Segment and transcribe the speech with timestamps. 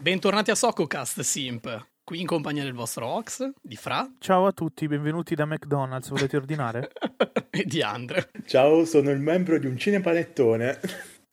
[0.00, 4.10] Bentornati a Soccocast Simp, qui in compagnia del vostro Ox, di Fra.
[4.18, 6.90] Ciao a tutti, benvenuti da McDonald's, volete ordinare?
[7.50, 8.30] e di Andre.
[8.46, 10.80] Ciao, sono il membro di un cinepanettone.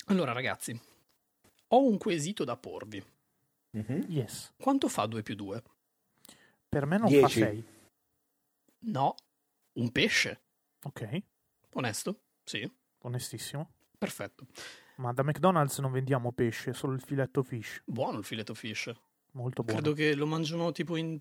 [0.08, 0.78] Allora ragazzi,
[1.70, 3.02] ho un quesito da porvi.
[3.78, 4.02] Mm-hmm.
[4.10, 4.52] Yes.
[4.58, 5.64] Quanto fa 2 più 2?
[6.70, 7.40] Per me non Dieci.
[7.40, 7.66] fa 6.
[8.80, 9.16] No,
[9.74, 10.42] un pesce.
[10.84, 11.22] Ok.
[11.74, 12.22] Onesto?
[12.44, 12.70] Sì.
[13.00, 13.72] Onestissimo.
[13.98, 14.46] Perfetto.
[14.98, 17.82] Ma da McDonald's non vendiamo pesce, solo il filetto fish.
[17.86, 18.92] Buono il filetto fish.
[19.32, 19.80] Molto buono.
[19.82, 21.20] Credo che lo mangiano tipo in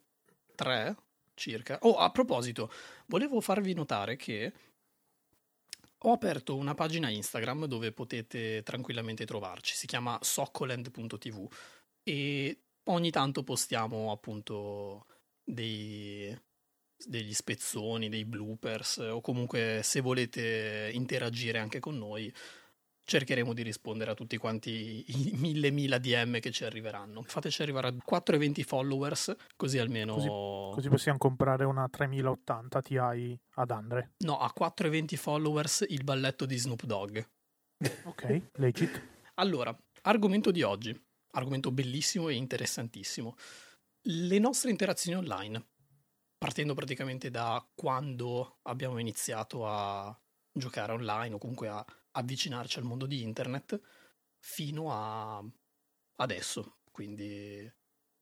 [0.54, 0.96] tre
[1.34, 1.78] circa.
[1.82, 2.70] Oh, a proposito,
[3.06, 4.52] volevo farvi notare che
[5.98, 9.74] ho aperto una pagina Instagram dove potete tranquillamente trovarci.
[9.74, 11.48] Si chiama soccoland.tv
[12.02, 15.06] e ogni tanto postiamo appunto
[15.46, 16.36] dei,
[16.96, 22.32] degli spezzoni, dei bloopers o comunque se volete interagire anche con noi
[23.06, 27.22] cercheremo di rispondere a tutti quanti i mille mila DM che ci arriveranno.
[27.22, 30.14] Fateci arrivare a 420 followers, così almeno...
[30.14, 34.14] Così, così possiamo comprare una 3080 Ti ad Andre.
[34.18, 37.18] No, a 420 followers il balletto di Snoop Dogg.
[38.04, 39.00] Ok, legit.
[39.34, 40.98] Allora, argomento di oggi.
[41.32, 43.36] Argomento bellissimo e interessantissimo.
[44.08, 45.66] Le nostre interazioni online.
[46.38, 50.16] Partendo praticamente da quando abbiamo iniziato a
[50.52, 53.80] giocare online o comunque a avvicinarci al mondo di internet
[54.38, 55.44] fino a
[56.20, 56.76] adesso.
[56.92, 57.68] Quindi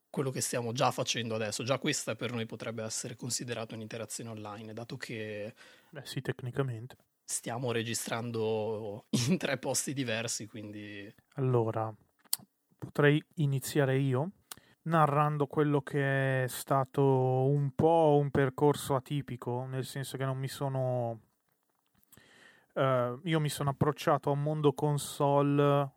[0.09, 4.73] quello che stiamo già facendo adesso, già questa per noi potrebbe essere considerata un'interazione online,
[4.73, 5.55] dato che...
[5.91, 6.97] Beh sì, tecnicamente.
[7.23, 11.15] Stiamo registrando in tre posti diversi, quindi...
[11.35, 11.95] Allora,
[12.79, 14.31] potrei iniziare io
[14.85, 20.49] narrando quello che è stato un po' un percorso atipico, nel senso che non mi
[20.49, 21.21] sono
[22.75, 25.91] Uh, io mi sono approcciato a un mondo console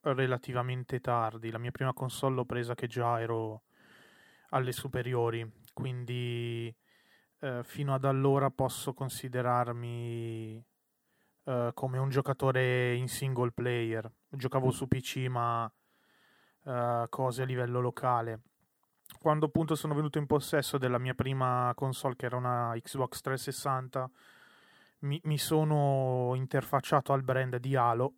[0.00, 1.50] relativamente tardi.
[1.52, 3.62] La mia prima console l'ho presa che già ero
[4.48, 6.74] alle superiori, quindi
[7.38, 10.64] uh, fino ad allora posso considerarmi
[11.44, 14.10] uh, come un giocatore in single player.
[14.28, 15.72] Giocavo su PC, ma
[16.62, 18.40] cose a livello locale.
[19.18, 24.10] Quando appunto sono venuto in possesso della mia prima console, che era una Xbox 360
[25.02, 28.14] mi, mi sono interfacciato al brand di Halo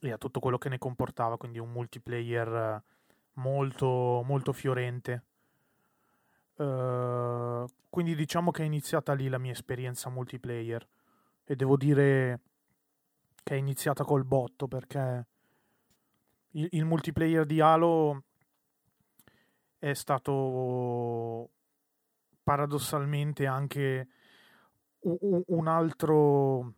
[0.00, 2.82] e a tutto quello che ne comportava, quindi un multiplayer
[3.34, 5.24] molto, molto fiorente.
[6.54, 10.86] Uh, quindi diciamo che è iniziata lì la mia esperienza multiplayer
[11.42, 12.40] e devo dire
[13.42, 15.26] che è iniziata col botto perché
[16.52, 18.24] il, il multiplayer di Halo
[19.78, 21.50] è stato
[22.42, 24.08] paradossalmente anche
[25.02, 26.74] un altro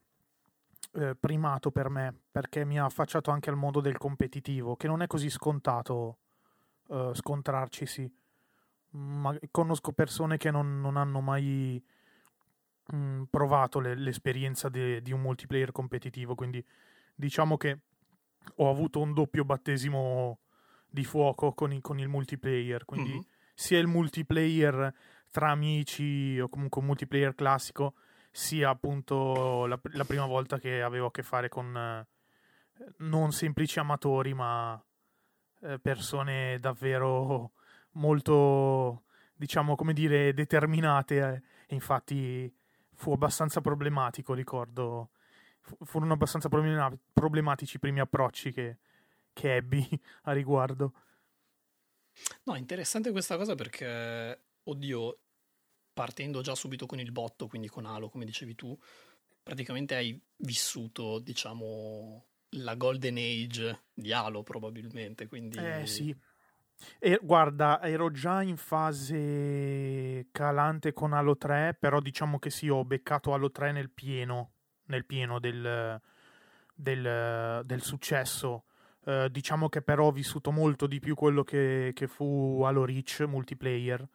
[0.93, 5.03] eh, primato per me, perché mi ha affacciato anche al mondo del competitivo, che non
[5.03, 6.19] è così scontato
[6.89, 8.11] eh, scontrarci, sì.
[8.91, 11.83] Ma conosco persone che non, non hanno mai
[12.87, 16.65] mh, mm, provato le, l'esperienza de, di un multiplayer competitivo, quindi
[17.15, 17.79] diciamo che
[18.57, 20.41] ho avuto un doppio battesimo
[20.89, 23.21] di fuoco con, i, con il multiplayer, quindi mm-hmm.
[23.55, 24.95] sia il multiplayer
[25.31, 27.95] tra amici o comunque un multiplayer classico,
[28.31, 32.07] sia appunto la, la, prima volta che avevo a che fare con eh,
[32.99, 34.83] non semplici amatori, ma
[35.63, 37.53] eh, persone davvero
[37.93, 39.05] molto,
[39.35, 41.17] diciamo, come dire, determinate.
[41.17, 41.43] Eh.
[41.67, 42.55] E infatti
[42.95, 45.11] fu abbastanza problematico, ricordo.
[45.85, 48.79] Furono abbastanza problematici i primi approcci che,
[49.33, 49.87] che ebbi
[50.25, 50.93] a riguardo.
[52.45, 55.19] No, interessante questa cosa perché, oddio,
[55.93, 58.79] partendo già subito con il botto, quindi con Halo, come dicevi tu,
[59.43, 65.59] praticamente hai vissuto, diciamo, la golden age di Halo probabilmente, quindi...
[65.59, 66.15] Eh sì.
[66.99, 72.85] E, guarda, ero già in fase calante con Halo 3, però diciamo che sì, ho
[72.85, 74.52] beccato Halo 3 nel pieno,
[74.87, 76.01] nel pieno del,
[76.75, 78.65] del, del successo.
[79.05, 83.25] Uh, diciamo che però ho vissuto molto di più quello che, che fu Halo Reach
[83.27, 84.09] multiplayer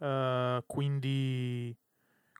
[0.00, 1.76] Uh, quindi,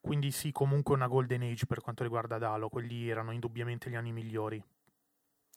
[0.01, 4.13] quindi sì, comunque una golden age per quanto riguarda Dalo, quelli erano indubbiamente gli anni
[4.13, 4.63] migliori.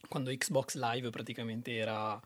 [0.10, 2.20] Quando Xbox Live praticamente era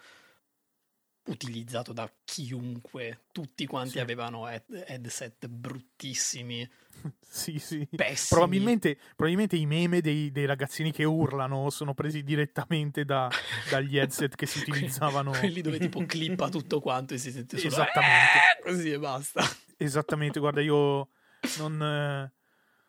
[1.28, 4.00] utilizzato da chiunque, tutti quanti sì.
[4.00, 6.68] avevano head- headset bruttissimi.
[7.20, 7.88] sì, sì.
[7.90, 8.28] Pessimi.
[8.30, 13.30] Probabilmente, probabilmente i meme dei, dei, ragazzini che urlano sono presi direttamente da,
[13.70, 15.32] dagli headset che si utilizzavano.
[15.32, 18.38] Quelli dove tipo clippa tutto quanto e si sente solo Esattamente.
[18.60, 19.44] Eh, così e basta.
[19.78, 21.10] esattamente, guarda, io
[21.58, 22.32] non,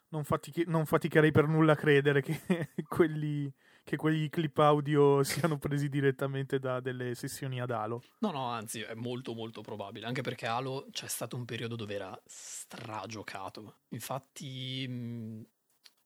[0.09, 3.53] non, fatichi- non faticherei per nulla a credere che quelli
[3.89, 8.03] che quei clip audio siano presi direttamente da delle sessioni ad Halo.
[8.19, 11.95] No, no, anzi, è molto molto probabile, anche perché Halo c'è stato un periodo dove
[11.95, 13.79] era stragiocato.
[13.89, 15.47] Infatti mh,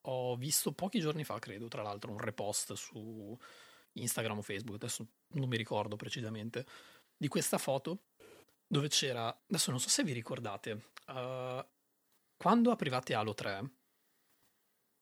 [0.02, 3.36] ho visto pochi giorni fa, credo, tra l'altro, un repost su
[3.94, 6.64] Instagram o Facebook, adesso non mi ricordo precisamente,
[7.16, 8.04] di questa foto
[8.64, 11.64] dove c'era, adesso non so se vi ricordate, uh,
[12.36, 13.70] quando aprivate Halo 3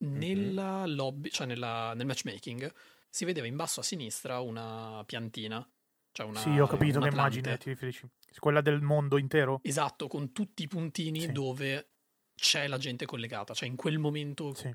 [0.00, 2.72] nella lobby, cioè nella, nel matchmaking,
[3.08, 5.68] si vedeva in basso a sinistra una piantina.
[6.12, 8.08] Cioè una, sì, ho capito che immagine ti riferisci.
[8.38, 9.60] Quella del mondo intero?
[9.62, 11.32] Esatto, con tutti i puntini sì.
[11.32, 11.90] dove
[12.34, 14.74] c'è la gente collegata, cioè in quel momento sì.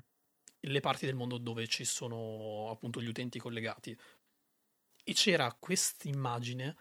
[0.60, 3.96] le parti del mondo dove ci sono appunto gli utenti collegati.
[5.08, 6.76] E c'era questa immagine,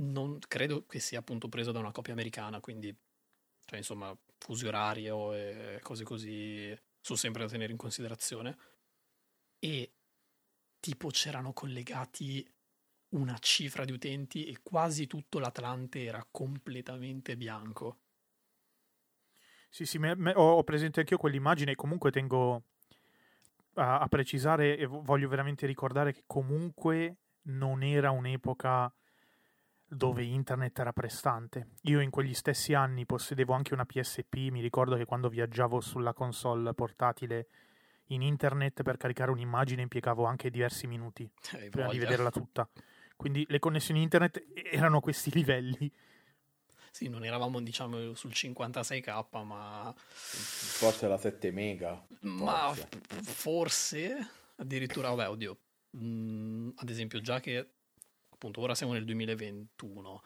[0.00, 2.94] non credo che sia appunto presa da una copia americana, quindi
[3.64, 8.56] cioè insomma fusi orario e cose così sono sempre da tenere in considerazione.
[9.58, 9.92] E
[10.80, 12.48] tipo c'erano collegati
[13.10, 17.98] una cifra di utenti e quasi tutto l'Atlante era completamente bianco.
[19.68, 22.64] Sì, sì, me, me, ho presente anch'io quell'immagine e comunque tengo
[23.74, 28.92] a, a, precisare e voglio veramente ricordare che comunque non era un'epoca
[29.90, 31.70] dove internet era prestante.
[31.82, 36.12] Io in quegli stessi anni possedevo anche una PSP, mi ricordo che quando viaggiavo sulla
[36.12, 37.48] console portatile
[38.06, 41.28] in internet per caricare un'immagine impiegavo anche diversi minuti
[41.58, 42.68] eh, prima di vederla tutta.
[43.16, 45.92] Quindi le connessioni internet erano a questi livelli.
[46.92, 52.04] Sì, non eravamo diciamo sul 56k, ma forse la 7 mega.
[52.20, 52.88] Ma forse,
[53.22, 55.58] forse addirittura, vabbè, oddio.
[55.96, 57.74] Mm, ad esempio, già che
[58.40, 60.22] appunto ora siamo nel 2021,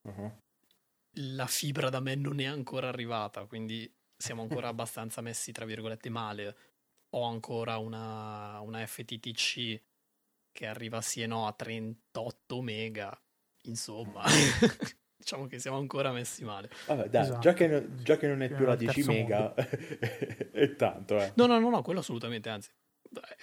[0.00, 0.32] uh-huh.
[1.34, 6.08] la fibra da me non è ancora arrivata, quindi siamo ancora abbastanza messi, tra virgolette,
[6.08, 6.56] male.
[7.10, 9.82] Ho ancora una, una FTTC
[10.52, 13.18] che arriva sì e no a 38 mega,
[13.64, 14.22] insomma.
[15.16, 16.70] diciamo che siamo ancora messi male.
[16.86, 17.40] Vabbè, dai, esatto.
[17.40, 21.32] già, che, già, che, non è più la 10 mega, è tanto, eh.
[21.36, 22.70] No, no, no, no, quello assolutamente, anzi,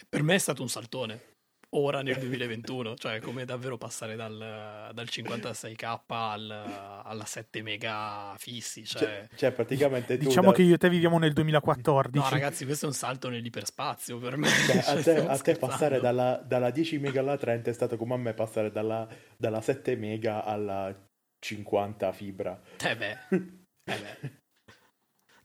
[0.09, 1.34] per me è stato un saltone
[1.77, 8.85] ora nel 2021, cioè come davvero passare dal, dal 56k al, alla 7 mega fissi.
[8.85, 10.55] Cioè, cioè, cioè praticamente diciamo da...
[10.55, 12.23] che io e te viviamo nel 2014.
[12.23, 14.47] No, ragazzi, questo è un salto nell'iperspazio per me.
[14.47, 18.13] Cioè, a, te, a te, passare dalla, dalla, 10 mega alla 30 è stato come
[18.13, 19.07] a me passare dalla,
[19.37, 20.93] dalla 7 mega alla
[21.39, 22.59] 50 fibra.
[22.83, 23.17] Eh beh.
[23.29, 23.39] Eh
[23.83, 24.43] beh.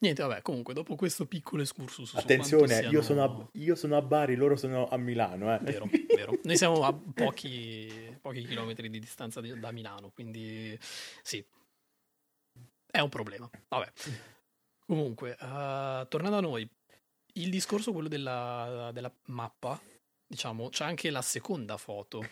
[0.00, 2.14] Niente, vabbè, comunque, dopo questo piccolo excursus.
[2.14, 2.90] Attenzione, siano...
[2.90, 5.54] io, sono a, io, sono a, Bari, loro sono a Milano.
[5.54, 5.58] Eh.
[5.58, 6.38] Vero, vero.
[6.42, 10.78] Noi siamo a pochi, pochi chilometri di distanza di, da Milano, quindi
[11.22, 11.44] sì,
[12.90, 13.48] è un problema.
[13.68, 13.92] Vabbè.
[14.86, 16.68] Comunque, uh, tornando a noi,
[17.34, 19.78] il discorso, quello della, della mappa,
[20.26, 22.26] diciamo, c'è anche la seconda foto,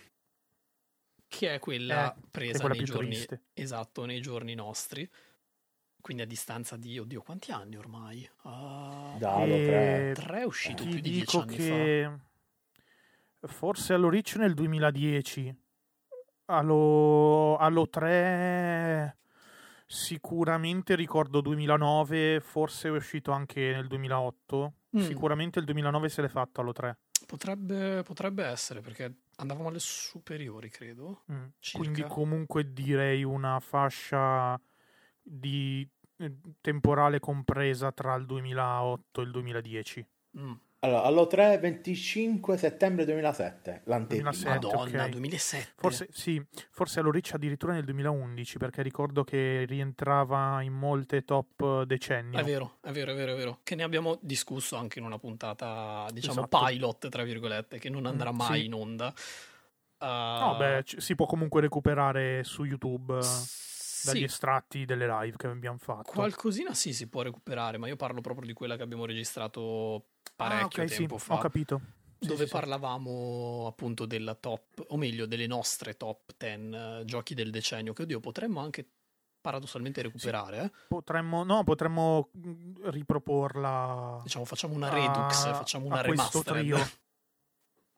[1.28, 3.42] che è quella eh, presa quella nei giorni, triste.
[3.52, 5.08] esatto, nei giorni nostri
[6.08, 8.26] quindi a distanza di, oddio, quanti anni ormai?
[8.40, 10.12] Uh, Dalo, tre.
[10.14, 12.10] tre è uscito Ti più di dieci anni che
[13.38, 13.48] fa.
[13.48, 15.54] Forse allo Rich nel 2010.
[16.46, 19.18] Allo, allo 3
[19.84, 24.72] sicuramente ricordo 2009, forse è uscito anche nel 2008.
[24.96, 25.00] Mm.
[25.00, 26.98] Sicuramente il 2009 se l'è fatto allo 3.
[27.26, 31.24] Potrebbe, potrebbe essere perché andavamo alle superiori, credo.
[31.30, 31.48] Mm.
[31.74, 34.58] Quindi comunque direi una fascia
[35.22, 35.97] di eh,
[36.60, 40.06] temporale compresa tra il 2008 e il 2010.
[40.38, 40.52] Mm.
[40.80, 44.30] Allora, allo 3 25 settembre 2007, l'anteprima.
[44.30, 45.10] 2007, Madonna, okay.
[45.10, 45.72] 2007.
[45.76, 51.82] Forse, sì, forse allo Rich addirittura nel 2011, perché ricordo che rientrava in molte top
[51.82, 52.38] decennio.
[52.38, 53.58] È vero, è vero, è vero, è vero.
[53.64, 56.64] Che ne abbiamo discusso anche in una puntata, diciamo, esatto.
[56.64, 58.66] pilot, tra virgolette, che non andrà mm, mai sì.
[58.66, 59.12] in onda.
[59.98, 60.04] Uh...
[60.06, 63.20] No, beh, c- si può comunque recuperare su YouTube.
[63.20, 63.66] S-
[64.04, 64.24] dagli sì.
[64.24, 66.10] estratti delle live che abbiamo fatto.
[66.12, 70.82] Qualcosina sì si può recuperare, ma io parlo proprio di quella che abbiamo registrato parecchio
[70.82, 71.34] ah, okay, tempo sì, fa.
[71.34, 71.80] Ho capito.
[72.20, 77.34] Dove sì, parlavamo appunto della top, o meglio, delle nostre top 10 uh, eh, giochi
[77.34, 78.88] del decennio, che oddio potremmo anche
[79.40, 80.64] paradossalmente recuperare.
[80.64, 80.70] Eh?
[80.88, 84.20] Potremmo, no, potremmo mm, riproporla.
[84.22, 86.90] Diciamo, facciamo una redux, a, facciamo una remastered.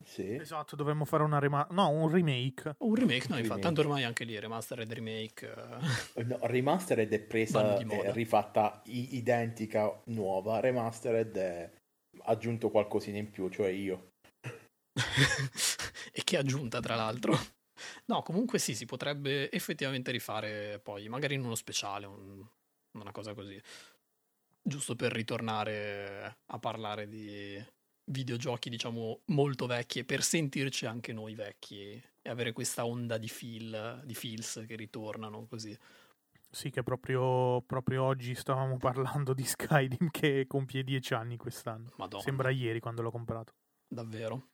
[0.04, 0.34] Sì.
[0.34, 2.74] Esatto, dovremmo fare una rema- no, un remake.
[2.78, 5.46] Un remake, no, infatti, tanto ormai anche lì remastered remake.
[5.46, 6.22] Uh...
[6.22, 11.70] No, remastered è presa e rifatta i- identica nuova, remastered è
[12.24, 14.12] aggiunto qualcosina in più, cioè io.
[16.12, 17.36] e che aggiunta, tra l'altro.
[18.06, 22.46] No, comunque sì, si potrebbe effettivamente rifare poi, magari in uno speciale, un
[22.92, 23.60] una cosa così.
[24.62, 27.62] Giusto per ritornare a parlare di
[28.10, 33.28] videogiochi, diciamo, molto vecchi e per sentirci anche noi vecchi e avere questa onda di
[33.28, 35.76] feel, di feels che ritornano così.
[36.52, 41.92] Sì, che proprio, proprio oggi stavamo parlando di Skyrim che compie dieci anni quest'anno.
[41.96, 42.22] Madonna.
[42.22, 43.54] Sembra ieri quando l'ho comprato.
[43.86, 44.48] Davvero.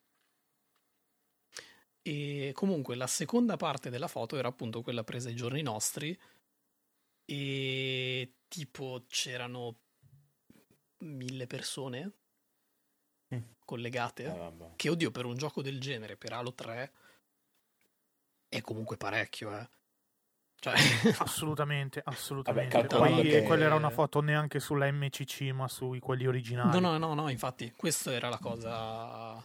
[2.02, 6.16] E comunque la seconda parte della foto era appunto quella presa ai giorni nostri
[7.24, 9.80] e tipo c'erano
[10.98, 12.12] mille persone.
[13.66, 14.26] Collegate.
[14.26, 16.92] Ah, che oddio, per un gioco del genere, per Halo 3,
[18.48, 19.68] è comunque parecchio, eh.
[20.58, 20.74] Cioè...
[21.18, 22.76] assolutamente, assolutamente.
[22.76, 23.42] Vabbè, Poi che...
[23.42, 26.80] quella era una foto neanche sulla MCC, ma sui quelli originali.
[26.80, 29.44] No, no, no, no, infatti, questa era la cosa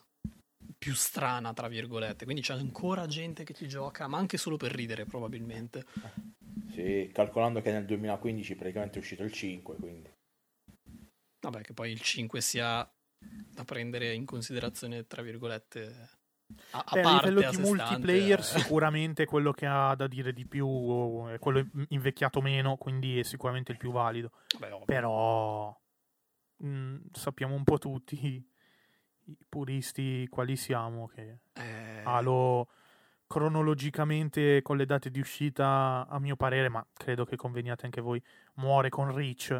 [0.77, 2.23] più strana, tra virgolette.
[2.23, 5.85] Quindi c'è ancora gente che ci gioca, ma anche solo per ridere, probabilmente.
[6.71, 10.09] Sì, calcolando che nel 2015 praticamente è uscito il 5, quindi.
[11.41, 12.89] Vabbè, che poi il 5 sia
[13.53, 16.09] da prendere in considerazione, tra virgolette,
[16.71, 18.43] a, a, Beh, a livello di multiplayer eh.
[18.43, 23.71] sicuramente quello che ha da dire di più è quello invecchiato meno, quindi è sicuramente
[23.71, 24.31] il più valido.
[24.57, 25.75] Beh, Però
[26.57, 28.45] mh, mm, sappiamo un po' tutti i
[29.47, 32.01] puristi quali siamo che eh...
[32.03, 32.67] Halo
[33.27, 38.21] cronologicamente con le date di uscita a mio parere, ma credo che conveniate anche voi,
[38.55, 39.57] muore con Reach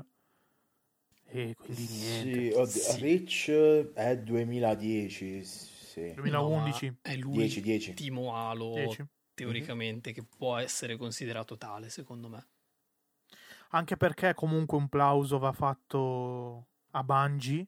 [1.32, 2.66] e quindi niente.
[2.66, 3.00] Sì, sì.
[3.00, 6.14] Reach è 2010, sì.
[6.14, 6.86] 2011.
[6.88, 7.88] No, è lui 10, 10.
[7.88, 9.06] l'ultimo Halo 10.
[9.34, 10.20] teoricamente mm-hmm.
[10.20, 12.48] che può essere considerato tale, secondo me.
[13.70, 17.66] Anche perché comunque un plauso va fatto a Bungie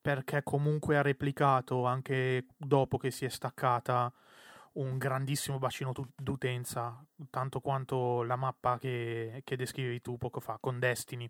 [0.00, 4.12] perché comunque ha replicato anche dopo che si è staccata
[4.74, 10.78] un grandissimo bacino d'utenza, tanto quanto la mappa che, che descrivevi tu poco fa con
[10.78, 11.28] Destiny.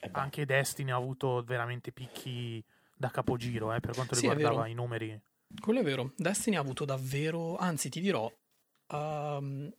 [0.00, 2.64] Eh anche Destiny ha avuto veramente picchi
[2.96, 5.20] da capogiro eh, per quanto sì, riguardava i numeri.
[5.60, 6.12] Quello è vero.
[6.16, 8.30] Destiny ha avuto davvero, anzi ti dirò...
[8.92, 9.72] Um...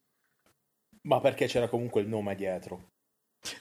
[1.01, 2.91] Ma perché c'era comunque il nome dietro.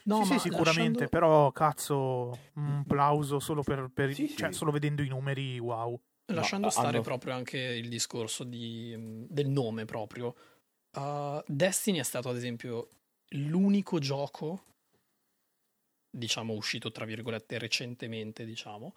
[0.05, 1.09] No, sì, sì sicuramente, lasciando...
[1.09, 5.99] però cazzo, un plauso solo per, per sì, cioè, solo vedendo i numeri, wow.
[6.27, 7.03] Lasciando no, stare hanno...
[7.03, 10.35] proprio anche il discorso di, del nome proprio.
[10.97, 12.88] Uh, Destiny è stato ad esempio
[13.33, 14.62] l'unico gioco
[16.11, 18.95] diciamo uscito tra virgolette recentemente diciamo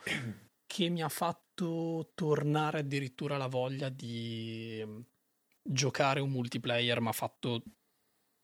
[0.71, 4.99] che mi ha fatto tornare addirittura la voglia di mm,
[5.61, 7.61] giocare un multiplayer, ma fatto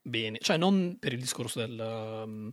[0.02, 0.38] bene.
[0.38, 1.78] Cioè, non per il discorso del...
[2.26, 2.52] Um,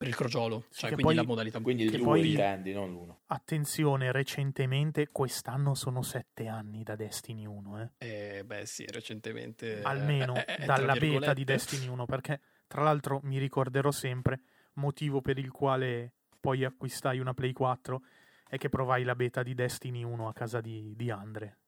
[0.00, 3.20] per il crogiolo, cioè quindi poi, la modalità quindi il 2 intendi, non l'uno.
[3.26, 8.38] Attenzione, recentemente quest'anno sono sette anni da Destiny 1, eh.
[8.38, 13.20] eh beh, sì, recentemente almeno eh, eh, dalla beta di Destiny 1, perché tra l'altro
[13.24, 14.40] mi ricorderò sempre
[14.74, 18.02] motivo per il quale poi acquistai una Play 4
[18.48, 21.58] è che provai la beta di Destiny 1 a casa di, di Andre.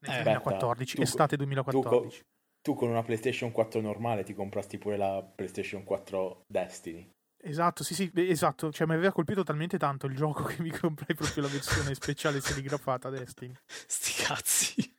[0.00, 2.18] Nel eh, 2014, tu, estate 2014.
[2.18, 2.24] Tu,
[2.60, 7.10] tu, con una PlayStation 4 normale ti comprasti pure la PlayStation 4 Destiny.
[7.46, 8.70] Esatto, sì, sì, esatto.
[8.70, 12.40] Cioè, mi aveva colpito talmente tanto il gioco che mi comprai proprio la versione speciale
[12.40, 13.54] serigrafata Destiny.
[13.66, 14.96] Sti cazzi.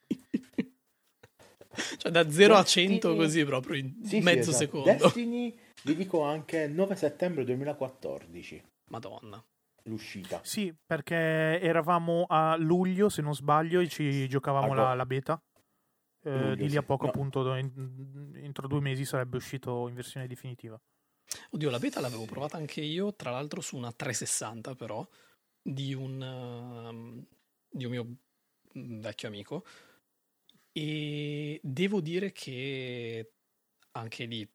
[1.97, 4.83] cioè, da 0 a 100 così proprio in sì, mezzo sì, esatto.
[4.83, 4.91] secondo.
[4.91, 8.63] Destiny, vi dico anche 9 settembre 2014.
[8.89, 9.43] Madonna
[9.83, 10.41] l'uscita.
[10.43, 11.15] Sì, perché
[11.61, 15.39] eravamo a luglio, se non sbaglio, e ci giocavamo la, la, beta.
[16.23, 17.11] Eh, di lì a poco, no.
[17.11, 20.79] appunto, in, entro due mesi sarebbe uscito in versione definitiva.
[21.51, 25.07] Oddio, la beta l'avevo provata anche io, tra l'altro su una 360 però,
[25.61, 27.27] di un, uh,
[27.69, 28.15] di un mio
[28.73, 29.63] vecchio amico.
[30.71, 33.33] E devo dire che
[33.91, 34.49] anche lì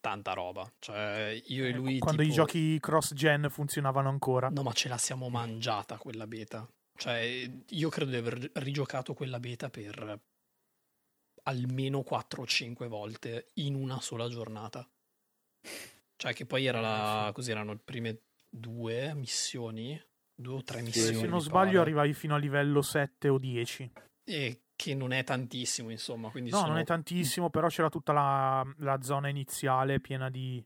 [0.00, 0.70] tanta roba.
[0.78, 1.98] Cioè, io e lui.
[1.98, 2.32] Quando tipo...
[2.32, 4.48] i giochi cross-gen funzionavano ancora.
[4.48, 6.68] No, ma ce la siamo mangiata quella beta.
[6.96, 10.20] Cioè, io credo di aver rigiocato quella beta per
[11.44, 14.86] almeno 4 o 5 volte in una sola giornata.
[16.16, 17.28] Cioè, che poi era la.
[17.28, 20.00] Eh, così erano le prime due missioni.
[20.34, 21.16] Due o tre missioni.
[21.16, 21.80] se non sbaglio, pare.
[21.80, 23.92] arrivavi fino a livello 7 o 10.
[24.24, 26.30] E che non è tantissimo, insomma.
[26.32, 26.68] No, sono...
[26.68, 30.64] non è tantissimo, però c'era tutta la, la zona iniziale piena di,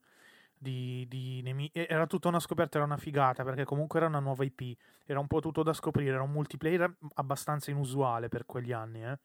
[0.57, 1.73] di, di nemici.
[1.75, 4.79] Era tutta una scoperta, era una figata, perché comunque era una nuova IP.
[5.05, 9.19] Era un po' tutto da scoprire, era un multiplayer abbastanza inusuale per quegli anni, eh?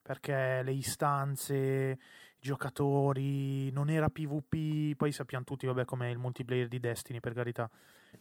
[0.00, 1.98] Perché le istanze, i
[2.40, 7.70] giocatori, non era PvP, poi sappiamo tutti, vabbè, com'è il multiplayer di Destiny, per carità.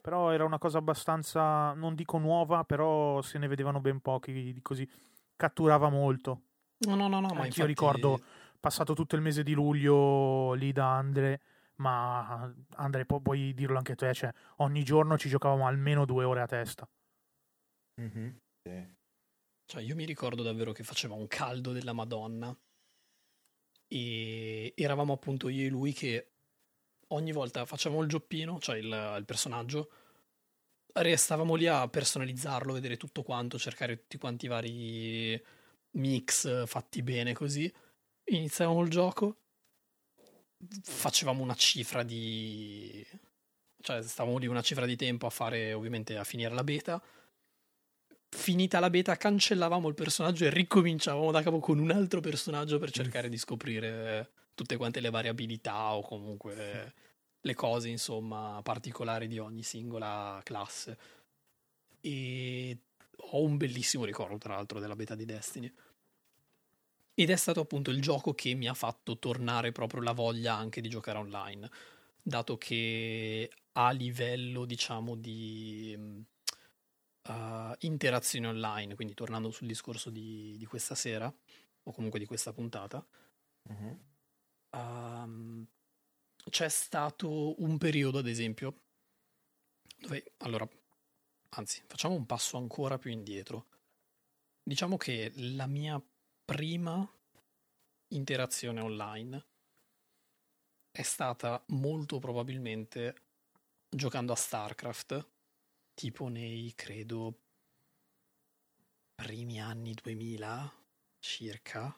[0.01, 4.59] Però era una cosa abbastanza, non dico nuova, però se ne vedevano ben pochi di
[4.61, 4.85] così
[5.41, 6.41] catturava molto.
[6.85, 7.61] No, no, no, no ma infatti...
[7.61, 8.21] Io ricordo,
[8.59, 11.41] passato tutto il mese di luglio lì da Andre,
[11.77, 16.41] ma Andrea, pu- puoi dirlo anche te, cioè, ogni giorno ci giocavamo almeno due ore
[16.41, 16.87] a testa.
[17.99, 18.29] Mm-hmm.
[18.63, 18.95] Sì.
[19.65, 22.55] Cioè, io mi ricordo davvero che faceva un caldo della Madonna
[23.87, 26.31] e eravamo appunto io e lui che
[27.07, 29.89] ogni volta facevamo il gioppino, cioè il, il personaggio,
[30.93, 35.43] restavamo lì a personalizzarlo, vedere tutto quanto, cercare tutti quanti i vari
[35.91, 37.71] mix fatti bene così.
[38.25, 39.37] Iniziavamo il gioco,
[40.83, 43.05] facevamo una cifra di...
[43.81, 47.01] cioè stavamo lì una cifra di tempo a fare, ovviamente, a finire la beta.
[48.33, 52.89] Finita la beta, cancellavamo il personaggio e ricominciavamo da capo con un altro personaggio per
[52.91, 56.93] cercare di scoprire tutte quante le variabilità o comunque
[57.41, 60.97] le cose, insomma, particolari di ogni singola classe.
[62.01, 62.77] E
[63.15, 65.71] ho un bellissimo ricordo, tra l'altro, della beta di Destiny.
[67.13, 70.81] Ed è stato appunto il gioco che mi ha fatto tornare proprio la voglia anche
[70.81, 71.69] di giocare online,
[72.21, 80.65] dato che a livello, diciamo, di uh, interazione online, quindi tornando sul discorso di, di,
[80.65, 81.33] questa sera,
[81.83, 83.05] o comunque di questa puntata,
[83.63, 83.99] uh-huh.
[84.71, 85.67] um,
[86.49, 88.81] c'è stato un periodo, ad esempio,
[89.97, 90.67] dove, allora,
[91.49, 93.67] anzi, facciamo un passo ancora più indietro.
[94.63, 96.01] Diciamo che la mia
[96.45, 97.09] prima
[98.09, 99.45] interazione online
[100.91, 103.15] è stata molto probabilmente
[103.89, 105.29] giocando a StarCraft,
[105.93, 107.39] tipo nei, credo,
[109.15, 110.73] primi anni 2000
[111.19, 111.97] circa,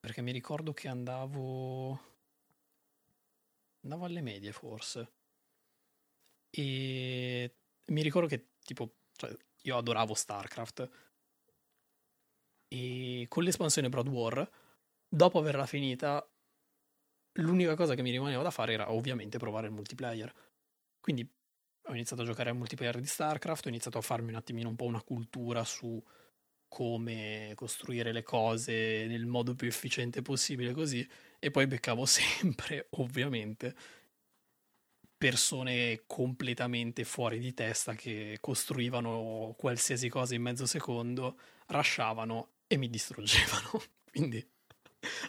[0.00, 2.17] perché mi ricordo che andavo
[3.82, 5.12] andavo alle medie forse.
[6.50, 7.54] E
[7.86, 10.90] mi ricordo che tipo, cioè, io adoravo StarCraft.
[12.68, 14.50] E con l'espansione Broad War,
[15.08, 16.26] dopo averla finita,
[17.40, 20.32] l'unica cosa che mi rimaneva da fare era ovviamente provare il multiplayer.
[21.00, 21.28] Quindi
[21.88, 24.76] ho iniziato a giocare al multiplayer di StarCraft, ho iniziato a farmi un attimino un
[24.76, 26.02] po' una cultura su
[26.68, 33.74] come costruire le cose nel modo più efficiente possibile così e poi beccavo sempre, ovviamente,
[35.16, 42.88] persone completamente fuori di testa che costruivano qualsiasi cosa in mezzo secondo, rasciavano e mi
[42.88, 43.82] distruggevano.
[44.10, 44.46] Quindi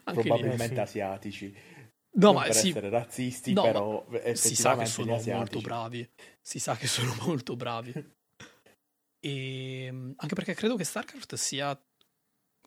[0.03, 1.51] probabilmente lì, asiatici.
[2.11, 6.07] No, non ma per sì, essere razzisti, no, però si sa che sono molto bravi.
[6.41, 7.93] Si sa che sono molto bravi.
[9.21, 11.79] E ehm, anche perché credo che StarCraft sia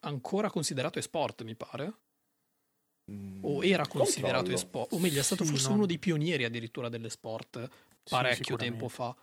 [0.01, 1.93] ancora considerato esport, mi pare.
[3.13, 4.57] Mm, o era considerato controllo.
[4.57, 5.75] esport, o meglio, è stato sì, forse no.
[5.75, 7.69] uno dei pionieri addirittura dell'esport
[8.09, 9.15] parecchio sì, tempo fa.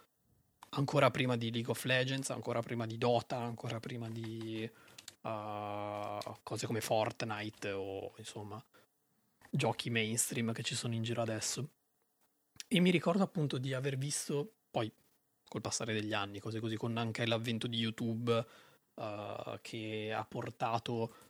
[0.71, 4.69] Ancora prima di League of Legends, ancora prima di Dota, ancora prima di
[5.21, 8.63] uh, cose come Fortnite o insomma
[9.49, 11.69] giochi mainstream che ci sono in giro adesso.
[12.67, 14.91] E mi ricordo appunto di aver visto, poi
[15.47, 18.45] col passare degli anni, cose così, con anche l'avvento di YouTube
[18.93, 21.28] uh, che ha portato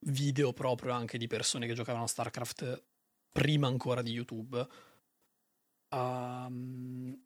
[0.00, 2.82] video proprio anche di persone che giocavano a StarCraft
[3.32, 4.66] prima ancora di YouTube.
[5.90, 7.18] Um,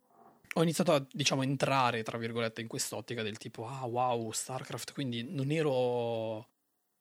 [0.55, 5.23] ho iniziato a, diciamo, entrare, tra virgolette, in quest'ottica del tipo, ah, wow, StarCraft, quindi
[5.23, 6.49] non ero,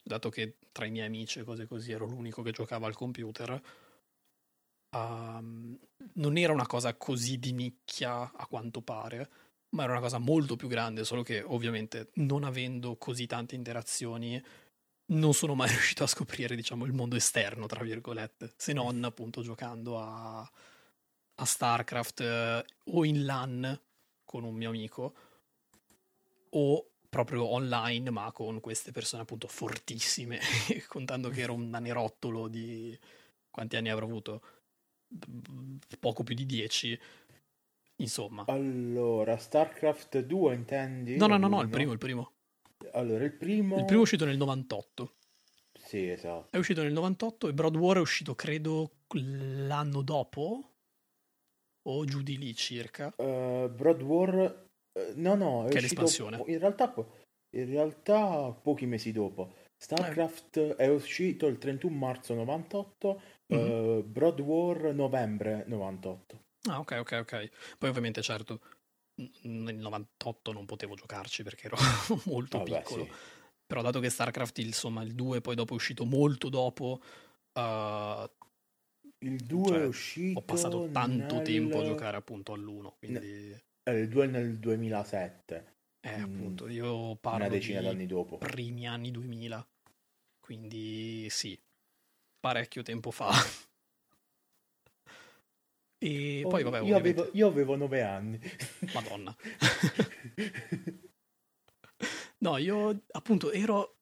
[0.04, 3.62] dato che tra i miei amici e cose così ero l'unico che giocava al computer,
[4.96, 5.78] um,
[6.14, 9.30] non era una cosa così di nicchia a quanto pare,
[9.70, 14.42] ma era una cosa molto più grande, solo che ovviamente non avendo così tante interazioni
[15.10, 19.42] non sono mai riuscito a scoprire, diciamo, il mondo esterno, tra virgolette, se non appunto
[19.42, 23.80] giocando a, a StarCraft eh, o in LAN
[24.24, 25.14] con un mio amico
[26.52, 30.40] o proprio online, ma con queste persone appunto fortissime,
[30.88, 32.98] contando che ero un nanerottolo di
[33.50, 34.42] quanti anni avrò avuto?
[36.00, 37.00] Poco più di 10.
[37.98, 38.46] Insomma.
[38.48, 41.18] Allora, StarCraft 2 intendi?
[41.18, 42.34] No, no, no, no, il primo, il primo.
[42.94, 43.78] Allora, il primo...
[43.78, 45.14] Il primo è uscito nel 98.
[45.80, 46.48] Sì, esatto.
[46.52, 50.74] È uscito nel 98 e Broad War è uscito, credo, l'anno dopo
[51.88, 53.14] o giù di lì circa.
[53.18, 54.68] Uh, Broad War...
[54.92, 56.44] Uh, no, no, è, che è l'espansione.
[56.48, 56.94] In realtà,
[57.56, 59.54] in realtà pochi mesi dopo.
[59.78, 60.76] StarCraft eh.
[60.76, 63.22] è uscito il 31 marzo 98,
[63.54, 63.98] mm-hmm.
[63.98, 66.44] uh, Broad War novembre 98.
[66.70, 67.50] Ah, ok, ok, ok.
[67.78, 68.60] Poi ovviamente, certo,
[69.44, 71.78] nel 98 non potevo giocarci perché ero
[72.26, 73.04] molto Vabbè, piccolo.
[73.06, 73.12] Sì.
[73.66, 77.02] Però dato che StarCraft, insomma, il 2 poi dopo è uscito molto dopo...
[77.54, 78.30] Uh,
[79.20, 80.40] il 2 cioè, è uscito...
[80.40, 81.44] Ho passato tanto nel...
[81.44, 83.56] tempo a giocare appunto all'1, quindi...
[83.84, 85.74] Eh, il 2 nel 2007.
[86.02, 88.38] Eh, mm, appunto, io parlo una decina d'anni dopo.
[88.38, 89.68] primi anni 2000.
[90.40, 91.60] Quindi sì,
[92.40, 93.30] parecchio tempo fa.
[96.02, 98.40] E Oh, poi, vabbè, io, ovviamente- avevo, io avevo nove anni.
[98.94, 99.36] Madonna.
[102.42, 103.98] No, io appunto ero.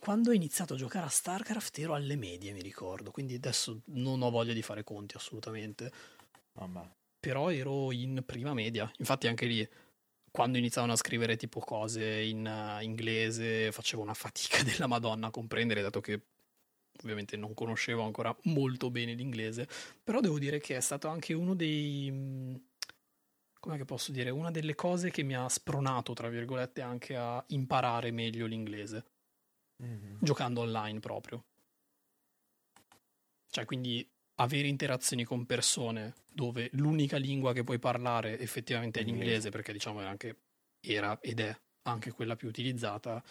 [0.00, 3.10] Quando ho iniziato a giocare a StarCraft ero alle medie, mi ricordo.
[3.10, 5.92] Quindi adesso non ho voglia di fare conti assolutamente.
[6.54, 6.90] Mamma.
[7.20, 8.90] Però ero in prima media.
[8.98, 9.68] Infatti, anche lì,
[10.30, 15.30] quando iniziavano a scrivere tipo cose in eh, inglese, facevo una fatica della Madonna a
[15.30, 16.20] comprendere, dato che
[17.02, 19.68] ovviamente non conoscevo ancora molto bene l'inglese.
[20.02, 22.10] Però devo dire che è stato anche uno dei.
[22.10, 22.60] mh,
[23.60, 24.30] Com'è che posso dire?
[24.30, 29.04] Una delle cose che mi ha spronato, tra virgolette, anche a imparare meglio l'inglese,
[29.80, 30.22] Mhm.
[30.22, 31.44] giocando online proprio.
[33.50, 39.04] Cioè, quindi avere interazioni con persone dove l'unica lingua che puoi parlare effettivamente è Inglese.
[39.04, 40.36] l'inglese, perché diciamo è anche
[40.80, 43.22] era ed è anche quella più utilizzata,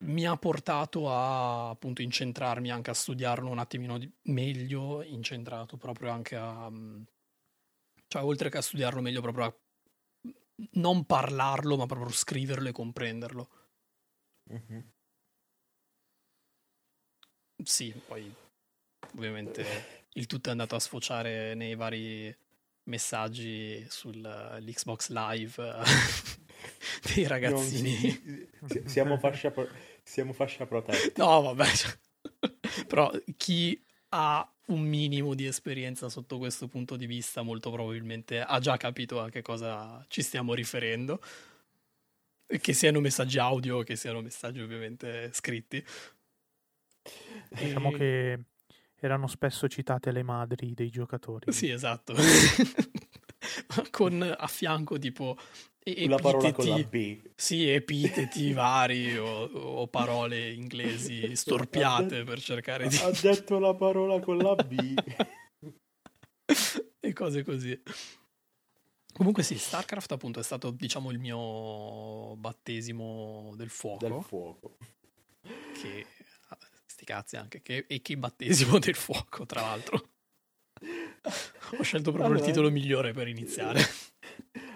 [0.00, 6.36] mi ha portato a appunto incentrarmi anche a studiarlo un attimino meglio, incentrato proprio anche
[6.36, 6.70] a...
[6.70, 7.02] mm,
[8.06, 9.54] cioè oltre che a studiarlo meglio proprio a
[10.72, 13.48] non parlarlo, ma proprio scriverlo e comprenderlo.
[14.44, 14.92] Mhm.
[17.62, 18.32] Sì, poi
[19.14, 22.34] ovviamente il tutto è andato a sfociare nei vari
[22.84, 25.82] messaggi sull'Xbox Live eh,
[27.14, 27.96] dei ragazzini.
[27.96, 29.68] si- si- siamo, fascia pro-
[30.02, 31.24] siamo fascia protetta.
[31.24, 31.66] No, vabbè.
[31.66, 31.98] cioè,
[32.86, 38.58] Però chi ha un minimo di esperienza sotto questo punto di vista molto probabilmente ha
[38.58, 41.20] già capito a che cosa ci stiamo riferendo.
[42.46, 45.84] Che siano messaggi audio, che siano messaggi ovviamente scritti.
[47.50, 48.38] Diciamo E- che
[49.00, 51.52] erano spesso citate le madri dei giocatori.
[51.52, 52.14] Sì, esatto.
[53.90, 55.36] con a fianco tipo
[55.94, 57.20] e- La parola con la B.
[57.34, 64.18] sì, epiteti vari o, o parole inglesi storpiate per cercare di Ha detto la parola
[64.20, 64.94] con la B.
[67.00, 67.80] e cose così.
[69.12, 74.76] Comunque sì, StarCraft appunto è stato diciamo il mio battesimo del fuoco, Del fuoco.
[75.80, 76.06] che
[76.86, 80.10] sti cazzi anche che, e che battesimo del fuoco tra l'altro.
[81.78, 83.80] Ho scelto proprio Allora- il titolo migliore per iniziare.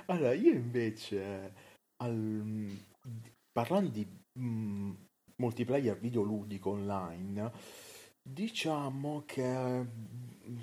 [0.07, 1.55] Allora, io invece,
[1.97, 2.77] al-
[3.53, 4.07] parlando di
[4.39, 4.93] mm,
[5.37, 7.53] multiplayer videoludico online,
[8.23, 9.87] diciamo che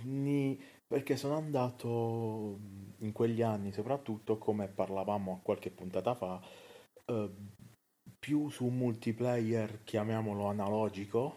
[0.04, 2.60] ni- perché sono andato
[3.00, 6.42] in quegli anni, soprattutto come parlavamo qualche puntata fa,
[7.06, 7.32] eh,
[8.20, 11.36] più su un multiplayer, chiamiamolo analogico,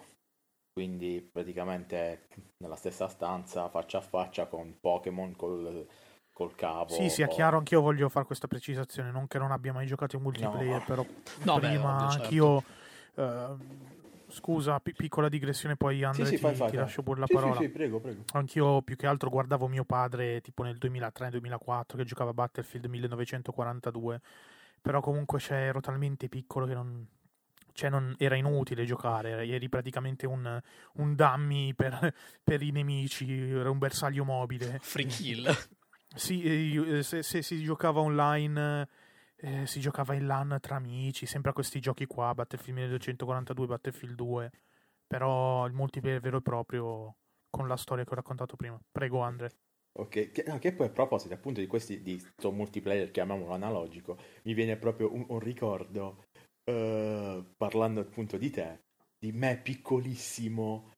[0.73, 5.87] quindi praticamente nella stessa stanza, faccia a faccia con Pokémon col,
[6.33, 6.95] col cavo.
[6.95, 10.17] Sì, sia o- chiaro, anch'io voglio fare questa precisazione, non che non abbia mai giocato
[10.17, 10.85] in multiplayer, No.
[10.85, 11.07] però
[11.45, 12.23] No, beh, prima ovvio, certo.
[12.23, 12.65] anch'io...
[13.17, 13.57] eh,
[14.29, 16.85] scusa, pi- piccola digressione, poi Andre sì, ti, fai, fai, ti fai.
[16.85, 17.55] lascio pure la Sì, parola.
[17.57, 18.25] Sì, sì, prego, prego.
[18.33, 24.21] Anch'io più che altro guardavo mio padre tipo nel 2003-2004 che giocava a Battlefield 1942,
[24.81, 27.07] però comunque cioè, ero talmente piccolo che non,
[27.75, 30.61] cioè, non- era inutile giocare, eri praticamente un,
[30.95, 34.79] un dummy per, per i nemici, era un bersaglio mobile.
[34.81, 35.57] Free kill.
[36.15, 38.89] Sì, eh, eh, se, se si giocava online,
[39.37, 44.15] eh, si giocava in LAN tra amici, sempre a questi giochi qua, Battlefield 1942, Battlefield
[44.15, 44.51] 2,
[45.07, 47.17] però il multiplayer vero e proprio
[47.51, 48.81] con la storia che ho raccontato prima.
[48.91, 49.51] Prego Andre.
[49.95, 54.17] Ok, che, ah, che poi a proposito appunto di questi di sto multiplayer, chiamiamolo analogico,
[54.45, 56.25] mi viene proprio un, un ricordo,
[56.65, 58.85] eh, parlando appunto di te,
[59.19, 60.92] di me piccolissimo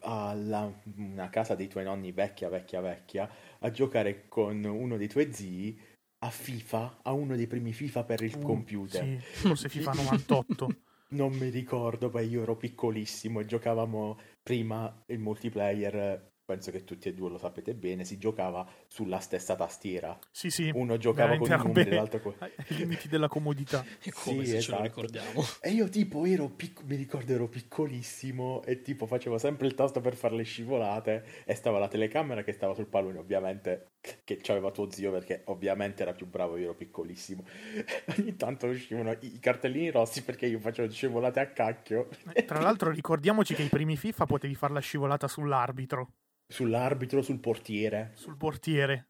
[0.00, 5.32] alla una casa dei tuoi nonni vecchia, vecchia, vecchia, a giocare con uno dei tuoi
[5.32, 5.80] zii
[6.24, 9.04] a FIFA, a uno dei primi FIFA per il Uh, computer.
[9.04, 10.68] Sì, forse FIFA 98.
[11.14, 17.08] Non mi ricordo, poi io ero piccolissimo e giocavamo prima il multiplayer, penso che tutti
[17.08, 20.18] e due lo sapete bene, si giocava sulla stessa tastiera.
[20.30, 20.70] Sì, sì.
[20.74, 22.34] Uno giocava con i numeri, l'altro con...
[22.38, 23.84] ai limiti della comodità.
[24.02, 24.82] E come Sì, se ce lo esatto.
[24.82, 25.42] ricordiamo.
[25.60, 30.00] E io tipo ero pic- mi ricordo ero piccolissimo e tipo facevo sempre il tasto
[30.00, 33.88] per fare le scivolate e stava la telecamera che stava sul pallone, ovviamente
[34.24, 37.44] che c'aveva tuo zio perché ovviamente era più bravo, io ero piccolissimo.
[38.18, 42.08] Ogni tanto uscivano i i cartellini rossi perché io facevo scivolate a cacchio.
[42.32, 46.08] Eh, Tra l'altro ricordiamoci che i primi FIFA potevi fare la scivolata sull'arbitro,
[46.46, 48.12] Sull'arbitro, sul portiere.
[48.14, 49.08] sul portiere.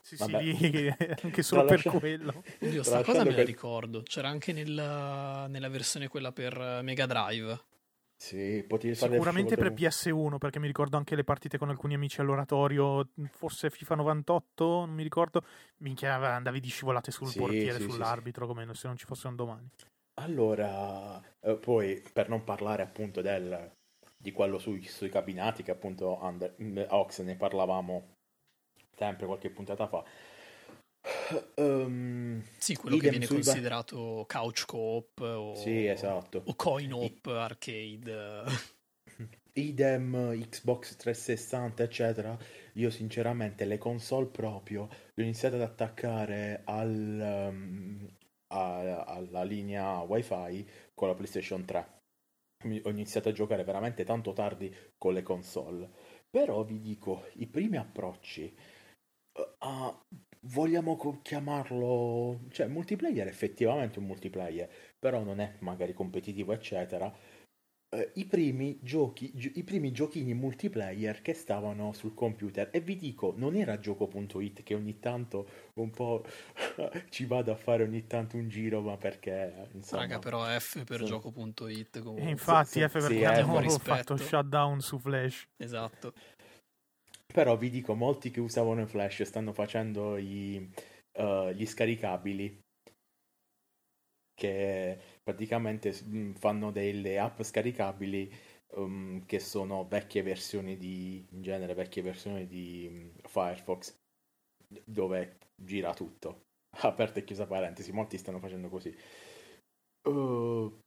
[0.00, 0.42] Sì, sì, Vabbè.
[0.42, 0.88] lì,
[1.22, 2.42] anche solo per quello.
[2.60, 4.02] Oddio, sta cosa me la ricordo.
[4.02, 7.60] C'era anche nella, nella versione quella per Mega Drive.
[8.16, 11.68] Sì, potevi fare le Sicuramente per scivolate- PS1, perché mi ricordo anche le partite con
[11.68, 15.44] alcuni amici all'oratorio, forse FIFA 98, non mi ricordo.
[15.78, 19.28] Minchia, andavi di scivolate sul Sì, portiere, sì, sì, sull'arbitro, come se non ci fosse
[19.28, 19.68] un domani.
[20.14, 23.70] Allora, eh, poi per non parlare appunto del
[24.20, 28.16] di quello sui, sui cabinati che appunto Under, mm, Ox ne parlavamo
[28.96, 30.04] sempre qualche puntata fa.
[31.56, 36.42] Um, sì, quello che viene considerato ba- couch co-op o, sì, esatto.
[36.44, 38.44] o coin op I- arcade.
[39.52, 42.36] Idem Xbox 360, eccetera.
[42.74, 48.08] Io sinceramente le console proprio le ho iniziate ad attaccare al, um,
[48.48, 51.97] a, alla linea wifi con la PlayStation 3
[52.82, 55.90] ho iniziato a giocare veramente tanto tardi con le console.
[56.30, 58.54] Però vi dico, i primi approcci
[59.32, 59.96] uh,
[60.40, 64.68] vogliamo chiamarlo, cioè multiplayer è effettivamente un multiplayer,
[64.98, 67.12] però non è magari competitivo, eccetera
[67.90, 72.96] eh, i, primi giochi, gi- i primi giochini multiplayer che stavano sul computer e vi
[72.96, 76.24] dico non era gioco.it che ogni tanto un po'
[77.08, 81.00] ci vado a fare ogni tanto un giro ma perché insomma raga però F per
[81.00, 81.06] sì.
[81.06, 82.26] gioco.it comunque.
[82.26, 86.12] E infatti sì, F perché sì, abbiamo fatto shutdown su Flash esatto
[87.26, 90.70] però vi dico molti che usavano Flash stanno facendo i,
[91.18, 92.60] uh, gli scaricabili
[94.34, 98.32] che praticamente mm, fanno delle app scaricabili
[98.76, 103.94] um, che sono vecchie versioni di, in genere vecchie versioni di um, Firefox
[104.86, 106.44] dove gira tutto.
[106.80, 108.96] Aperta e chiusa parentesi, molti stanno facendo così.
[110.08, 110.78] Uh,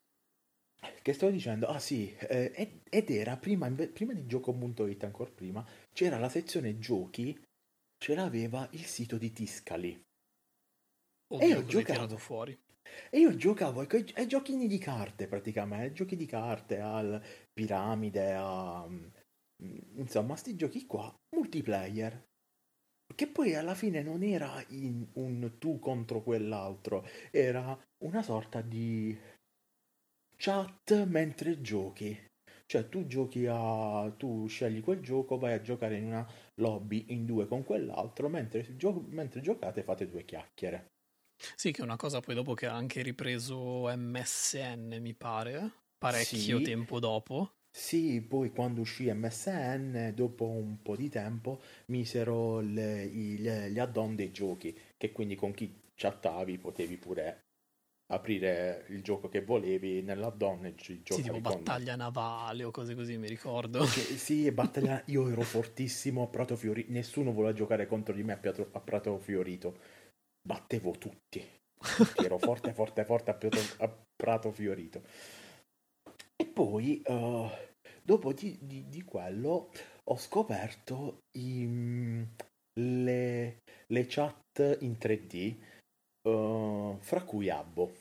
[1.03, 1.67] che sto dicendo?
[1.67, 7.39] Ah sì, eh, ed era prima, prima di gioco.it, ancora prima, c'era la sezione giochi,
[7.99, 10.03] ce l'aveva il sito di Tiscali.
[11.27, 12.59] Oddio, e io giocavo fuori.
[13.09, 17.21] E io giocavo ai, ai giochini di carte praticamente, giochi di carte, al
[17.53, 18.87] piramide, a...
[18.87, 19.07] Mm,
[19.97, 22.29] insomma, sti giochi qua, multiplayer.
[23.13, 24.63] Che poi alla fine non era
[25.13, 29.17] un tu contro quell'altro, era una sorta di
[30.37, 32.17] chat mentre giochi.
[32.65, 34.13] Cioè tu giochi a...
[34.17, 36.25] tu scegli quel gioco, vai a giocare in una
[36.55, 39.05] lobby in due con quell'altro, mentre, gio...
[39.09, 40.90] mentre giocate fate due chiacchiere.
[41.55, 46.57] Sì, che è una cosa poi dopo che ha anche ripreso MSN, mi pare, parecchio
[46.57, 46.61] sì.
[46.61, 47.53] tempo dopo.
[47.73, 53.79] Sì, poi quando uscì MSN, dopo un po' di tempo, misero le, i, le, gli
[53.79, 57.45] add-on dei giochi, che quindi con chi chattavi potevi pure
[58.07, 61.63] aprire il gioco che volevi nell'add-on e ci giocavi Sì, tipo con...
[61.63, 63.83] battaglia navale o cose così, mi ricordo.
[63.85, 65.01] Che, sì, battaglia...
[65.07, 68.79] Io ero fortissimo a Prato Fiorito, nessuno voleva giocare contro di me a Prato, a
[68.79, 69.77] Prato Fiorito
[70.41, 71.45] battevo tutti.
[71.77, 75.03] tutti ero forte, forte, forte a Prato, a Prato Fiorito.
[76.35, 77.49] E poi, uh,
[78.01, 79.71] dopo di, di, di, quello,
[80.03, 82.25] ho scoperto i,
[82.79, 85.55] le, le, chat in 3D,
[86.27, 87.93] uh, eh, fra cui Abbo.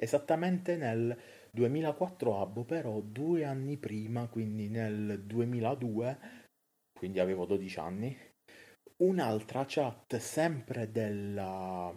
[0.00, 1.18] Esattamente nel
[1.50, 6.18] 2004 Abbo, però due anni prima, quindi nel 2002,
[6.92, 8.16] quindi avevo 12 anni,
[9.02, 11.92] un'altra chat sempre della,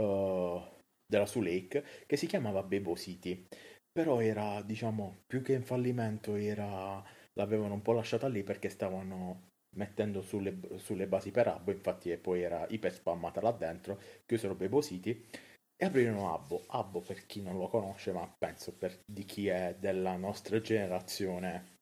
[0.00, 0.62] uh,
[1.06, 3.46] della su Lake che si chiamava Bebo City.
[3.90, 7.02] Però era diciamo più che in fallimento era
[7.34, 11.70] l'avevano un po' lasciata lì perché stavano mettendo sulle, sulle basi per Abbo.
[11.70, 14.00] Infatti poi era iper spammata là dentro.
[14.26, 15.24] Chiusero Bebo City
[15.76, 16.64] e aprirono Abbo.
[16.68, 21.75] Abbo per chi non lo conosce ma penso per di chi è della nostra generazione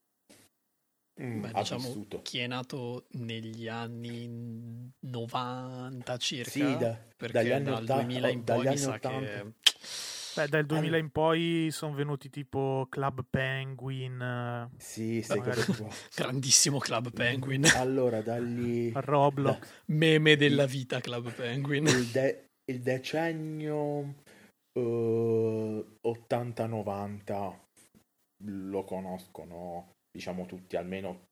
[1.23, 2.23] Mm, Beh, diciamo vissuto.
[2.23, 8.67] chi è nato negli anni 90 circa, sì, da, perché dal 80, 2000 in poi
[8.67, 9.21] mi sa 80.
[9.21, 9.53] che...
[10.35, 14.69] Beh, dal 2000 in poi sono venuti tipo Club Penguin.
[14.77, 15.41] Sì, sai
[16.13, 17.65] Grandissimo Club Penguin.
[17.77, 18.91] Allora, dagli...
[18.93, 19.61] Roblox.
[19.61, 19.67] Da...
[19.95, 21.87] Meme della vita Club Penguin.
[21.87, 22.47] Il, de...
[22.65, 24.15] il decennio
[24.73, 27.55] uh, 80-90
[28.47, 31.31] lo conoscono diciamo tutti, almeno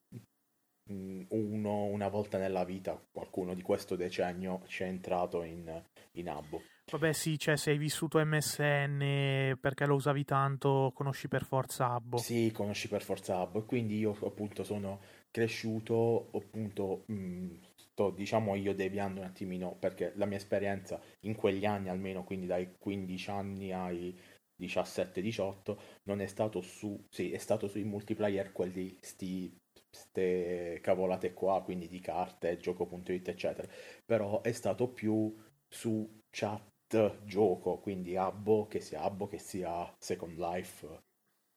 [0.93, 6.29] mm, uno, una volta nella vita, qualcuno di questo decennio ci è entrato in, in
[6.29, 6.63] Abbo.
[6.91, 12.17] Vabbè sì, cioè se hai vissuto MSN perché lo usavi tanto, conosci per forza Abbo.
[12.17, 17.55] Sì, conosci per forza Abbo e quindi io appunto sono cresciuto, appunto, mh, mm,
[17.93, 22.47] sto diciamo io deviando un attimino perché la mia esperienza in quegli anni almeno, quindi
[22.47, 24.19] dai 15 anni ai
[24.67, 29.61] 17-18 non è stato su sì è stato sui multiplayer quelli sti
[29.95, 33.69] ste cavolate qua quindi di carte gioco.it eccetera.
[34.05, 35.35] Però è stato più
[35.69, 41.01] su chat gioco quindi Abbo che sia Abbo che sia Second Life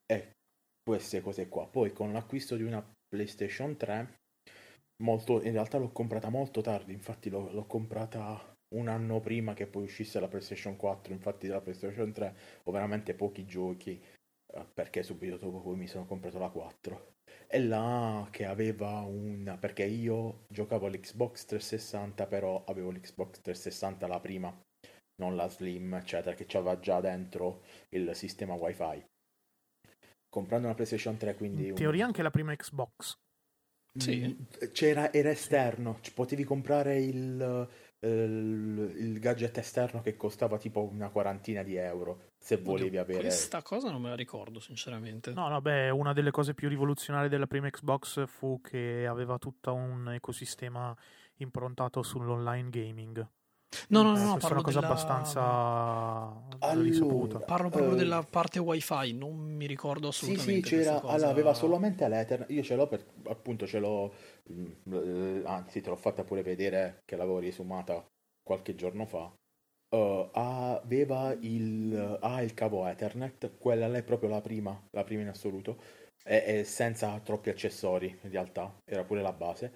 [0.05, 0.31] e
[0.83, 1.67] queste cose qua.
[1.67, 4.17] Poi con l'acquisto di una PlayStation 3
[5.03, 9.67] molto in realtà l'ho comprata molto tardi infatti l'ho, l'ho comprata un anno prima che
[9.67, 14.01] poi uscisse la PlayStation 4, infatti della PlayStation 3 ho veramente pochi giochi
[14.53, 17.13] eh, perché subito dopo poi mi sono comprato la 4.
[17.47, 19.57] E là che aveva una...
[19.57, 24.61] perché io giocavo all'Xbox 360, però avevo l'Xbox 360 la prima,
[25.21, 29.03] non la Slim, eccetera, che aveva già dentro il sistema wifi.
[30.29, 31.67] Comprando una PlayStation 3, quindi...
[31.67, 32.07] In teoria un...
[32.07, 33.17] anche la prima Xbox.
[33.97, 34.27] Sì.
[34.27, 37.69] Mm, c'era, era esterno, potevi comprare il,
[38.07, 43.19] il, gadget esterno che costava tipo una quarantina di euro se volevi Oddio, avere...
[43.19, 45.33] Questa cosa non me la ricordo sinceramente.
[45.33, 49.73] No, no, beh, una delle cose più rivoluzionarie della prima Xbox fu che aveva tutto
[49.73, 50.95] un ecosistema
[51.37, 53.27] improntato sull'online gaming.
[53.89, 54.87] No, no, no, eh, no questa è parlo una cosa della...
[54.91, 57.39] abbastanza allora, risaputa.
[57.41, 60.69] Parlo proprio eh, della parte wifi, non mi ricordo Sì, assolutamente.
[60.69, 61.13] sì, c'era, questa cosa.
[61.13, 64.13] allora, aveva solamente l'Ethernet, io ce l'ho per, appunto ce l'ho,
[64.51, 68.03] mm, eh, anzi te l'ho fatta pure vedere che l'avevo riesumata
[68.41, 69.31] qualche giorno fa.
[69.87, 75.21] Uh, aveva il, ha il cavo Ethernet, quella là è proprio la prima, la prima
[75.21, 75.77] in assoluto,
[76.23, 79.73] e, e senza troppi accessori in realtà, era pure la base.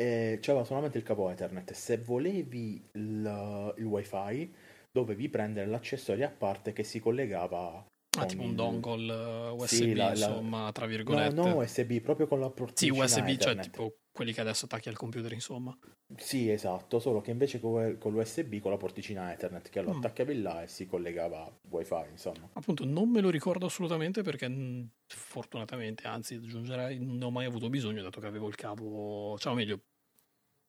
[0.00, 1.72] E c'aveva solamente il cavo Ethernet.
[1.72, 4.54] Se volevi il, il wifi,
[4.92, 7.84] dovevi prendere l'accessorio a parte che si collegava
[8.18, 11.34] Ah, tipo un dongle eh, USB, Sì, la- la- insomma, tra No, virgolette.
[11.34, 13.70] no, USB proprio con la sì, porticina USB, cioè Ethernet.
[13.70, 15.78] tipo quelli che adesso attacchi al computer, insomma.
[16.16, 19.92] Sì, esatto, solo che invece con, con l'USB con la porticina Ethernet che lo Mm.
[19.92, 22.46] attaccavi là e si collegava wifi, insomma.
[22.54, 27.44] Appunto, non me lo ricordo assolutamente perché mh, fortunatamente, anzi, aggiungerei, non ne ho mai
[27.46, 29.84] avuto bisogno dato che avevo il cavo, cioè o meglio,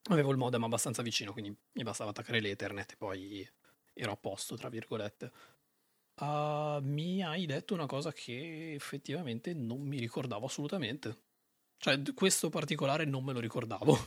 [0.09, 3.49] avevo il modem abbastanza vicino, quindi mi bastava attaccare l'Ethernet e poi
[3.93, 5.31] ero a posto, tra virgolette.
[6.21, 11.28] Ah, mi hai detto una cosa che effettivamente non mi ricordavo assolutamente.
[11.79, 13.97] Cioè, questo particolare non me lo ricordavo.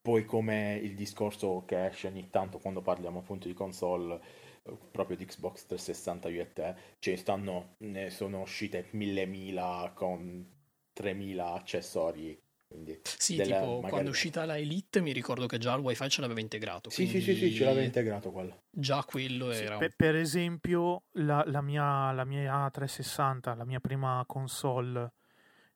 [0.00, 4.20] Poi come il discorso che esce ogni tanto quando parliamo appunto di console
[4.62, 9.90] eh, proprio di Xbox 360 io e te, cioè stanno, ne sono uscite mille mila
[9.94, 10.46] con
[10.92, 15.58] 3000 accessori, quindi Sì, Della- tipo magari- quando è uscita la Elite mi ricordo che
[15.58, 16.90] già il wifi ce l'aveva integrato.
[16.90, 18.62] sì, sì, sì, sì, ce l'aveva integrato quello.
[18.70, 19.76] Già quello Sì, era...
[19.78, 25.12] per, per esempio, la, la mia, la mia 360, la mia prima console,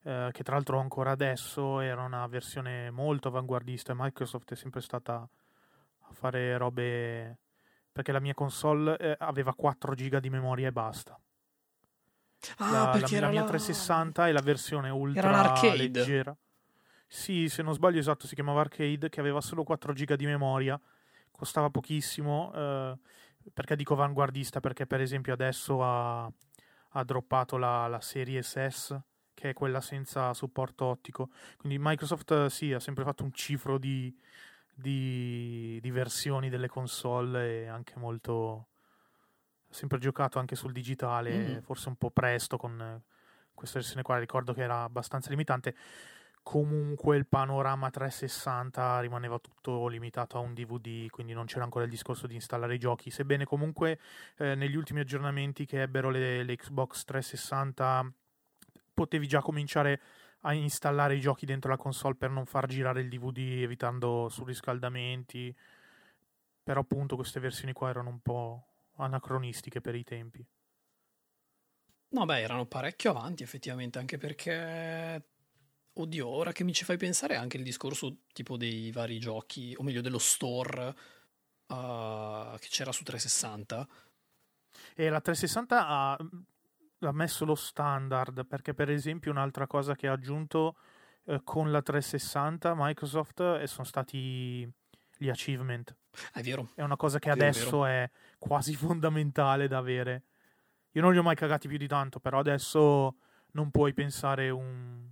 [0.05, 3.95] eh, che tra l'altro ancora adesso, era una versione molto avanguardista.
[3.97, 5.15] Microsoft è sempre stata
[6.01, 7.39] a fare robe.
[7.93, 11.19] Perché la mia console eh, aveva 4 giga di memoria e basta.
[12.57, 15.77] Ah, la, la- perché la era mia la- 360 è la versione ultra l'arcade.
[15.77, 16.37] leggera.
[17.07, 20.81] Sì, se non sbaglio, esatto, si chiamava arcade, che aveva solo 4 giga di memoria,
[21.31, 22.51] costava pochissimo.
[22.55, 22.99] eh,
[23.53, 24.61] perché dico avanguardista?
[24.61, 28.99] Perché per esempio adesso ha, ha droppato la, la serie SS,
[29.43, 31.31] che è quella senza supporto ottico.
[31.57, 34.17] Quindi Microsoft eh, sì, ha sempre fatto un cifro di,
[34.73, 38.69] di, di versioni delle console e anche molto...
[39.69, 41.61] Ha sempre giocato anche sul digitale, Mhm.
[41.63, 43.03] forse un po' presto con
[43.53, 45.75] questa versione qua, ricordo che era abbastanza limitante.
[46.45, 51.91] Comunque il panorama 360 rimaneva tutto limitato a un DVD, quindi non c'era ancora il
[51.91, 53.11] discorso di installare i giochi.
[53.11, 53.99] Sebbene comunque
[54.39, 58.13] eh, negli ultimi aggiornamenti che ebbero le, le Xbox 360
[58.93, 60.01] potevi già cominciare
[60.41, 65.55] a installare i giochi dentro la console per non far girare il DVD evitando surriscaldamenti.
[66.63, 70.47] Però appunto queste versioni qua erano un po' anacronistiche per i tempi.
[72.13, 75.27] No, beh, erano parecchio avanti effettivamente, anche perché...
[75.95, 79.83] Oddio, ora che mi ci fai pensare anche il discorso tipo dei vari giochi, o
[79.83, 80.89] meglio dello store
[81.67, 83.89] uh, che c'era su 360.
[84.95, 86.19] E la 360 ha,
[87.07, 90.77] ha messo lo standard perché per esempio un'altra cosa che ha aggiunto
[91.25, 94.71] eh, con la 360 Microsoft eh, sono stati
[95.17, 95.95] gli achievement.
[96.33, 96.71] È vero.
[96.75, 100.25] È una cosa che è adesso è quasi fondamentale da avere.
[100.93, 103.17] Io non li ho mai cagati più di tanto, però adesso
[103.53, 105.09] non puoi pensare un,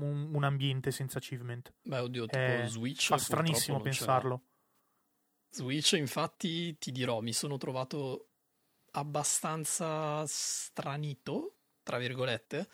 [0.00, 1.72] un, un ambiente senza achievement.
[1.82, 3.06] Beh, oddio, tipo È- Switch.
[3.06, 4.42] Fa stranissimo pensarlo.
[5.48, 8.25] Switch, infatti, ti dirò, mi sono trovato
[8.98, 12.68] abbastanza stranito, tra virgolette,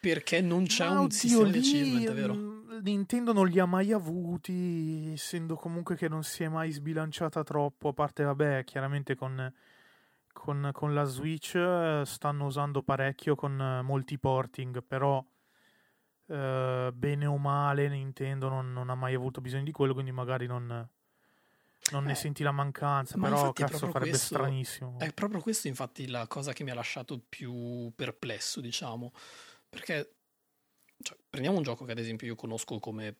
[0.00, 2.34] perché non c'è Ma un sistema di achievement, vero?
[2.34, 7.42] mm, Nintendo non li ha mai avuti, essendo comunque che non si è mai sbilanciata
[7.42, 9.52] troppo, a parte, vabbè, chiaramente con,
[10.32, 15.24] con, con la Switch eh, stanno usando parecchio con eh, molti porting, però
[16.28, 20.46] eh, bene o male Nintendo non, non ha mai avuto bisogno di quello, quindi magari
[20.46, 20.88] non,
[21.92, 24.98] non ne Eh, senti la mancanza, ma però cazzo farebbe questo- stranissimo.
[24.98, 29.12] È proprio questo, infatti, la cosa che mi ha lasciato più perplesso, diciamo.
[29.68, 30.16] Perché,
[31.02, 33.16] cioè, prendiamo un gioco che ad esempio io conosco come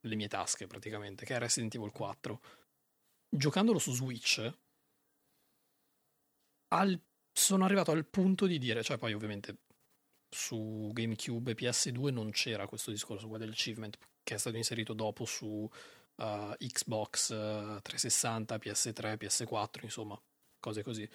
[0.00, 2.40] le mie tasche, praticamente, che è Resident Evil 4.
[3.30, 4.52] Giocandolo su Switch,
[6.68, 7.00] al
[7.32, 9.58] sono arrivato al punto di dire, cioè poi ovviamente
[10.28, 15.24] su GameCube e PS2 non c'era questo discorso qua dell'achievement che è stato inserito dopo
[15.24, 15.68] su
[16.18, 20.20] uh, Xbox uh, 360, PS3, PS4, insomma,
[20.60, 21.08] cose così.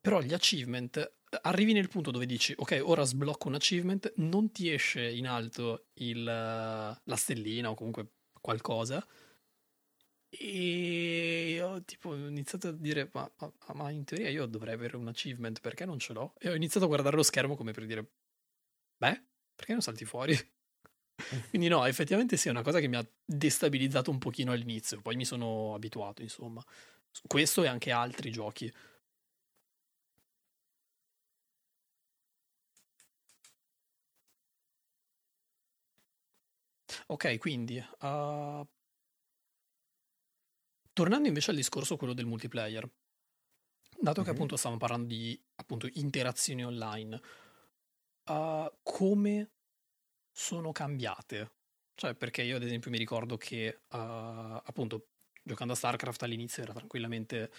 [0.00, 4.72] Però gli achievement arrivi nel punto dove dici ok ora sblocco un achievement non ti
[4.72, 9.06] esce in alto il, la stellina o comunque qualcosa.
[10.32, 15.08] E ho tipo iniziato a dire ma, ma, ma, in teoria io dovrei avere un
[15.08, 16.34] achievement perché non ce l'ho?
[16.38, 18.12] E ho iniziato a guardare lo schermo come per dire
[18.96, 19.24] beh
[19.56, 20.34] perché non salti fuori
[21.50, 25.16] quindi no effettivamente sì è una cosa che mi ha destabilizzato un pochino all'inizio poi
[25.16, 26.64] mi sono abituato insomma.
[27.26, 28.72] Questo e anche altri giochi.
[37.06, 38.66] Ok, quindi uh,
[40.92, 42.88] tornando invece al discorso quello del multiplayer,
[43.98, 44.24] dato mm-hmm.
[44.24, 47.20] che appunto stiamo parlando di appunto interazioni online,
[48.26, 49.50] uh, come
[50.40, 51.52] sono cambiate?
[51.94, 55.08] Cioè, perché io ad esempio mi ricordo che uh, appunto
[55.42, 57.50] giocando a StarCraft all'inizio era tranquillamente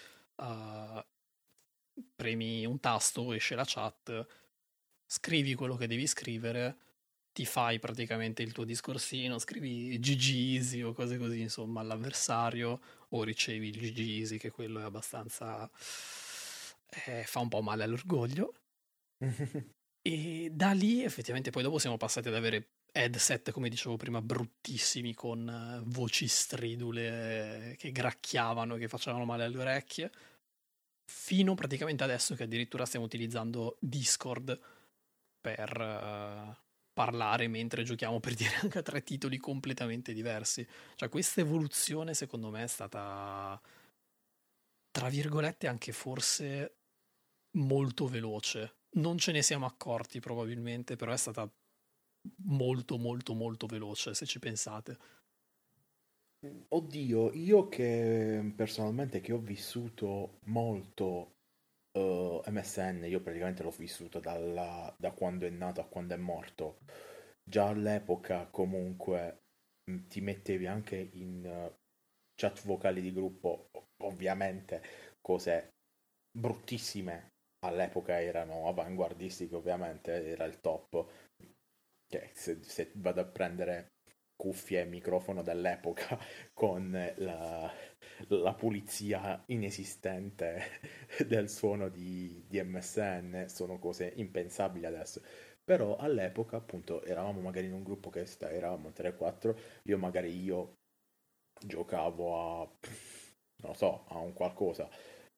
[2.16, 4.26] premi un tasto, esce la chat,
[5.06, 6.76] scrivi quello che devi scrivere
[7.32, 12.80] ti fai praticamente il tuo discorsino, scrivi GG Easy o cose così, insomma, all'avversario,
[13.10, 15.70] o ricevi il GG Easy, che quello è abbastanza...
[17.06, 18.52] Eh, fa un po' male all'orgoglio.
[20.02, 25.14] e da lì effettivamente poi dopo siamo passati ad avere headset, come dicevo prima, bruttissimi,
[25.14, 30.10] con eh, voci stridule che gracchiavano, che facevano male alle orecchie,
[31.04, 34.58] fino praticamente adesso che addirittura stiamo utilizzando Discord
[35.40, 35.80] per...
[35.80, 36.60] Uh,
[36.92, 40.66] parlare mentre giochiamo per dire anche tre titoli completamente diversi.
[40.94, 43.60] Cioè questa evoluzione secondo me è stata,
[44.90, 46.76] tra virgolette, anche forse
[47.52, 48.74] molto veloce.
[48.94, 51.50] Non ce ne siamo accorti probabilmente, però è stata
[52.44, 54.98] molto molto molto veloce se ci pensate.
[56.68, 61.34] Oddio, io che personalmente che ho vissuto molto
[61.92, 66.16] uh, eh, MSN io praticamente l'ho vissuto dalla, da quando è nato a quando è
[66.18, 66.78] morto.
[67.44, 69.42] Già all'epoca comunque
[69.90, 71.72] mm, ti mettevi anche in uh,
[72.34, 73.70] chat vocali di gruppo,
[74.02, 74.82] ovviamente
[75.20, 75.70] cose
[76.36, 77.31] bruttissime
[77.64, 81.06] all'epoca erano avanguardistiche, ovviamente era il top.
[82.06, 83.92] Che se, se vado a prendere
[84.36, 86.18] cuffie e microfono dell'epoca
[86.52, 87.72] con la,
[88.28, 90.80] la pulizia inesistente
[91.26, 95.22] del suono di, di, MSN sono cose impensabili adesso
[95.62, 100.78] però all'epoca appunto eravamo magari in un gruppo che sta, eravamo 3-4 io magari io
[101.64, 102.70] giocavo a
[103.62, 104.88] non so a un qualcosa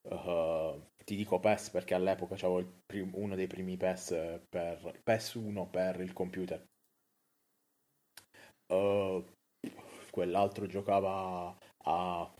[0.09, 5.69] uh, ti dico PES perché all'epoca avevo prim- uno dei primi PES per PES 1
[5.69, 6.65] per il computer.
[8.67, 9.23] Uh,
[10.09, 12.33] quell'altro giocava a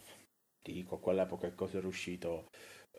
[0.61, 2.49] ti dico a quell'epoca cosa era uscito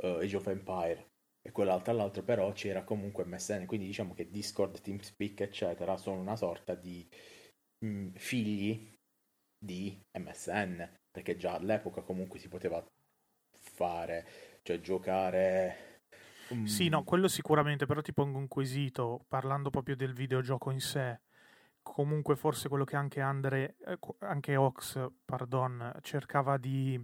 [0.02, 1.08] uh, Age of Empire.
[1.42, 6.36] E quell'altro all'altro però c'era comunque MSN quindi diciamo che Discord, TeamSpeak eccetera sono una
[6.36, 7.06] sorta di
[7.84, 8.94] mh, mm, figli
[9.58, 12.84] di MSN perché già all'epoca comunque si poteva
[13.58, 16.00] fare cioè giocare
[16.48, 16.64] um...
[16.64, 21.20] sì no quello sicuramente però ti pongo un quesito parlando proprio del videogioco in sé
[21.92, 27.00] comunque forse quello che anche Andre, eh, anche Ox, pardon, cercava di,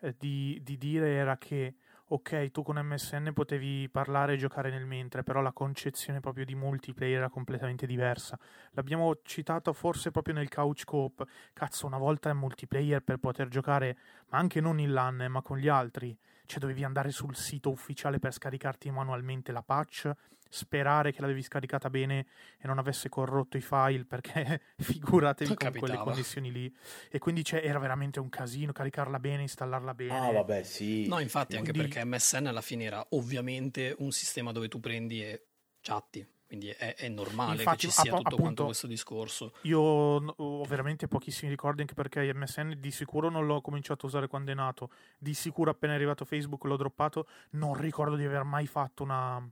[0.00, 1.76] eh, di, di, dire era che
[2.06, 6.54] ok, tu con MSN potevi parlare e giocare nel mentre, però la concezione proprio di
[6.54, 8.38] multiplayer era completamente diversa.
[8.72, 11.24] L'abbiamo citato forse proprio nel couch coop.
[11.54, 13.96] Cazzo, una volta in multiplayer per poter giocare,
[14.28, 16.16] ma anche non in LAN, ma con gli altri.
[16.46, 20.12] Cioè dovevi andare sul sito ufficiale per scaricarti manualmente la patch
[20.54, 22.26] sperare che l'avevi scaricata bene
[22.58, 25.86] e non avesse corrotto i file perché figuratevi con Capitava.
[25.86, 26.72] quelle connessioni lì
[27.10, 30.16] e quindi era veramente un casino caricarla bene, installarla bene.
[30.16, 31.08] Ah vabbè sì.
[31.08, 31.70] No infatti quindi...
[31.70, 35.46] anche perché MSN alla fine era ovviamente un sistema dove tu prendi e
[35.80, 39.54] chatti quindi è, è normale Infatti, che ci sia app- tutto appunto, questo discorso.
[39.62, 44.28] Io ho veramente pochissimi ricordi anche perché MSN di sicuro non l'ho cominciato a usare
[44.28, 48.44] quando è nato, di sicuro appena è arrivato Facebook l'ho droppato, non ricordo di aver
[48.44, 49.46] mai fatto una,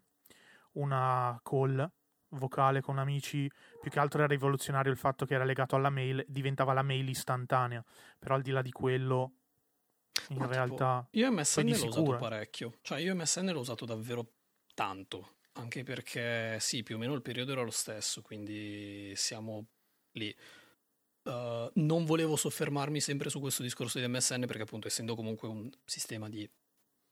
[0.72, 1.90] una call
[2.32, 6.24] vocale con amici, più che altro era rivoluzionario il fatto che era legato alla mail,
[6.28, 7.84] diventava la mail istantanea,
[8.18, 9.32] però al di là di quello
[10.28, 14.32] in Ma realtà tipo, io MSN l'ho usato parecchio, cioè io MSN l'ho usato davvero
[14.74, 19.66] tanto, anche perché sì, più o meno il periodo era lo stesso, quindi siamo
[20.12, 20.34] lì.
[21.24, 25.70] Uh, non volevo soffermarmi sempre su questo discorso di MSN perché appunto essendo comunque un
[25.84, 26.48] sistema di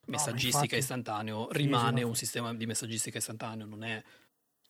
[0.09, 0.79] messaggistica infatti.
[0.79, 4.03] istantaneo rimane un sistema di messaggistica istantaneo, non è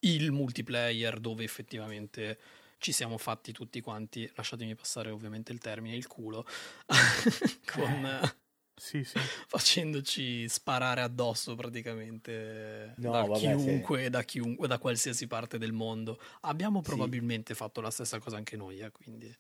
[0.00, 2.38] il multiplayer dove effettivamente
[2.78, 6.46] ci siamo fatti tutti quanti, lasciatemi passare ovviamente il termine, il culo,
[7.66, 8.49] con, Eh.
[8.80, 9.18] Sì, sì.
[9.46, 16.18] facendoci sparare addosso praticamente No, da vabbè, chiunque, da chiunque, da qualsiasi parte del mondo.
[16.42, 16.86] Abbiamo Sì.
[16.88, 19.34] probabilmente fatto la stessa cosa anche noi, eh, quindi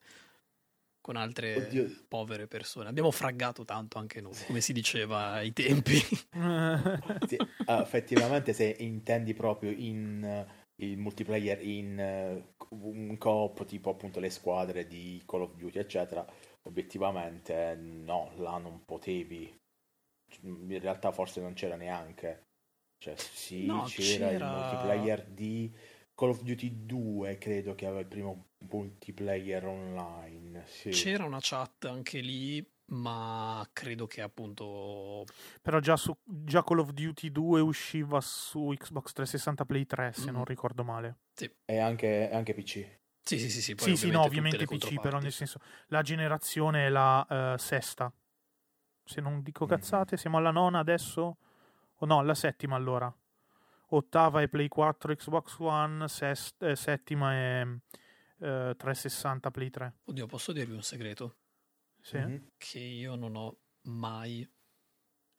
[1.00, 1.90] con altre Oddio.
[2.08, 2.88] povere persone.
[2.88, 5.98] Abbiamo fraggato tanto anche noi, come si diceva ai tempi.
[7.26, 14.20] Sì, effettivamente se intendi proprio in eh, il multiplayer in eh, un coop tipo appunto
[14.20, 16.24] le squadre di Call of Duty eccetera
[16.68, 19.56] obiettivamente no là non potevi
[20.42, 22.44] in realtà forse non c'era neanche
[23.02, 25.74] cioè sì No, c'era, c'era- il multiplayer di
[26.14, 30.90] Call of Duty 2 credo che aveva il primo multiplayer online sì.
[30.90, 35.24] C'era una chat anche lì, ma credo che appunto
[35.62, 40.30] Però già, su, già Call of Duty 2 usciva su Xbox 360 Play 3, se
[40.30, 40.34] Mm.
[40.34, 41.20] non ricordo male.
[41.64, 42.98] e anche, anche PC
[43.30, 46.86] Sì, sì, sì, sì, poi sì, sì, no, ovviamente PC, però nel senso, la generazione
[46.86, 48.12] è la eh, sesta.
[49.04, 49.70] Se non dico Mhm.
[49.70, 51.36] cazzate, siamo alla nona adesso?
[51.94, 53.14] O no, alla settima allora.
[53.92, 57.60] Ottava è Play 4, Xbox One, sest- eh, settima è
[58.40, 59.94] eh, 360 Play 3.
[60.06, 61.36] Oddio, posso dirvi un segreto?
[62.00, 62.18] Sì.
[62.18, 62.50] Mhm.
[62.56, 64.44] Che io non ho mai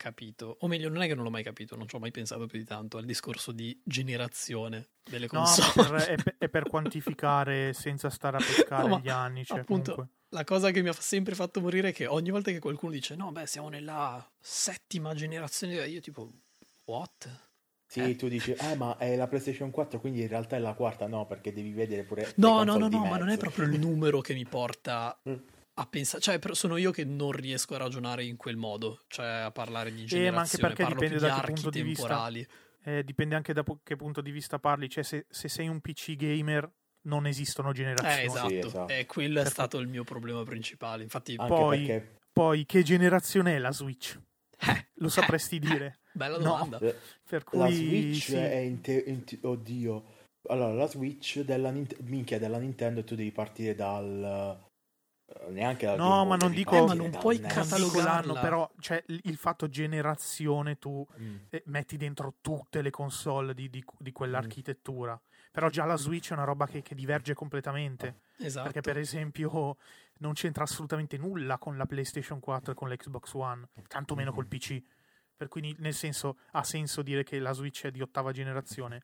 [0.01, 2.45] capito, o meglio, non è che non l'ho mai capito, non ci ho mai pensato
[2.47, 5.89] più di tanto al discorso di generazione delle No, ma console.
[5.89, 9.45] per- è, per, è per quantificare senza stare a pescare No, gli anni.
[9.45, 10.15] Cioè, appunto, comunque.
[10.29, 13.15] La cosa che mi ha sempre fatto morire è che ogni volta che qualcuno dice
[13.15, 16.29] no, beh, siamo nella settima generazione, io tipo,
[16.85, 17.29] what?
[17.85, 18.15] Sì, Eh.
[18.15, 21.25] tu dici, eh, ma è la PlayStation 4, quindi in realtà è la quarta, no,
[21.27, 22.31] perché devi vedere pure.
[22.37, 25.33] No, no, no, no, ma non è proprio il numero che mi porta Mm.
[25.73, 29.25] A pensare, cioè però sono io che non riesco a ragionare in quel modo, cioè
[29.27, 31.69] a parlare di Eh, ma anche generazione, perché parlo dipende di da che archi punto
[31.69, 32.47] di vista- temporali.
[32.83, 34.89] Eh, dipende anche da po- che punto di vista parli.
[34.89, 36.69] Cioè, se, se sei un PC gamer,
[37.03, 38.21] non esistono generazioni.
[38.21, 38.93] Eh, esatto, Sì, esatto.
[38.93, 39.49] Eh, quello è Perfetto.
[39.53, 41.03] stato il mio problema principale.
[41.03, 44.19] Infatti, Anche Poi- perché Poi, che generazione è la Switch?
[44.67, 45.99] eh, Lo sapresti dire?
[46.13, 46.43] bella No.
[46.43, 46.79] domanda.
[46.79, 46.95] eh,
[47.27, 48.35] Per cui, la Switch sì.
[48.35, 50.03] è in te- in te- Oddio.
[50.49, 54.59] Allora, la Switch della, Nint- minchia, della Nintendo tu devi partire dal...
[55.39, 58.03] eh, Neanche dal No, Boy, ma non dico- Eh, ma non puoi catalogarla.
[58.03, 61.35] l'anno, però cioè, il fatto generazione tu Mm.
[61.49, 64.13] eh, metti dentro tutte le console di, di- di Mm.
[64.13, 65.19] quell'architettura.
[65.51, 68.21] Però già la Switch è una roba che, che diverge completamente.
[68.37, 68.63] Esatto.
[68.63, 69.77] Perché, per esempio,
[70.19, 74.49] non c'entra assolutamente nulla con la PlayStation 4 e con l'Xbox One, tantomeno col Mhm.
[74.49, 74.81] PC.
[75.35, 79.01] Per cui, nel senso, ha senso dire che la Switch è di ottava generazione.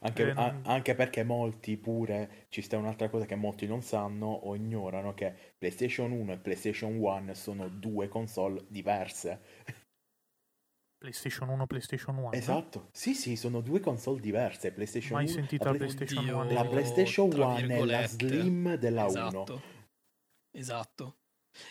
[0.00, 4.26] Anche, Eh, a- anche perché molti pure, ci sta un'altra cosa che molti non sanno
[4.26, 9.40] o ignorano, che PlayStation 1 e PlayStation 1 sono due console diverse.
[10.98, 12.32] PlayStation 1, PlayStation 1.
[12.32, 14.72] Esatto, sì sì, sono due console diverse.
[14.72, 16.52] PlayStation Mai 1 sentito la la Play- PlayStation Oddio, 1.
[16.52, 18.06] La PlayStation tra 1 è la.
[18.06, 19.10] Slim della 1.
[20.52, 21.16] Esatto.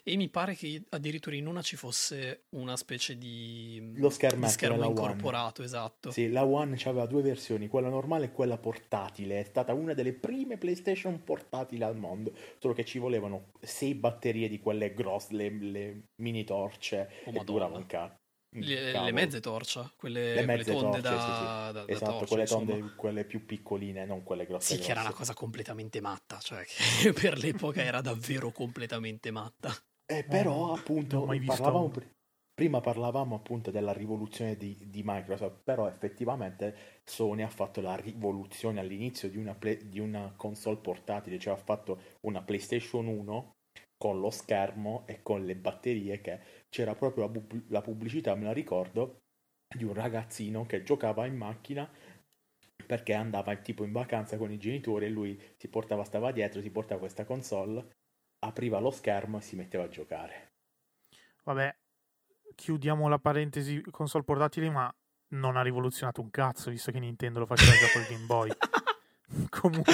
[0.04, 4.52] E mi pare che addirittura in una ci fosse una specie di, Lo di schermetto
[4.52, 5.00] schermo della One.
[5.00, 6.12] incorporato, esatto.
[6.12, 9.40] Sì, la One aveva due versioni, quella normale e quella portatile.
[9.40, 12.34] È stata una delle prime PlayStation portatili al mondo.
[12.60, 17.10] Solo che ci volevano sei batterie di quelle grosse, le, le mini torce.
[17.26, 17.44] Oh, e Madonna.
[17.44, 18.16] durava un ca- un
[18.58, 19.12] Le, le cavolo.
[19.12, 21.52] meze torcia, quelle, Le quelle mezze tonde torce, da, sì, sì.
[21.72, 22.78] da- da Esatto, torcia, quelle insomma.
[22.78, 24.76] tonde, quelle più piccoline, non quelle grosse.
[24.76, 25.14] Sì, che era una grosse.
[25.14, 29.72] cosa completamente matta, cioè che per l'epoca era davvero completamente matta.
[30.08, 31.92] Eh, però, No, appunto, parlavamo
[32.54, 38.80] prima parlavamo appunto della rivoluzione di, di Microsoft, però effettivamente Sony ha fatto la rivoluzione
[38.80, 43.56] all'inizio di una, play- di una console portatile, cioè ha fatto una PlayStation 1
[43.98, 46.40] con lo schermo e con le batterie che
[46.76, 49.22] c'era proprio la, pub- la pubblicità, me la ricordo,
[49.74, 51.90] di un ragazzino che giocava in macchina
[52.86, 56.70] perché andava tipo in vacanza con i genitori e lui si portava, stava dietro, si
[56.70, 57.96] portava questa console,
[58.40, 60.52] apriva lo schermo e si metteva a giocare.
[61.44, 61.74] Vabbè,
[62.54, 64.94] chiudiamo la parentesi console portatili, ma
[65.30, 68.52] non ha rivoluzionato un cazzo, visto che Nintendo lo faceva già col Game Boy.
[69.50, 69.94] Comunque,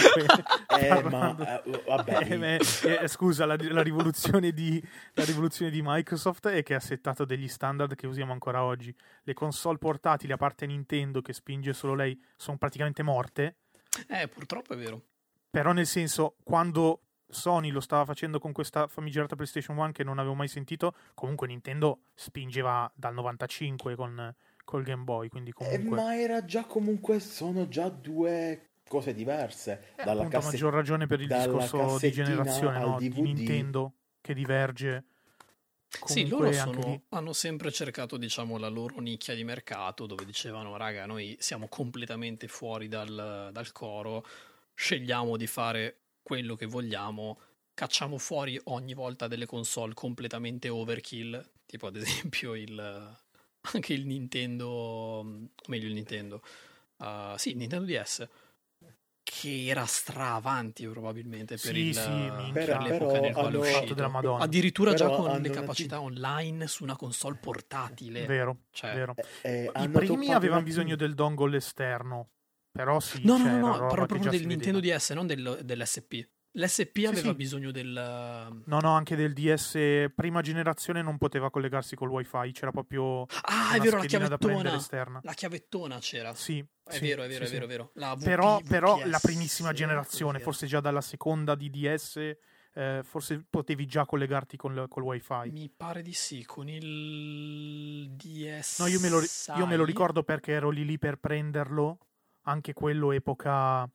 [0.80, 2.56] Eh, parlando- ma eh, vabbè, Eh, beh,
[3.02, 4.82] eh, scusa, la, la rivoluzione di,
[5.14, 8.94] la rivoluzione di Microsoft è che ha settato degli standard che usiamo ancora oggi.
[9.24, 13.56] Le console portatili, a parte Nintendo che spinge solo lei, sono praticamente morte.
[14.08, 15.02] Eh, purtroppo è vero.
[15.50, 20.20] Però nel senso, quando Sony lo stava facendo con questa famigerata PlayStation 1 che non
[20.20, 25.96] avevo mai sentito, comunque Nintendo spingeva dal 95 con col Game Boy, quindi Eh, comunque
[25.98, 29.94] ma era già comunque, sono già due cose diverse.
[29.96, 32.98] Eh, Dalla appunto, a casse- maggior ragione per il discorso di generazione no?
[33.00, 33.10] di.
[33.10, 35.06] Nintendo che diverge
[35.88, 40.24] Sì, Comunque loro anche sono- hanno sempre cercato, diciamo, la loro nicchia di mercato dove
[40.26, 44.26] dicevano, raga, noi siamo completamente fuori dal, dal coro,
[44.74, 47.40] scegliamo di fare quello che vogliamo,
[47.74, 53.18] cacciamo fuori ogni volta delle console completamente overkill, tipo ad esempio il,
[53.74, 55.24] anche il Nintendo,
[55.68, 56.42] meglio il Nintendo,
[56.98, 58.28] uh, sì, il Nintendo DS,
[59.42, 62.52] che era stra avanti probabilmente per, Sì, il, sì, minchia.
[62.54, 63.94] per Però- l'epoca però nel quale è hanno- fatto uscito.
[63.96, 64.44] della Madonna.
[64.44, 68.26] Addirittura già Però con hanno le una capacità online su una console portatile.
[68.26, 69.16] Vero, Cioè, vero.
[69.42, 72.30] Eh, I hanno primi avevano bisogno del dongle esterno,
[72.72, 74.80] però sì, No, no, cioè, no, era no, che proprio già del Nintendo.
[74.80, 76.28] DS, non del- dell'SP.
[76.54, 77.34] L'SP aveva sì.
[77.36, 77.92] bisogno del...
[78.66, 83.76] No, no, anche del DS prima generazione non poteva collegarsi col wifi, c'era proprio Ah,
[83.76, 84.76] è vero, la chiavettona.
[84.76, 85.20] esterna.
[85.24, 86.34] La chiavettona c'era.
[86.34, 87.72] Sì, È sì, vero, è vero, sì, è vero, sì.
[87.72, 87.92] è vero.
[87.94, 92.36] La VP, Però, però la VPS, primissima generazione, forse già dalla seconda di DS,
[92.74, 95.52] eh, forse potevi già collegarti con col wifi.
[95.52, 98.80] Mi pare di sì, con il DS.
[98.80, 99.22] No, io me, lo,
[99.58, 101.98] io me lo ricordo perché ero lì lì per prenderlo,
[102.44, 103.90] anche quello epoca,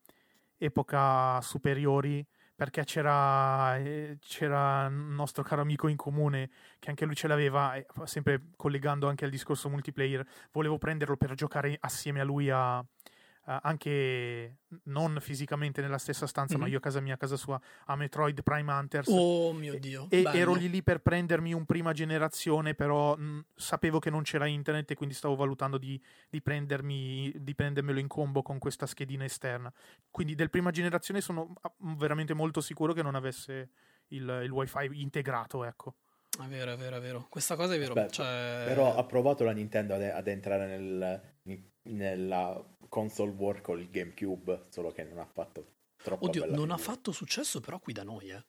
[0.57, 2.27] epoca superiori,
[2.57, 7.75] perché c'era, eh, c'era un nostro caro amico in comune che anche lui ce l'aveva,
[8.05, 12.85] sempre collegando anche al discorso multiplayer, volevo prenderlo per giocare assieme a lui a...
[13.49, 16.71] a- anche non fisicamente nella stessa stanza, ma Mhm.
[16.73, 19.09] io a casa mia, a casa sua, a Metroid Prime Hunters.
[19.11, 20.07] Oh mio Dio.
[20.11, 20.37] E bello.
[20.39, 24.91] ero lì lì per prendermi un prima generazione, però mh, sapevo che non c'era internet
[24.91, 29.73] e quindi stavo valutando di, di prendermi, di prendermelo in combo con questa schedina esterna.
[30.11, 33.71] Quindi del prima generazione sono ah, veramente molto sicuro che non avesse
[34.09, 35.95] il, il wifi integrato, ecco.
[36.39, 37.27] È vero, è vero, è vero.
[37.31, 37.95] Questa cosa è vero.
[37.95, 38.65] Aspetta, cioè...
[38.67, 41.35] Però ha provato la Nintendo ad, ad entrare nel-
[41.87, 46.77] nella console war con il GameCube, solo che non ha fatto troppo Oddio, non ha
[46.77, 48.45] fatto successo però qui da noi, eh.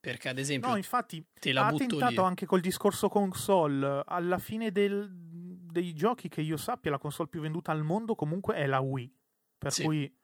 [0.00, 2.26] Perché ad esempio No, infatti te la ha butto tentato lì.
[2.26, 4.02] anche col discorso console.
[4.06, 8.54] Alla fine del- dei giochi che io sappia, la console più venduta al mondo comunque
[8.54, 9.12] è la Wii.
[9.58, 9.82] Per Sì.
[9.82, 10.16] cui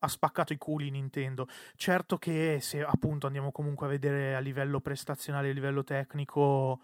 [0.00, 1.46] ha spaccato i culi Nintendo.
[1.76, 6.82] Certo che se appunto andiamo comunque a vedere a livello prestazionale, a livello tecnico,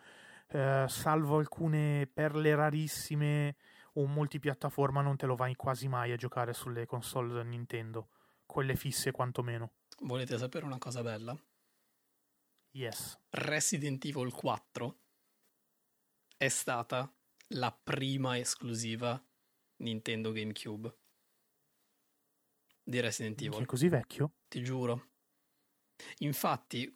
[0.53, 3.57] eh, salvo alcune perle rarissime,
[3.95, 8.09] un multipiattaforma non te lo vai quasi mai a giocare sulle console Nintendo.
[8.47, 9.73] Quelle fisse quantomeno.
[10.01, 11.37] Volete sapere una cosa bella?
[12.73, 13.19] Yes.
[13.31, 14.99] Resident Evil 4
[16.37, 17.13] è stata
[17.49, 19.23] la prima esclusiva
[19.77, 20.97] Nintendo GameCube
[22.83, 24.33] di Resident Evil, è così vecchio?
[24.49, 25.09] ti giuro.
[26.19, 26.93] Infatti,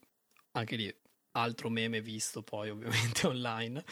[0.52, 1.00] anche lì,
[1.32, 3.84] altro meme visto poi ovviamente online,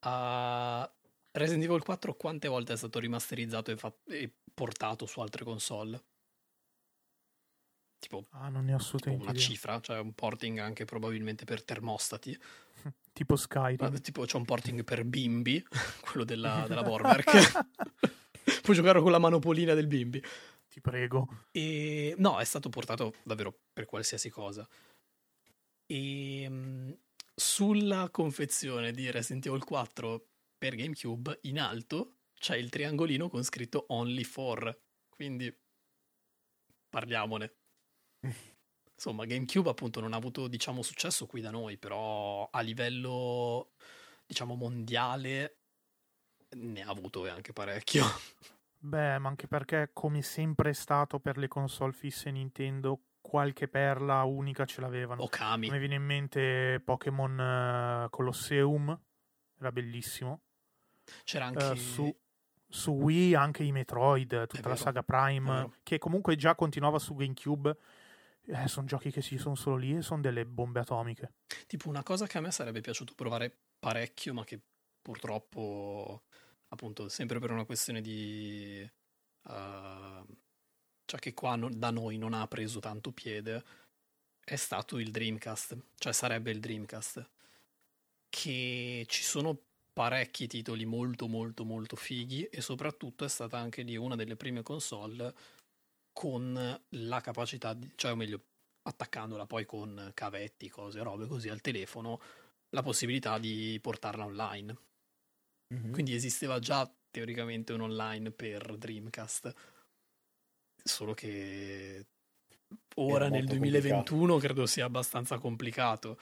[0.00, 0.90] uh,
[1.38, 6.02] Resident Evil 4 quante volte è stato rimasterizzato e, fat- e portato su altre console?
[7.98, 9.34] Tipo Ah, non ne ho tipo una idea.
[9.34, 12.38] cifra, cioè un porting anche probabilmente per termostati.
[13.18, 13.76] Tipo Skyrim.
[13.76, 15.60] Guarda, tipo c'è un porting per bimbi,
[16.02, 17.24] quello della, della Borberg.
[18.62, 20.22] Puoi giocare con la manopolina del bimbi.
[20.68, 21.26] Ti prego.
[21.50, 24.64] E no, è stato portato davvero per qualsiasi cosa.
[25.86, 26.96] E mh,
[27.34, 30.27] sulla confezione di Resident Evil 4
[30.58, 34.76] per GameCube, in alto c'è il triangolino con scritto Only for.
[35.08, 35.56] Quindi
[36.88, 37.54] parliamone.
[38.94, 43.74] Insomma, GameCube appunto non ha avuto, diciamo, successo qui da noi, però a livello,
[44.26, 45.58] diciamo, mondiale
[46.56, 48.04] ne ha avuto e anche parecchio.
[48.80, 54.24] Beh, ma anche perché, come sempre è stato per le console fisse Nintendo, qualche perla
[54.24, 55.22] unica ce l'avevano.
[55.22, 55.70] Okami.
[55.70, 59.00] Mi viene in mente Pokémon eh, Colosseum,
[59.58, 60.42] era bellissimo.
[61.24, 61.80] C'era Eh, anche...
[61.80, 62.16] su,
[62.68, 67.76] su Wii anche i Metroid, tutta la saga Prime, che comunque già continuava su GameCube.
[68.50, 71.34] Eh, sono giochi che ci sono solo lì e sono delle bombe atomiche.
[71.66, 74.58] Tipo una cosa che a me sarebbe piaciuto provare parecchio, ma che
[75.02, 76.22] purtroppo,
[76.68, 78.90] appunto, sempre per una questione di...
[79.42, 80.26] uh,
[81.04, 83.62] cioè che qua no- da noi non ha preso tanto piede,
[84.42, 85.76] è stato il Dreamcast.
[85.96, 87.30] Cioè sarebbe il Dreamcast.
[88.30, 89.58] Che ci sono
[89.98, 94.62] parecchi titoli molto molto molto fighi e soprattutto è stata anche lì una delle prime
[94.62, 95.34] console
[96.12, 98.40] con la capacità di, cioè o meglio
[98.82, 102.20] attaccandola poi con cavetti, cose, robe così al telefono,
[102.70, 104.78] la possibilità di portarla online.
[105.74, 105.90] Mhm.
[105.90, 109.52] Quindi esisteva già teoricamente un online per Dreamcast,
[110.80, 112.06] solo che
[112.98, 116.16] ora nel molto 2021 credo sia abbastanza complicato.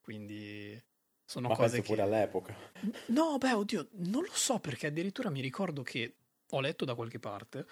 [0.00, 0.82] Quindi
[1.24, 1.82] sono Ma cose che...
[1.82, 2.54] pure all'epoca.
[3.06, 6.14] No, beh, oddio, non lo so perché addirittura mi ricordo che
[6.50, 7.66] ho letto da qualche parte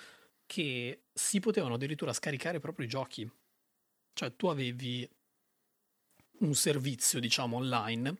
[0.46, 3.30] che si potevano addirittura scaricare proprio i giochi.
[4.14, 5.08] Cioè tu avevi
[6.40, 8.16] un servizio, diciamo, online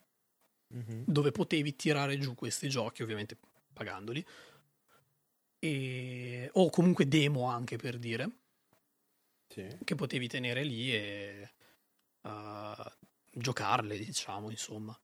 [0.72, 1.04] Mhm.
[1.06, 3.36] dove potevi tirare giù questi giochi, ovviamente
[3.74, 4.24] pagandoli,
[5.58, 6.48] e...
[6.54, 8.30] o comunque demo anche per dire,
[9.48, 9.68] Sì.
[9.84, 11.50] che potevi tenere lì e
[12.22, 12.90] uh,
[13.30, 14.98] giocarle, diciamo, insomma.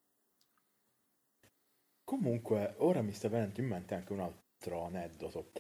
[2.09, 5.51] Comunque, ora mi sta venendo in mente anche un altro aneddoto.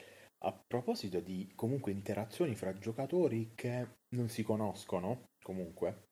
[0.46, 6.06] A proposito di comunque interazioni fra giocatori che non si conoscono, comunque,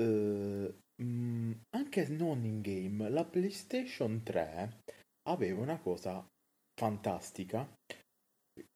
[0.00, 0.72] eh,
[1.02, 4.82] mm, anche non in game, la PlayStation 3
[5.28, 6.24] aveva una cosa
[6.80, 7.68] fantastica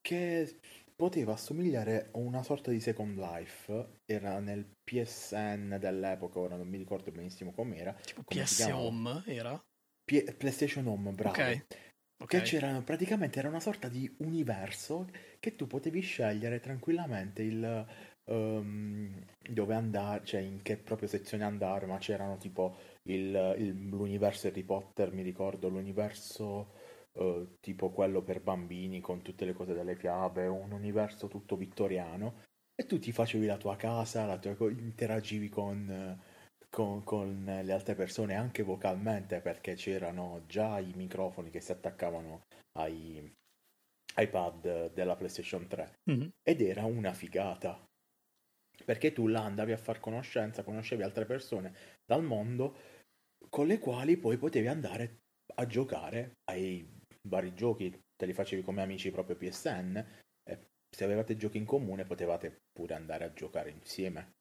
[0.00, 0.58] che
[0.92, 4.00] poteva assomigliare a una sorta di Second Life.
[4.04, 7.92] Era nel PSN dell'epoca, ora non mi ricordo benissimo com'era.
[7.92, 8.68] Tipo Come PS?
[8.72, 9.62] Home era?
[10.08, 11.36] P- PlayStation Home, bravo.
[11.38, 11.66] Ok.
[12.26, 12.42] Che Ok.
[12.42, 15.06] c'era praticamente era una sorta di universo
[15.38, 17.86] che tu potevi scegliere tranquillamente il
[18.24, 24.48] ehm, dove andare, cioè in che proprio sezione andare, ma c'erano tipo il- il- l'universo
[24.48, 26.72] Harry Potter, mi ricordo, l'universo
[27.14, 32.42] eh, tipo quello per bambini con tutte le cose delle fiabe, un universo tutto vittoriano
[32.74, 36.18] e tu ti facevi la tua casa, la tua, interagivi con,
[36.70, 42.42] con, con le altre persone anche vocalmente perché c'erano già i microfoni che si attaccavano
[42.78, 43.32] ai
[44.16, 46.30] iPad della PlayStation 3 Mhm.
[46.42, 47.84] ed era una figata
[48.84, 52.76] perché tu là andavi a far conoscenza, conoscevi altre persone dal mondo
[53.48, 55.20] con le quali poi potevi andare
[55.56, 56.88] a giocare ai
[57.28, 59.96] vari giochi, te li facevi come amici proprio PSN
[60.42, 64.36] e se avevate giochi in comune potevate pure andare a giocare insieme.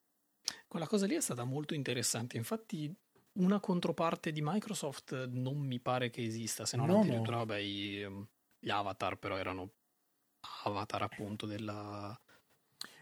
[0.68, 2.38] Quella cosa lì è stata molto interessante.
[2.38, 2.93] Infatti,
[3.34, 7.01] una controparte di Microsoft non mi pare che esista, se non No, no.
[7.01, 8.28] addirittura, vabbè, i- ehm,
[8.59, 9.72] gli avatar, però erano
[10.65, 12.20] avatar appunto della...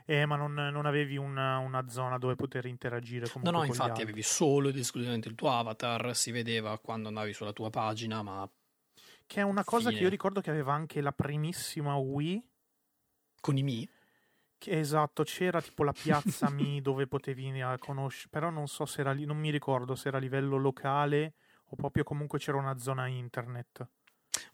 [0.08, 3.68] Eh, ma non, non avevi una, una zona dove poter interagire No, comunque no, gli
[3.68, 8.22] infatti avevi solo ed esclusivamente il tuo avatar, si vedeva quando andavi sulla tua pagina,
[8.22, 8.48] ma
[9.26, 10.04] Che è una cosa che Fine.
[10.04, 12.48] io ricordo che aveva anche la primissima Wii.
[13.42, 13.92] con i Mi, Che,
[14.68, 19.26] esatto, c'era tipo la piazza Mi dove potevi conoscere, però non so se era lì,
[19.26, 21.34] non mi ricordo se era a livello locale
[21.70, 23.88] o proprio comunque c'era una zona internet.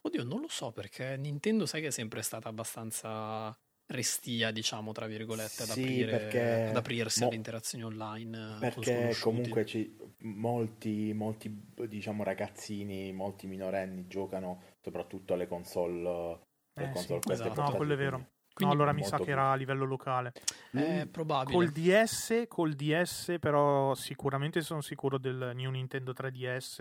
[0.02, 3.56] Oddio, non lo so perché Nintendo sai che è sempre stata abbastanza
[3.88, 8.38] restia, diciamo, tra virgolette, ad, Sì, aprire, perché ad aprirsi mo- alle interazioni online.
[8.38, 16.40] eh, con Perché comunque ci- molti, molti, diciamo, ragazzini, molti minorenni giocano soprattutto alle console,
[16.76, 17.62] Eh, console sì, esatto.
[17.62, 18.26] No, quello è vero.
[18.54, 20.34] Quindi- No, allora mi sa che era a livello locale.
[20.72, 21.56] È probabile.
[21.56, 26.80] Col DS, col DS, però sicuramente sono sicuro del New Nintendo 3DS.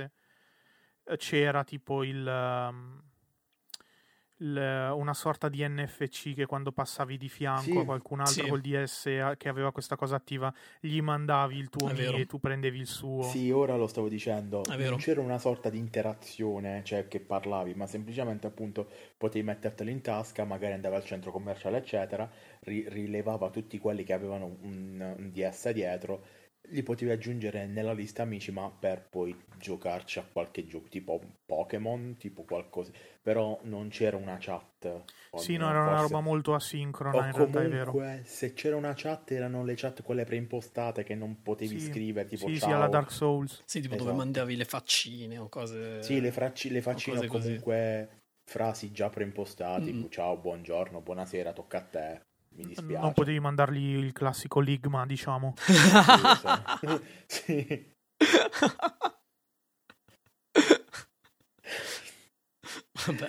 [1.05, 3.10] eh, C'era tipo il, um, il-
[4.43, 8.49] una sorta di NFC che quando passavi di fianco Sì, a qualcun altro sì.
[8.49, 9.03] col DS
[9.36, 12.16] che aveva questa cosa attiva, gli mandavi il tuo È Mi vero.
[12.16, 13.22] e tu prendevi il suo.
[13.22, 17.86] Sì, ora lo stavo dicendo, non c'era una sorta di interazione, cioè che parlavi, ma
[17.86, 22.28] semplicemente appunto potevi mettertelo in tasca, magari andavi al centro commerciale, eccetera,
[22.61, 26.24] ri- rilevava tutti quelli che avevano un, un DS dietro,
[26.69, 32.17] li potevi aggiungere nella lista amici, ma per poi giocarci a qualche gioco, tipo Pokémon,
[32.17, 35.03] tipo qualcosa, però non c'era una chat.
[35.37, 37.91] Sì, no, era una forse- roba molto asincrona, o in realtà è vero.
[37.91, 42.29] comunque, se c'era una chat, erano le chat quelle preimpostate che non potevi Sì, scrivere,
[42.29, 42.75] tipo sì, sì, ciao.
[42.75, 43.63] alla Dark Souls.
[43.65, 44.17] Sì, tipo dove Esatto.
[44.25, 46.03] mandavi le faccine o cose...
[46.03, 47.49] Sì, le, fracci- le faccine o così.
[47.49, 48.09] comunque
[48.45, 50.05] frasi già preimpostate, Mm.
[50.09, 52.21] ciao, buongiorno, buonasera, tocca a te,
[52.57, 53.01] mi dispiace.
[53.01, 55.55] Non potevi mandargli il classico Ligma, diciamo.
[57.26, 59.18] Sì, esatto.
[63.07, 63.26] Vabbè.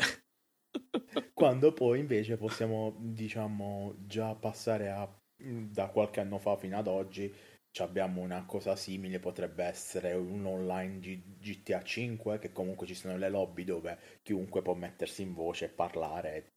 [1.33, 5.09] Quando poi invece possiamo, diciamo, già passare a
[5.43, 7.33] da qualche anno fa fino ad oggi
[7.71, 12.93] ci abbiamo una cosa simile, potrebbe essere un online G- GTA 5, che comunque ci
[12.95, 16.53] sono le lobby dove chiunque può mettersi in voce e parlare.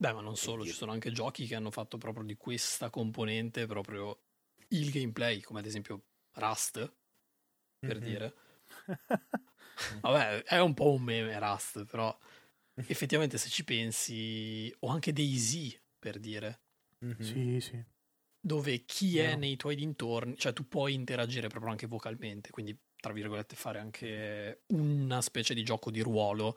[0.00, 3.66] Beh, ma non solo, ci sono anche giochi che hanno fatto proprio di questa componente
[3.66, 4.22] proprio
[4.68, 6.96] il gameplay, come ad esempio Rust,
[7.82, 8.00] per Mhm.
[8.00, 8.34] dire.
[10.02, 12.16] Vabbè, è un po' un meme Rust, però
[12.84, 16.62] effettivamente se ci pensi, o anche Daisy, per dire,
[17.02, 17.20] Mhm.
[17.20, 17.84] Sì, sì.
[18.40, 19.36] dove chi è Vero.
[19.36, 24.64] nei tuoi dintorni, cioè tu puoi interagire proprio anche vocalmente, quindi tra virgolette fare anche
[24.68, 26.56] una specie di gioco di ruolo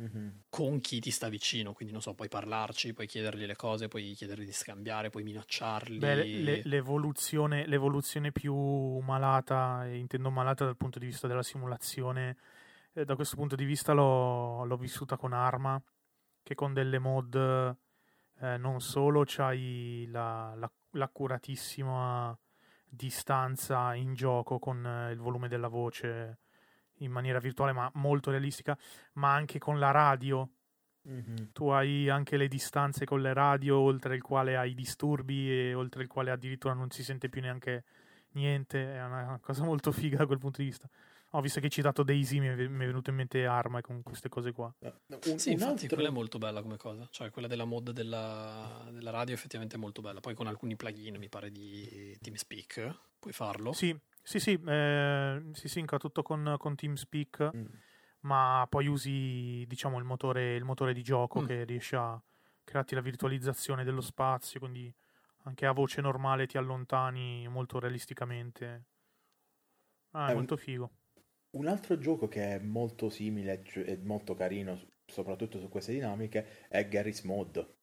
[0.00, 0.42] Mhm.
[0.48, 4.12] con chi ti sta vicino, quindi non so, puoi parlarci, puoi chiedergli le cose, puoi
[4.14, 5.98] chiedergli di scambiare, puoi minacciarli.
[5.98, 8.54] Beh, le- le- l'evoluzione, l'evoluzione più
[9.00, 12.36] malata, intendo malata dal punto di vista della simulazione,
[12.94, 15.80] eh, da questo punto di vista l'ho, l'ho vissuta con Arma,
[16.42, 17.34] che con delle mod
[18.40, 22.36] eh, non solo c'hai la, la- l'accuratissima
[22.88, 26.38] distanza in gioco con eh, il volume della voce
[27.00, 28.76] in maniera virtuale, ma molto realistica,
[29.14, 30.48] ma anche con la radio.
[31.02, 31.52] Mhm.
[31.52, 36.02] Tu hai anche le distanze con le radio, oltre il quale hai disturbi e oltre
[36.02, 37.84] il quale addirittura non si sente più neanche
[38.32, 38.94] niente.
[38.94, 40.88] È una cosa molto figa da quel punto di vista.
[41.34, 44.52] Ho visto che hai citato Daisy, mi è, venuto in mente Arma con queste cose
[44.52, 44.72] qua.
[44.80, 47.64] Eh, Un, Sì, un infatti altro- quella è molto bella come cosa, cioè quella della
[47.64, 52.16] mod della, della radio effettivamente è molto bella, poi con alcuni plugin mi pare di
[52.20, 53.72] TeamSpeak puoi farlo.
[53.72, 57.64] Sì, sì, sì, eh, si synca tutto con, con TeamSpeak, Mm.
[58.20, 61.46] ma poi usi, diciamo, il motore, il motore di gioco Mm.
[61.46, 62.20] che riesce a
[62.64, 64.92] crearti la virtualizzazione dello spazio, quindi
[65.44, 68.84] anche a voce normale ti allontani molto realisticamente.
[70.12, 70.90] Ah, è È un- molto figo.
[71.52, 76.68] Un altro gioco che è molto simile cioè, è molto carino, soprattutto su queste dinamiche,
[76.68, 77.74] è Garry's Mod.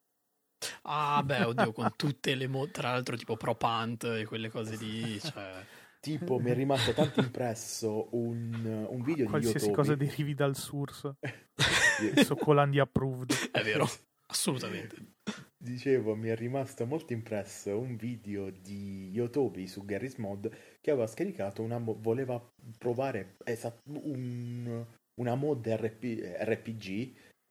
[0.83, 4.75] Ah beh, oddio, con tutte le mod, tra l'altro tipo Pro Punt e quelle cose
[4.77, 5.65] lì, cioè...
[5.99, 9.73] Tipo, mi è rimasto tanto impresso un, un video di Qualsiasi Yotobi.
[9.75, 11.15] cosa derivi dal source,
[12.23, 13.33] Soccolandi approved.
[13.51, 13.85] È vero,
[14.31, 14.95] assolutamente.
[15.57, 21.07] Dicevo, mi è rimasto molto impresso un video di Yotobi su Garry's Mod che aveva
[21.07, 22.39] scaricato una mo- voleva
[22.77, 24.85] provare esat- un-
[25.19, 26.87] una mod RP- RPG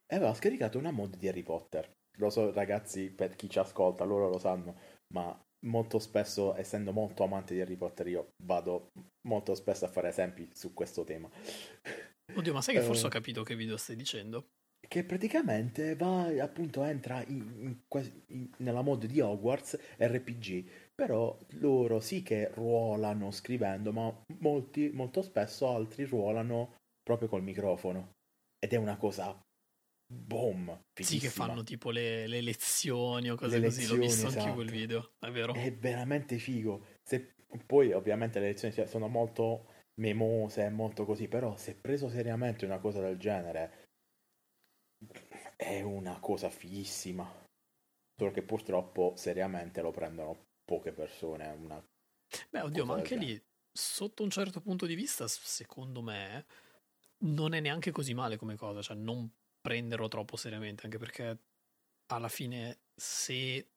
[0.06, 1.90] e aveva scaricato una mod di Harry Potter.
[2.18, 4.76] Lo so, ragazzi, per chi ci ascolta, loro lo sanno,
[5.12, 5.36] ma
[5.66, 8.90] molto spesso, essendo molto amante di Harry Potter, io vado
[9.28, 11.28] molto spesso a fare esempi su questo tema.
[12.34, 13.06] Oddio, ma sai che forse Eh.
[13.06, 14.48] ho capito che video stai dicendo?
[14.88, 21.98] che praticamente va appunto entra in- in in- nella mod di Hogwarts RPG però loro
[21.98, 28.12] sì che ruolano scrivendo ma molti molto spesso altri ruolano proprio col microfono
[28.60, 29.36] ed è una cosa
[30.06, 31.46] boom Sì, che fighissima.
[31.46, 34.80] fanno tipo le, le lezioni o cose Le così, l'ho visto lezioni, anche quel esatto.
[34.80, 35.52] video, è vero?
[35.52, 37.34] è veramente figo se
[37.66, 42.78] poi ovviamente le lezioni cioè, sono molto memose molto così però se preso seriamente una
[42.78, 43.84] cosa del genere
[45.56, 47.44] è una cosa fighissima
[48.18, 51.82] solo che purtroppo seriamente lo prendono poche persone una
[52.50, 56.44] Beh, oddio, ma anche del lì, sotto un certo punto di vista, secondo me,
[57.18, 59.30] non è neanche così male come cosa, cioè non
[59.66, 61.38] prenderlo troppo seriamente, anche perché
[62.06, 63.70] alla fine se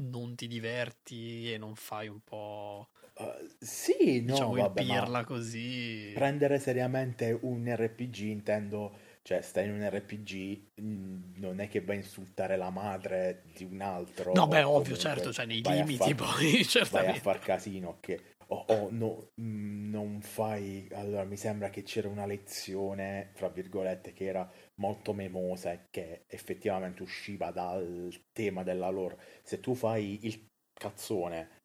[0.00, 5.24] non ti diverti e non fai un po', Uh, sì no diciamo, vabbè ma pirla
[5.24, 6.12] così...
[6.12, 11.96] prendere seriamente un RPG intendo cioè stai in un RPG mh, non è che vai
[11.96, 16.14] a insultare la madre di un altro No, beh, ovvio, certo, cioè nei limiti far-
[16.14, 17.20] poi, vai a certamente.
[17.20, 22.26] far casino che o o no, mh, non fai allora mi sembra che c'era una
[22.26, 29.18] lezione fra virgolette che era molto memosa e che effettivamente usciva dal tema della lore.
[29.42, 31.62] Se tu fai il cazzone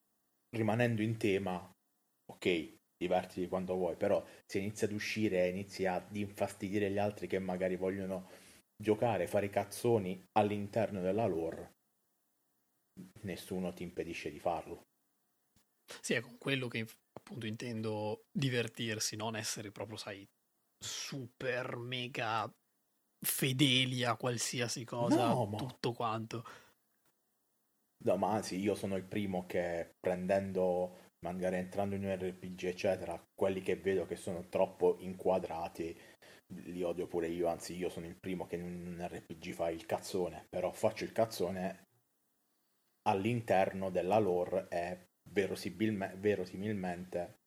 [0.55, 1.69] rimanendo in tema
[2.31, 7.27] ok divertiti quando vuoi però se inizi ad uscire e inizi ad infastidire gli altri
[7.27, 8.29] che magari vogliono
[8.75, 11.73] giocare fare i cazzoni all'interno della lore
[13.21, 14.88] nessuno ti impedisce di farlo
[16.01, 20.27] Sì, è con quello che appunto intendo divertirsi, non essere proprio, sai,
[20.77, 22.51] super mega
[23.21, 26.43] fedeli a qualsiasi cosa, No, ma- tutto quanto.
[28.05, 33.21] No, ma anzi, io sono il primo che prendendo, magari entrando in un RPG, eccetera,
[33.35, 35.97] quelli che vedo che sono troppo inquadrati,
[36.65, 39.85] li odio pure io, anzi, io sono il primo che in un RPG fa il
[39.85, 41.87] cazzone, però faccio il cazzone
[43.03, 47.37] all'interno della lore e verosimilmente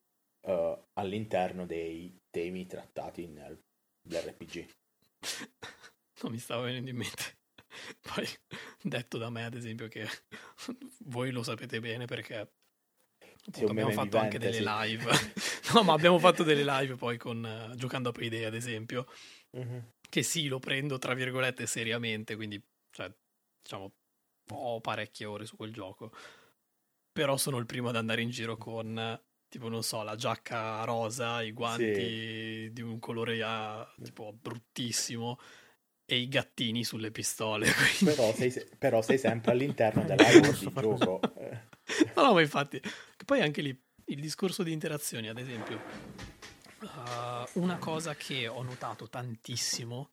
[0.46, 4.68] eh, all'interno dei temi trattati nell'RPG.
[6.22, 7.38] Non mi stava venendo in mente.
[8.00, 8.24] Poi
[8.80, 10.06] detto da me, ad esempio, che
[11.06, 14.64] voi lo sapete bene perché appunto, un abbiamo fatto anche delle sì.
[14.64, 15.10] live.
[15.74, 19.08] no, ma abbiamo fatto delle live poi con eh, giocando a Payday, ad esempio,
[19.56, 19.94] Mhm.
[20.08, 23.12] che sì, lo prendo tra virgolette seriamente, quindi cioè,
[23.60, 23.92] diciamo
[24.50, 26.12] ho parecchie ore su quel gioco.
[27.12, 29.20] Però sono il primo ad andare in giro con
[29.52, 35.38] tipo non so, la giacca rosa, i guanti di un colore ah, tipo bruttissimo
[36.06, 37.68] e i gattini sulle pistole.
[38.00, 41.20] quindi- Però, sei, però sei sempre all'interno della lore posso di gioco.
[41.36, 41.68] Eh.
[42.16, 45.80] No, no, ma infatti, che poi anche lì il discorso di interazioni, ad esempio,
[46.80, 50.12] uh, una cosa che ho notato tantissimo,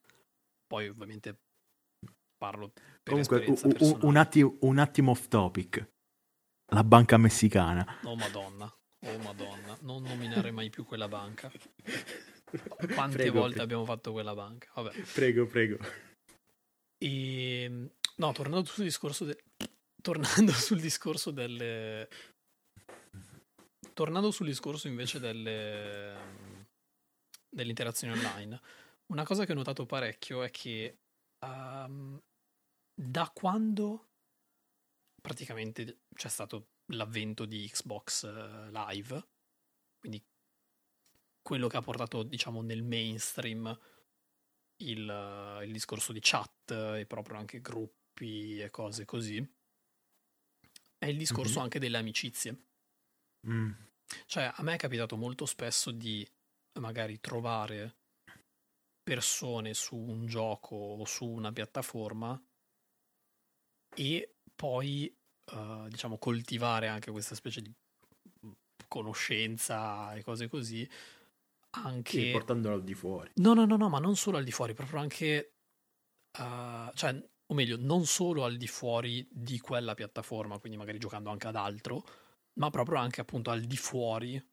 [0.68, 1.38] poi ovviamente
[2.38, 5.88] parlo per Comunque, esperienza un, un attimo, un attimo off topic.
[6.72, 8.00] La banca messicana.
[8.04, 8.72] Oh madonna,
[9.06, 11.52] oh madonna, non nominare mai più quella banca.
[12.94, 13.62] Quante Prego, volte prego.
[13.62, 14.70] abbiamo fatto quella banca?
[14.76, 15.02] Vabbè.
[15.14, 15.78] Prego, prego.
[16.98, 19.44] E, no, tornando sul discorso, de-
[20.02, 22.08] tornando sul discorso delle...
[23.94, 26.16] tornando sul discorso invece delle,
[27.50, 28.62] delle interazioni online,
[29.08, 30.98] una cosa che ho notato parecchio è che
[31.46, 32.20] um,
[32.94, 34.09] da quando
[35.30, 39.28] praticamente c'è stato l'avvento di Xbox uh, Live,
[40.00, 40.26] quindi
[41.40, 43.80] quello che ha portato, diciamo, nel mainstream
[44.78, 49.38] il, il discorso di chat e proprio anche gruppi e cose così,
[50.98, 51.62] è il discorso mm-hmm.
[51.62, 52.66] anche delle amicizie.
[53.48, 53.72] Mm.
[54.26, 56.28] Cioè, a me è capitato molto spesso di
[56.80, 57.98] magari trovare
[59.04, 62.42] persone su un gioco o su una piattaforma
[63.96, 65.19] e poi,
[65.52, 67.74] uh, diciamo, coltivare anche questa specie di
[68.88, 70.90] conoscenza e cose così
[71.72, 72.20] anche...
[72.20, 73.32] Sì, portandolo al di fuori.
[73.36, 75.54] No, no, no, no, ma non solo al di fuori, proprio anche...
[76.38, 81.30] Uh, cioè, o meglio, non solo al di fuori di quella piattaforma, quindi magari giocando
[81.30, 82.04] anche ad altro,
[82.54, 84.44] ma proprio anche appunto al di fuori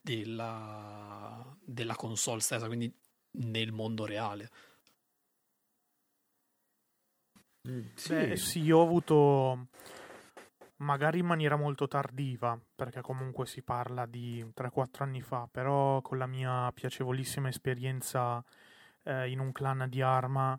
[0.00, 2.94] della, della console stessa, quindi
[3.38, 4.50] nel mondo reale.
[7.68, 8.08] Mm, sì.
[8.10, 9.68] Beh, sì, io ho avuto
[10.84, 16.18] magari in maniera molto tardiva, perché comunque si parla di 3-4 anni fa, però con
[16.18, 18.44] la mia piacevolissima esperienza
[19.02, 20.58] eh, in un clan di arma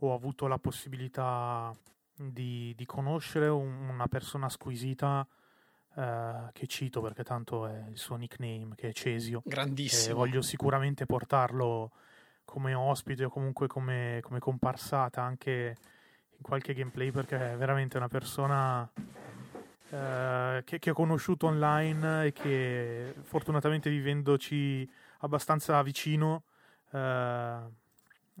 [0.00, 1.74] ho avuto la possibilità
[2.14, 5.26] di, di conoscere un, una persona squisita
[5.94, 9.42] eh, che cito perché tanto è il suo nickname, che è Cesio.
[9.44, 10.12] Grandissimo.
[10.12, 11.92] E voglio sicuramente portarlo
[12.44, 15.76] come ospite o comunque come, come comparsata anche
[16.36, 18.90] in qualche gameplay perché è veramente una persona
[19.92, 26.44] eh, che, che, ho conosciuto online e che fortunatamente vivendoci abbastanza vicino
[26.92, 27.58] eh,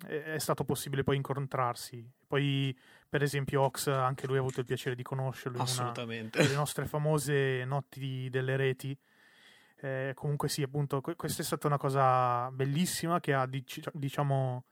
[0.06, 2.02] è, stato possibile poi incontrarsi.
[2.26, 2.74] Poi,
[3.06, 6.38] per esempio, Ox, anche lui ha avuto il piacere di conoscerlo Assolutamente.
[6.38, 8.96] in una delle nostre famose notti delle reti.
[9.76, 13.46] Eh, comunque sì, appunto, questa è stata una cosa bellissima che ha,
[13.92, 14.64] diciamo,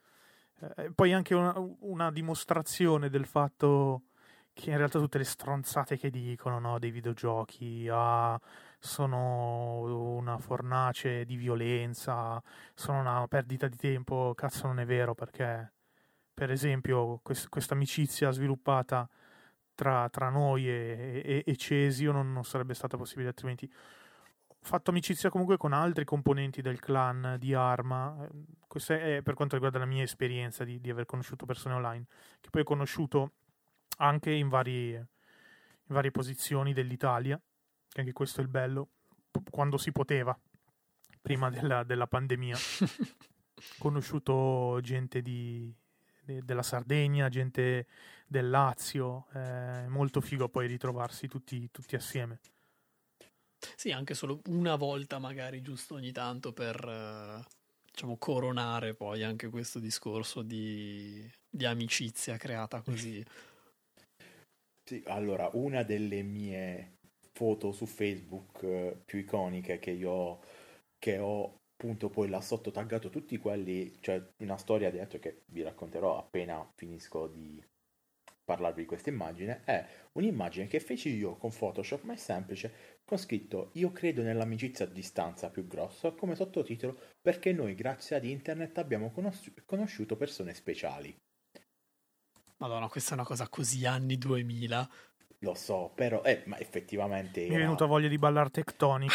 [0.76, 4.05] eh, poi anche una, una, dimostrazione del fatto
[4.53, 8.40] che in realtà tutte le stronzate che dicono no, dei videogiochi ah,
[8.78, 12.42] sono una fornace di violenza,
[12.74, 15.72] sono una perdita di tempo, cazzo non è vero perché
[16.32, 19.09] per esempio quest- questa amicizia sviluppata
[19.74, 23.70] tra, tra noi e, e, e Cesio non, non, sarebbe stata possibile altrimenti.
[24.62, 28.28] Fatto amicizia comunque con altri componenti del clan di Arma,
[28.66, 32.05] questo è per quanto riguarda la mia esperienza di, di aver conosciuto persone online,
[32.40, 33.32] che poi ho conosciuto
[34.01, 35.07] anche in, vari, in
[35.86, 37.40] varie posizioni dell'Italia,
[37.88, 38.88] che anche questo è il bello,
[39.51, 40.38] quando si poteva,
[41.20, 42.57] prima della, della pandemia.
[42.57, 42.59] Ho
[43.78, 45.72] conosciuto gente di,
[46.22, 47.86] de, della Sardegna, gente
[48.26, 52.40] del Lazio, è molto figo poi ritrovarsi tutti, tutti assieme.
[53.76, 57.44] Sì, anche solo una volta magari, giusto ogni tanto per
[57.92, 63.22] diciamo coronare poi anche questo discorso di, di amicizia creata così.
[64.91, 66.97] Sì, allora, una delle mie
[67.30, 70.41] foto su Facebook eh, più iconiche che io
[70.99, 75.62] che ho appunto poi là sotto taggato tutti quelli, cioè una storia dentro che vi
[75.62, 77.64] racconterò appena finisco di
[78.45, 83.16] parlarvi di questa immagine, è un'immagine che feci io con Photoshop, ma è semplice, con
[83.16, 88.76] scritto io credo nell'amicizia a distanza più grossa come sottotitolo perché noi grazie ad internet
[88.78, 89.12] abbiamo
[89.66, 91.16] conosciuto persone speciali.
[92.61, 94.90] Madonna, questa è una cosa così anni 2000.
[95.38, 97.48] Lo so, però, eh, ma effettivamente...
[97.48, 99.12] Mi è venuta voglia di ballare Tectonic.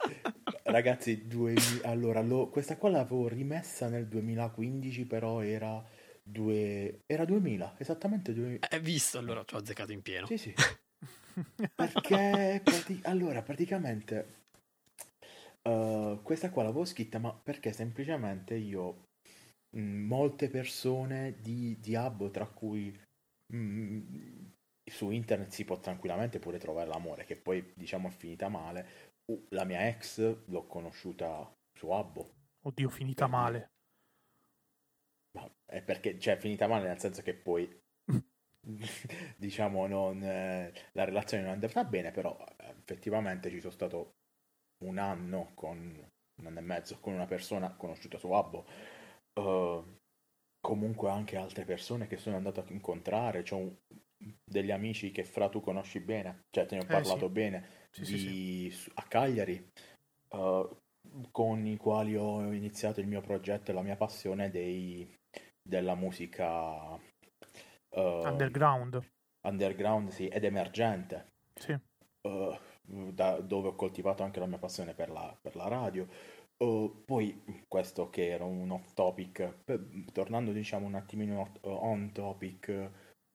[0.64, 1.86] Ragazzi, 2000...
[1.86, 2.48] allora, lo...
[2.48, 5.84] questa qua l'avevo rimessa nel 2015, però era...
[6.22, 7.00] Due...
[7.04, 8.66] Era 2000, esattamente 2000.
[8.70, 10.26] Hai visto, allora ci ho azzeccato in pieno.
[10.26, 10.54] Sì, sì.
[11.74, 12.98] perché, prati...
[13.02, 14.42] allora, praticamente...
[15.60, 19.04] Uh, questa qua l'avevo scritta, ma perché semplicemente io
[19.80, 22.96] molte persone di Diablo, tra cui
[23.52, 24.46] mh, mm,
[24.84, 29.12] su internet si può tranquillamente pure trovare l'amore, che poi diciamo è finita male.
[29.26, 32.34] Uh, la mia ex l'ho conosciuta su Abbo.
[32.62, 33.72] Oddio, finita male.
[35.32, 37.68] Ma è perché, cioè, è finita male nel senso che poi,
[39.36, 44.12] diciamo, non, eh, la relazione non è andata bene, però eh, effettivamente ci sono stato
[44.84, 48.66] un anno con un anno e mezzo con una persona conosciuta su Abbo
[49.40, 49.84] uh,
[50.60, 53.76] comunque anche altre persone che sono andato a incontrare, c'ho
[54.42, 57.32] degli amici che fra tu conosci bene, cioè te ne ho eh, parlato sì.
[57.32, 59.70] bene, sì, di, sì, a Cagliari,
[60.30, 60.76] uh,
[61.30, 65.14] con i quali ho iniziato il mio progetto e la mia passione dei,
[65.62, 69.02] della musica uh, underground.
[69.46, 71.32] Underground, sì, ed emergente.
[71.54, 71.78] Sì.
[72.22, 72.56] Uh,
[72.86, 76.06] da dove ho coltivato anche la mia passione per la, per la radio.
[76.56, 82.90] Uh, poi questo che era un off topic, per, tornando diciamo un attimino on topic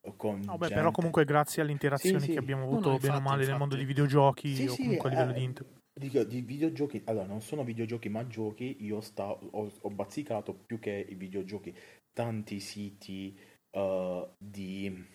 [0.08, 0.74] uh, con no, beh, gente...
[0.74, 2.32] però comunque grazie alle interazioni Sì, sì.
[2.34, 3.82] che abbiamo No, avuto no, bene o infatti, male nel mondo infatti.
[3.82, 5.68] di videogiochi Sì, o sì, comunque a livello eh, di inter-
[6.00, 10.80] Dico, di videogiochi, allora non sono videogiochi ma giochi, io sta, ho, ho bazzicato più
[10.80, 11.76] che i videogiochi
[12.14, 13.38] tanti siti
[13.72, 15.06] uh, di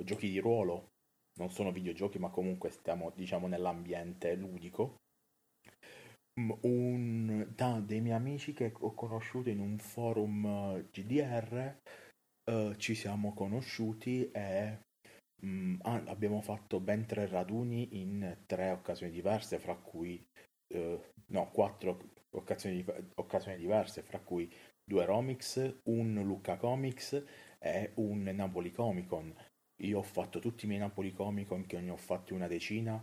[0.00, 0.88] giochi di ruolo,
[1.38, 4.96] non sono videogiochi ma comunque stiamo diciamo nell'ambiente ludico.
[6.38, 11.80] Un, da dei miei amici che ho conosciuto in un forum uh, GDR,
[12.50, 14.84] uh, ci siamo conosciuti e
[15.44, 20.26] Mm, ah, abbiamo fatto ben tre raduni in tre occasioni diverse, fra cui
[20.68, 22.84] eh, no, quattro occasioni,
[23.16, 24.50] occasioni diverse, fra cui
[24.82, 27.22] due Romix, un Lucca Comics
[27.58, 29.34] e un Napoli Comic Con.
[29.82, 33.00] Io ho fatto tutti i miei Napoli Comic Con, che ne ho fatti una decina.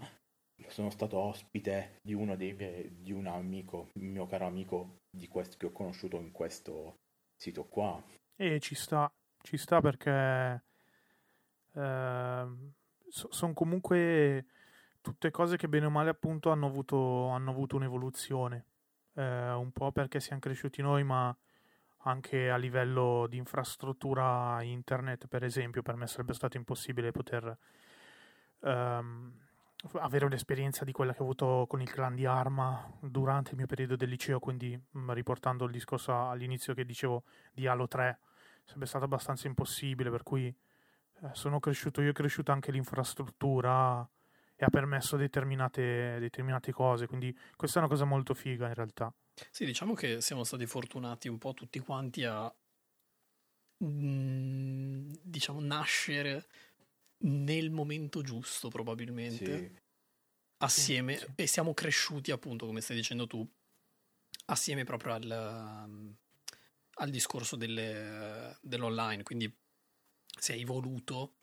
[0.68, 5.58] Sono stato ospite di uno dei miei- di un amico, mio caro amico di questo,
[5.58, 6.96] che ho conosciuto in questo
[7.36, 8.02] sito qua.
[8.36, 10.64] E ci sta, ci sta perché
[13.10, 14.46] sono comunque
[15.02, 18.66] tutte cose che bene o male appunto hanno avuto, hanno avuto un'evoluzione.
[19.16, 21.36] Eh, un po' perché siamo cresciuti noi, ma
[22.06, 27.58] anche a livello di infrastruttura internet, per esempio, per me sarebbe stato impossibile poter
[28.62, 29.43] ehm,
[29.94, 33.66] avere un'esperienza di quella che ho avuto con il clan di Arma durante il mio
[33.66, 38.20] periodo del liceo, quindi mh, riportando il discorso all'inizio che dicevo di Halo 3,
[38.64, 44.08] sarebbe stato abbastanza impossibile, per cui eh, sono cresciuto io, è cresciuta anche l'infrastruttura
[44.56, 49.14] e ha permesso determinate, determinate cose, quindi questa è una cosa molto figa in realtà.
[49.50, 52.54] Sì, diciamo che siamo stati fortunati un po' tutti quanti a
[53.84, 56.46] mm, diciamo nascere
[57.26, 59.82] nel momento giusto probabilmente Sì.
[60.58, 61.26] assieme sì.
[61.36, 63.48] e siamo cresciuti appunto come stai dicendo tu
[64.46, 66.16] assieme proprio al, um,
[66.96, 69.52] al discorso delle- dell'online quindi
[70.40, 71.36] si è evoluto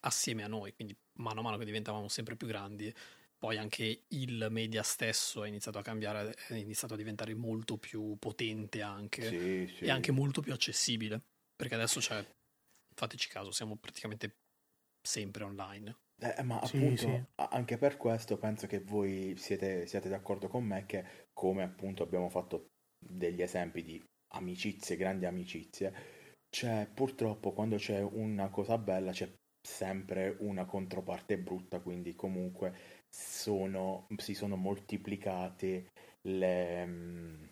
[0.00, 2.92] assieme a noi quindi mano a mano che diventavamo sempre più grandi
[3.38, 8.16] poi anche il media stesso è iniziato a cambiare è iniziato a diventare molto più
[8.18, 9.84] potente anche Sì, sì.
[9.84, 11.20] e anche molto più accessibile
[11.54, 12.24] perché adesso c'è
[12.94, 14.41] fateci caso siamo praticamente
[15.02, 17.24] sempre online Eh, ma Sì, appunto, sì.
[17.36, 22.02] a- anche per questo penso che voi siete, siete d'accordo con me che come appunto
[22.04, 24.00] abbiamo fatto degli esempi di
[24.34, 25.92] amicizie, grandi amicizie,
[26.48, 32.72] c'è purtroppo quando c'è una cosa bella c'è sempre una controparte brutta, quindi comunque
[33.08, 35.88] sono, si sono moltiplicate
[36.28, 37.44] le mm,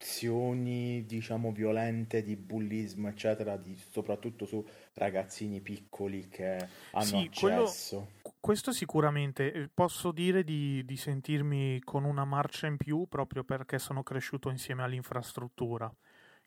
[0.00, 6.56] azioni, diciamo, violente di bullismo, eccetera, di- soprattutto su ragazzini piccoli che
[6.92, 8.06] hanno Sì, quello- accesso.
[8.40, 13.78] Questo sicuramente eh, posso dire di, di sentirmi con una marcia in più proprio perché
[13.78, 15.92] sono cresciuto insieme all'infrastruttura.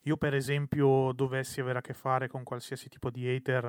[0.02, 3.62] Io, per esempio, dovessi avere a che fare con qualsiasi tipo di hater,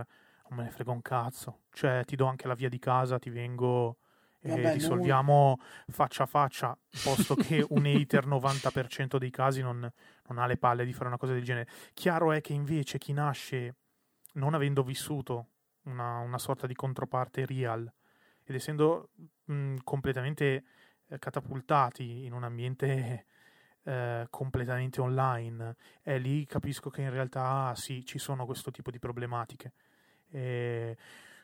[0.50, 1.62] non me ne frega un cazzo.
[1.72, 3.98] Cioè, ti do anche la via di casa, ti vengo
[4.44, 9.80] Vabbè, noi- risolviamo faccia a faccia, posto che un hater 90% dei casi non,
[10.28, 11.70] non ha le palle di fare una cosa del genere.
[11.94, 13.76] Chiaro è che invece chi nasce
[14.34, 15.48] non avendo vissuto
[15.84, 17.92] una, una sorta di controparte real
[18.44, 19.10] ed essendo
[19.46, 20.64] mh, completamente
[21.08, 23.26] eh, catapultati in un ambiente
[23.84, 29.00] eh, completamente online, e lì capisco che in realtà sì, ci sono questo tipo di
[29.00, 29.74] problematiche.
[30.30, 30.98] E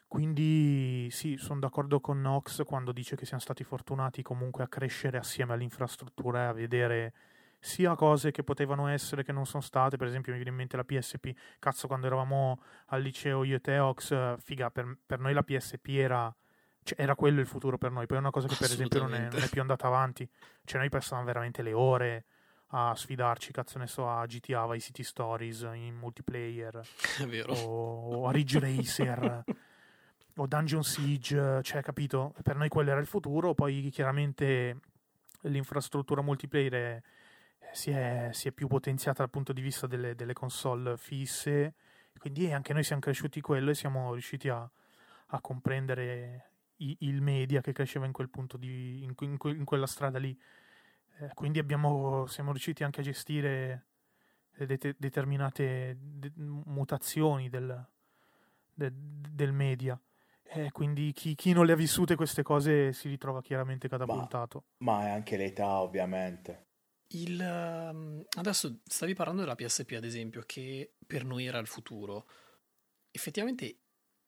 [0.09, 5.19] quindi sì, sono d'accordo con Nox quando dice che siamo stati fortunati comunque a crescere
[5.19, 7.13] assieme all'infrastruttura e a vedere
[7.59, 10.77] sia cose che potevano essere che non sono state, per esempio mi viene in mente
[10.77, 11.29] la PSP,
[11.59, 16.35] cazzo quando eravamo al liceo io e Teox, figa, per, per noi la PSP era,
[16.81, 19.13] cioè, era quello il futuro per noi, poi è una cosa che per esempio non
[19.13, 20.27] è, non è più andata avanti,
[20.63, 22.25] cioè noi passavamo veramente le ore
[22.69, 26.81] a sfidarci, cazzo ne so, a GTA, Vice City Stories in multiplayer,
[27.29, 27.53] vero.
[27.53, 29.43] o a Ridge Racer
[30.39, 32.33] o Dungeon Siege, cioè capito?
[32.41, 34.79] Per noi quello era il futuro, poi chiaramente
[35.41, 37.01] l'infrastruttura multiplayer è-
[37.71, 41.75] si, è, si è più potenziata dal punto di vista delle, delle console fisse,
[42.17, 44.69] quindi anche noi siamo cresciuti quello e siamo riusciti a,
[45.27, 49.87] a comprendere i- il media che cresceva in quel punto di, in, in in quella
[49.87, 50.37] strada lì.
[51.19, 53.85] Eh, quindi abbiamo, siamo riusciti anche a gestire
[54.57, 57.85] det- determinate de- mutazioni del,
[58.73, 59.99] de- del media.
[60.51, 64.65] Eh, quindi chi, chi non le ha vissute queste cose si ritrova chiaramente catapultato.
[64.83, 66.67] Ma è anche l'età, ovviamente.
[67.13, 72.27] Il, ehm, adesso stavi parlando della PSP, ad esempio, che per noi era il futuro.
[73.11, 73.79] Effettivamente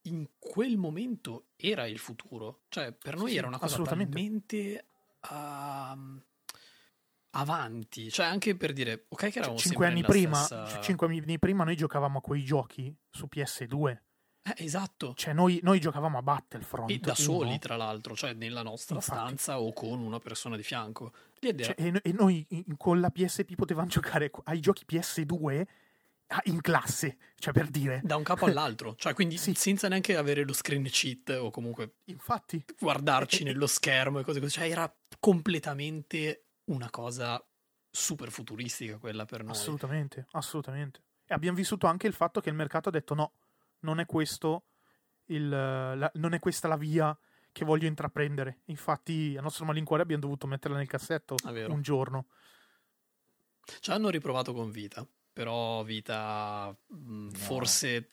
[0.03, 2.63] in quel momento era il futuro.
[2.69, 4.11] Cioè, per noi Sì, era una cosa assolutamente.
[4.15, 4.85] talmente
[5.31, 6.23] ehm,
[7.31, 8.09] avanti.
[8.09, 11.63] Cioè, anche per dire, ok, che eravamo Cinque sempre anni prima, stessa- cinque anni prima
[11.63, 14.01] noi giocavamo a quei giochi su PS2.
[14.43, 15.13] Eh, esatto.
[15.15, 16.89] Cioè noi, noi giocavamo a Battlefront.
[16.89, 17.15] E da 1.
[17.15, 19.17] soli, tra l'altro, cioè nella nostra Infatti.
[19.19, 21.13] stanza o con una persona di fianco.
[21.39, 25.65] Cioè, e, e noi in- con la PSP potevamo giocare ai giochi PS2
[26.27, 27.99] a- in classe, cioè per dire.
[28.03, 29.53] da un capo all'altro, cioè quindi Sì.
[29.53, 34.51] senza neanche avere lo screen cheat o comunque Infatti, guardarci nello schermo e cose così,
[34.53, 37.43] cioè era completamente una cosa
[37.89, 39.51] super futuristica quella per noi.
[39.51, 41.01] assolutamente, assolutamente.
[41.25, 43.33] E abbiamo vissuto anche il fatto che il mercato ha detto no,
[43.81, 44.65] non è questo
[45.25, 47.17] il, la- non è questa la via
[47.51, 48.61] che voglio intraprendere.
[48.65, 51.35] Infatti, a nostro malincuore abbiamo dovuto metterla nel cassetto
[51.73, 52.27] un giorno.
[53.79, 58.09] Ci hanno riprovato con Vita, però Vita mh, forse,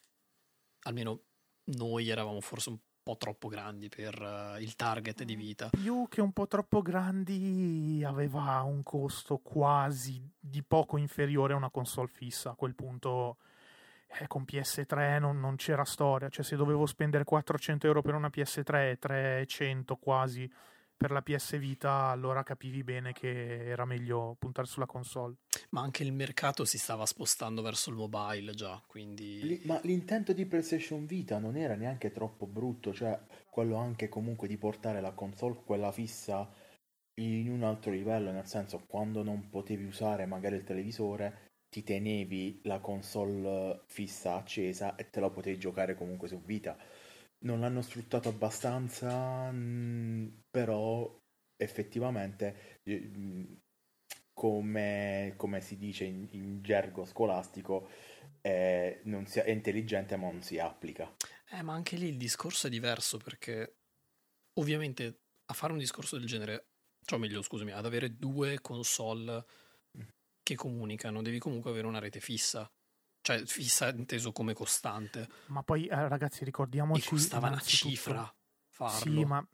[0.82, 1.23] almeno
[1.65, 5.70] noi eravamo forse un po' troppo grandi per eh, il target di Vita.
[5.70, 11.70] Più che un po' troppo grandi, aveva un costo quasi di poco inferiore a una
[11.70, 12.51] console fissa.
[12.51, 13.39] A quel punto,
[14.20, 16.28] eh, con PS3 non, non c'era storia.
[16.28, 20.51] Cioè, se dovevo spendere 400 euro per una PS3 e 300 quasi
[20.98, 25.36] per la PS Vita, allora capivi bene che era meglio puntare sulla console.
[25.70, 29.40] Ma anche il mercato si stava spostando verso il mobile già, quindi...
[29.43, 33.16] Li- Ma l'intento di PlayStation Vita non era neanche troppo brutto, cioè
[33.48, 36.51] quello anche comunque di portare la console, quella fissa,
[37.14, 42.61] in un altro livello, nel senso quando non potevi usare magari il televisore, ti tenevi
[42.65, 46.77] la console fissa accesa e te la potevi giocare comunque su Vita.
[47.40, 51.20] Non l'hanno sfruttato abbastanza, mh, però
[51.57, 53.61] effettivamente, eh, mh,
[54.32, 57.89] come, come si dice in, in gergo scolastico,
[58.40, 61.12] eh, non si- è intelligente ma non si applica.
[61.51, 63.78] Eh, ma anche lì il discorso è diverso perché
[64.55, 66.69] ovviamente a fare un discorso del genere,
[67.05, 69.45] cioè meglio, scusami, ad avere due console
[70.49, 72.70] che comunicano, devi comunque avere una rete fissa.
[73.20, 75.29] Cioè, fissa inteso come costante.
[75.47, 77.07] Ma poi, eh, ragazzi, E ricordiamoci.
[77.11, 78.35] costava una cifra
[78.69, 78.97] farlo.
[78.99, 79.47] Sì, ma,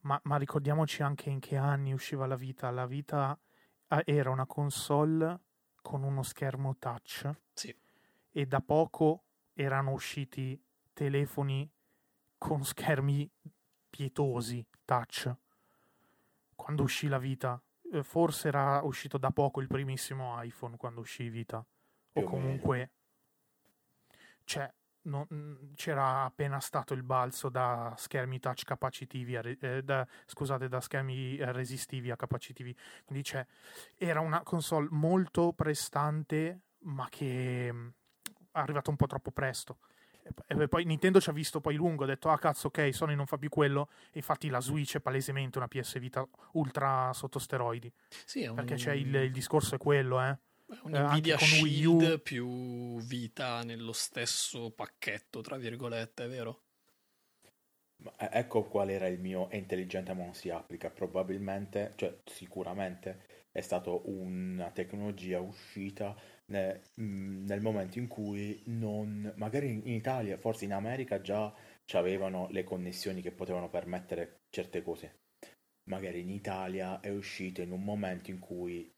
[0.00, 2.70] ma- ma ricordiamoci anche in che anni usciva la Vita.
[2.70, 3.38] La Vita
[3.88, 5.40] eh, era una console
[5.80, 7.74] con uno schermo touch Sì.
[8.32, 10.62] e da poco erano usciti
[10.92, 11.70] telefoni
[12.36, 13.30] con schermi
[13.88, 15.34] pietosi touch.
[16.54, 17.62] Quando uscì la Vita,
[18.02, 21.64] forse era uscito da poco il primissimo iPhone quando uscì Vita.
[22.16, 22.90] O comunque,
[24.44, 24.72] cioè,
[25.02, 30.68] non- mh, c'era appena stato il balzo da schermi touch capacitivi, a eh, da, scusate,
[30.68, 32.76] da schermi eh, resistivi a capacitivi.
[33.04, 33.44] Quindi cioè,
[33.96, 37.92] era una console molto prestante, ma che mh,
[38.52, 39.78] è arrivata un po' troppo presto.
[40.46, 43.26] E poi Nintendo ci ha visto poi lungo, ha detto, ah cazzo, ok, Sony non
[43.26, 43.88] fa più quello.
[44.06, 47.92] E infatti la Switch è palesemente una PS Vita ultra sotto steroidi.
[48.24, 50.30] Sì, è un, Perché c'è il, il discorso è quello, eh.
[50.30, 51.98] è un eh, Nvidia con Wii U.
[51.98, 56.62] Shield più vita nello stesso pacchetto, tra virgolette, è vero?
[57.96, 60.90] Ma e- ecco qual era il mio è intelligente ma non si applica.
[60.90, 66.16] Probabilmente, cioè sicuramente è stata una tecnologia uscita
[66.46, 71.54] nel momento in cui non, magari in, in Italia, forse in America già
[71.92, 75.20] avevano le connessioni che potevano permettere certe cose.
[75.88, 78.93] Magari in Italia è uscito in un momento in cui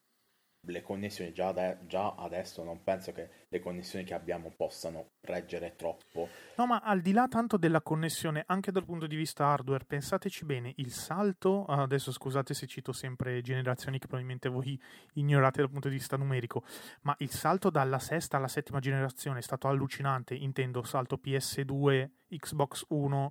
[0.67, 5.75] le connessioni già, ade- già adesso non penso che le connessioni che abbiamo possano reggere
[5.77, 6.29] troppo.
[6.57, 10.45] No, ma al di là tanto della connessione, anche dal punto di vista hardware, pensateci
[10.45, 14.81] bene, il salto, adesso scusate se cito sempre generazioni che probabilmente voi
[15.15, 16.65] ignorate dal punto di vista numerico,
[17.03, 22.85] ma il salto dalla sesta alla settima generazione è stato allucinante, intendo salto PS2, Xbox
[22.89, 23.31] One,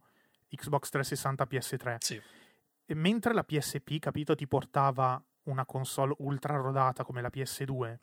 [0.49, 1.95] Xbox 360, PS3.
[1.99, 2.22] Sì.
[2.88, 7.97] E mentre la PSP, capito, ti portava una console ultra rodata come la PS2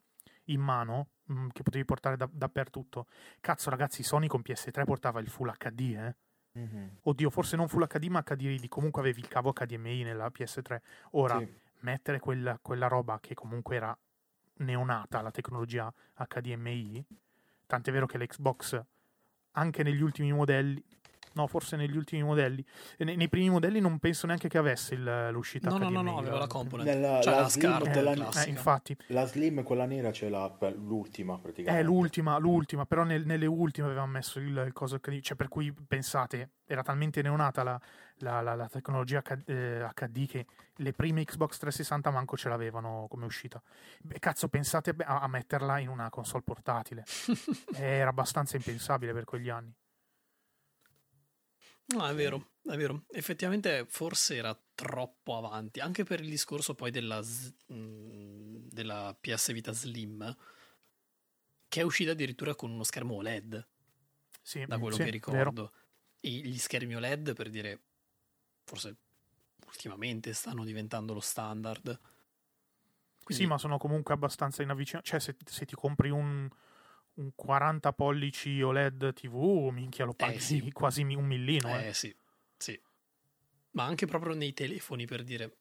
[0.46, 3.06] in mano, mm, che potevi portare da- dappertutto.
[3.40, 6.14] Cazzo, ragazzi, Sony con PS3 portava il Full HD, eh.
[6.54, 6.98] Mhm.
[7.02, 8.68] Oddio, forse non Full HD, ma HDMI.
[8.68, 10.82] Comunque avevi il cavo HDMI nella PS3.
[11.12, 11.48] Ora, Sì.
[11.80, 13.96] mettere quella, quella roba che comunque era
[14.56, 17.04] neonata, la tecnologia HDMI,
[17.66, 18.84] tant'è vero che l'Xbox,
[19.52, 20.84] anche negli ultimi modelli,
[21.34, 22.64] no, forse negli ultimi modelli,
[22.98, 25.94] nei, nei primi modelli non penso neanche che avesse il- l'uscita No, no, HDMI.
[25.94, 26.48] no, no, aveva la eh.
[26.48, 26.88] component.
[26.88, 28.48] Nella- cioè la la Slim, scarpa quella- Eh, classica.
[28.48, 31.80] infatti, La Slim, quella nera, ce l'ha l'ultima praticamente.
[31.80, 35.48] è l'ultima, l'ultima, però nel- nelle ultime avevamo messo il, il coso HDMI, cioè per
[35.48, 37.80] cui pensate, era talmente neonata la,
[38.18, 40.46] la- la- la tecnologia H- eh, HD che
[40.76, 43.60] le prime Xbox 360 manco ce l'avevano come uscita.
[44.00, 47.04] Beh, cazzo, pensate a, a metterla in una console portatile.
[47.74, 49.72] era abbastanza impensabile per quegli anni.
[51.86, 53.04] No, è vero, è vero.
[53.10, 59.72] Effettivamente forse era troppo avanti, anche per il discorso poi della, mh, della PS Vita
[59.72, 60.36] Slim,
[61.68, 63.66] che è uscita addirittura con uno schermo OLED,
[64.42, 65.72] Sì, da quello sì, che ricordo.
[66.20, 67.80] E gli schermi OLED, per dire,
[68.64, 68.96] forse
[69.66, 71.98] ultimamente stanno diventando lo standard.
[73.22, 75.08] Quindi, Sì, ma sono comunque abbastanza inavvicinati.
[75.08, 76.48] Cioè, se, se ti compri un,
[77.14, 80.70] un 40 pollici OLED TV, minchia, lo paghi Eh, sì.
[80.72, 81.68] quasi un millino.
[81.78, 81.88] Eh.
[81.88, 82.14] Eh sì,
[82.56, 82.80] sì.
[83.72, 85.56] Ma anche proprio nei telefoni, per dire,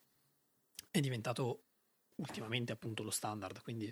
[0.89, 1.63] è diventato
[2.15, 3.91] ultimamente appunto lo standard, quindi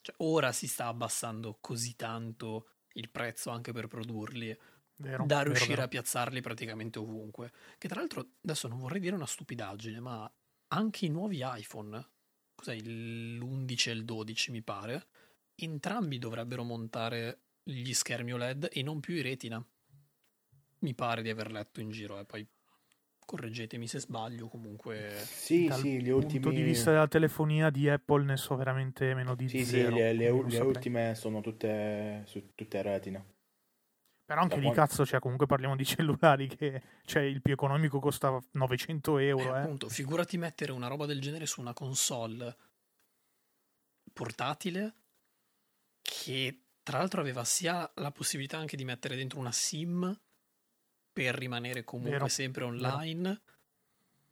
[0.00, 4.56] cioè, ora si sta abbassando così tanto il prezzo anche per produrli
[4.96, 5.86] Vero, da vero, riuscire vero.
[5.86, 7.52] a piazzarli praticamente ovunque.
[7.78, 10.30] Che tra l'altro adesso non vorrei dire una stupidaggine, ma
[10.68, 12.08] anche i nuovi iPhone,
[12.54, 15.06] cos'è l'11 e il 12 mi pare,
[15.54, 19.64] entrambi dovrebbero montare gli schermi OLED e non più i retina.
[20.80, 22.46] Mi pare di aver letto in giro, e poi
[23.24, 26.54] correggetemi se sbaglio, comunque Sì, Dal sì, gli punto ultimi...
[26.54, 29.96] di vista della telefonia di Apple ne so veramente meno di Sì, sì, zero.
[29.96, 30.66] le, le- le saprei.
[30.66, 33.24] ultime sono tutte, su tutte retina.
[34.24, 38.42] Però anche di cazzo, cioè comunque parliamo di cellulari che cioè, il più economico costava
[38.52, 39.54] 900 Eh, euro.
[39.54, 39.60] Eh.
[39.60, 42.56] appunto, figurati mettere una roba del genere su una console
[44.12, 44.94] portatile
[46.12, 50.20] che tra l'altro aveva sia la possibilità anche di mettere dentro una SIM
[51.10, 53.40] per rimanere comunque Vero, sempre online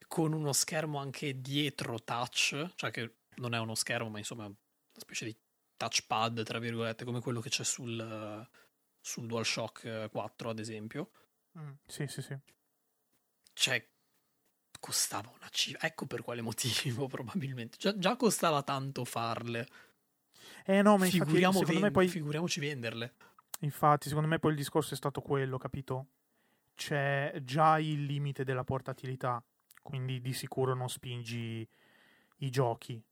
[0.07, 4.57] con uno schermo anche dietro touch, cioè che non è uno schermo ma insomma una
[4.95, 5.35] specie di
[5.77, 8.47] touchpad tra virgolette come quello che c'è sul,
[9.01, 11.13] sul DualShock 4 ad esempio.
[11.59, 12.37] Mm, sì, sì, sì.
[13.55, 13.89] cioè
[14.79, 17.79] costava una cifra ecco per quale motivo probabilmente.
[17.79, 19.67] Già, già costava tanto farle
[20.71, 23.15] Eh no, ma infatti, secondo me ven- poi figuriamoci venderle
[23.63, 26.07] Infatti, secondo me poi il discorso è stato quello, capito?
[26.77, 29.43] C'è già il limite della portatilità,
[29.83, 31.69] quindi di sicuro non spingi
[32.37, 33.03] i giochi.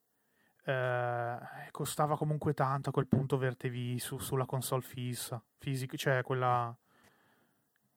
[0.65, 1.39] Eh,
[1.73, 6.75] costava comunque tanto a quel punto vertevi su- sulla console fissa, fisica, cioè quella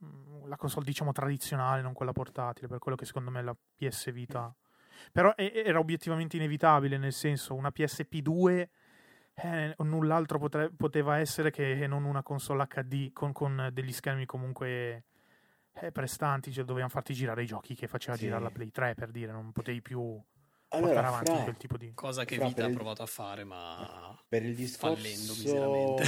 [0.03, 4.11] mm, la console diciamo tradizionale, non quella portatile, per quello che secondo me la PS
[4.11, 4.53] Vita.
[5.11, 8.69] Però era obiettivamente inevitabile, nel senso, una PSP2
[9.35, 15.03] eh, null'altro potre- poteva essere che non una console HD con, con degli schermi comunque
[15.73, 18.23] eh, prestanti, cioè dovevano farti girare i giochi che faceva Sì.
[18.23, 20.21] girare la Play 3 per dire, non potevi più
[20.67, 21.91] portare Allora, avanti fra, quel tipo di...
[21.93, 26.03] cosa che Fra, Vita ha il- provato a fare ma per il discorso fallendo miseramente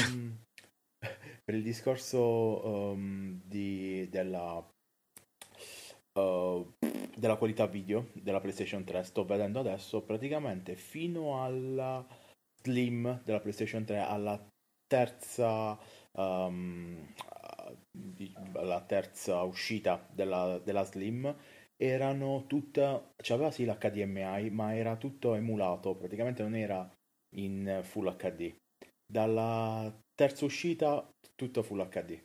[1.43, 4.65] per il discorso um, di, della
[6.13, 6.73] uh,
[7.15, 12.05] della qualità video della PlayStation 3 sto vedendo adesso praticamente fino alla
[12.64, 14.41] Slim della PlayStation 3 alla
[14.88, 15.77] terza
[16.11, 17.14] um,
[18.53, 21.35] alla terza uscita della, della Slim
[21.76, 26.90] erano tutta c'aveva sì l'HDMI ma era tutto emulato praticamente non era
[27.35, 28.56] in Full HD
[29.06, 32.22] dalla terza uscita tutto Full HD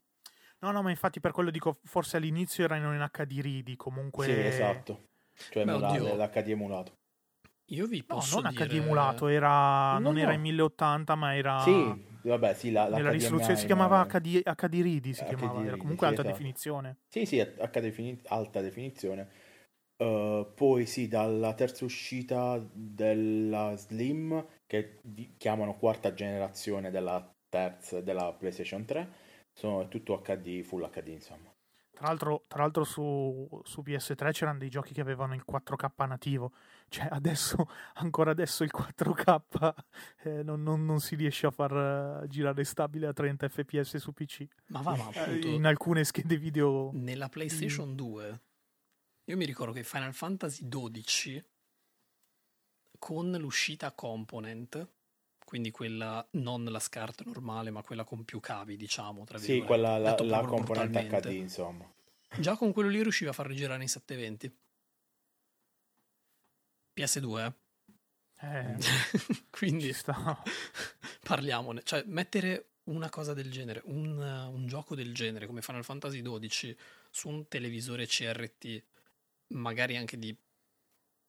[0.60, 4.24] No, no, ma infatti per quello dico, forse all'inizio erano in HD ridi, comunque...
[4.24, 5.04] sì esatto.
[5.50, 6.16] Cioè Beh, emula- oddio.
[6.16, 6.97] l'HD emulato
[7.70, 10.34] io vi No, posso non dire HD emulato, era, No, non era no.
[10.34, 11.64] in 1080, ma era...
[11.64, 15.24] sì vabbè sì la, Nella l'HDMI, risoluzione si ma- chiamava HD, HD Ready, si HD
[15.24, 16.28] chiamava, era Ready, comunque sì, alta esatto.
[16.32, 16.96] definizione.
[17.08, 19.28] Sì, sì, HD defini- alta definizione.
[19.96, 25.00] Uh, poi sì, dalla terza uscita della Slim, che
[25.36, 29.08] chiamano quarta generazione della terza della PlayStation 3,
[29.52, 31.52] sono tutto HD, Full HD, insomma.
[31.90, 36.52] Tra l'altro, tra l'altro su, su PS3 c'erano dei giochi che avevano il 4K nativo,
[36.88, 39.74] cioè adesso, ancora adesso il 4K
[40.24, 44.12] eh, non, non- non si riesce a far eh, girare stabile a 30 fps su
[44.12, 44.46] PC.
[44.66, 46.90] ma va ma Eh, appunto in alcune schede video...
[46.94, 48.40] nella PlayStation 2
[49.24, 51.44] io mi ricordo che Final Fantasy 12
[52.98, 54.88] con l'uscita component
[55.44, 59.66] quindi quella non la SCART normale ma quella con più cavi diciamo tra Sì, virgolette,
[59.66, 61.20] quella, la, la componente.
[61.20, 61.90] HD, insomma.
[62.38, 64.56] già con quello lì riusciva a farli girare in 720
[67.02, 67.52] PS2
[68.40, 68.76] eh?
[69.50, 69.94] Quindi
[71.22, 71.82] parliamone.
[71.84, 76.76] Cioè mettere una cosa del genere un, un gioco del genere come Final Fantasy 12
[77.10, 78.82] su un televisore CRT
[79.48, 80.34] magari anche di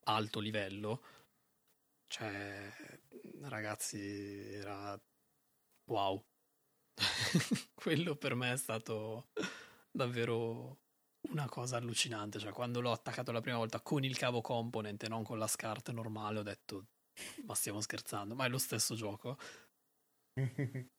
[0.05, 1.01] alto livello
[2.07, 2.73] cioè
[3.41, 3.99] ragazzi
[4.53, 4.99] era
[5.85, 6.23] wow.
[7.73, 9.29] Quello per me è stato
[9.91, 10.79] davvero
[11.29, 15.07] una cosa allucinante cioè quando l'ho attaccato la prima volta con il cavo component e
[15.07, 16.85] non con la SCART normale ho detto
[17.45, 19.37] ma stiamo scherzando ma è lo stesso gioco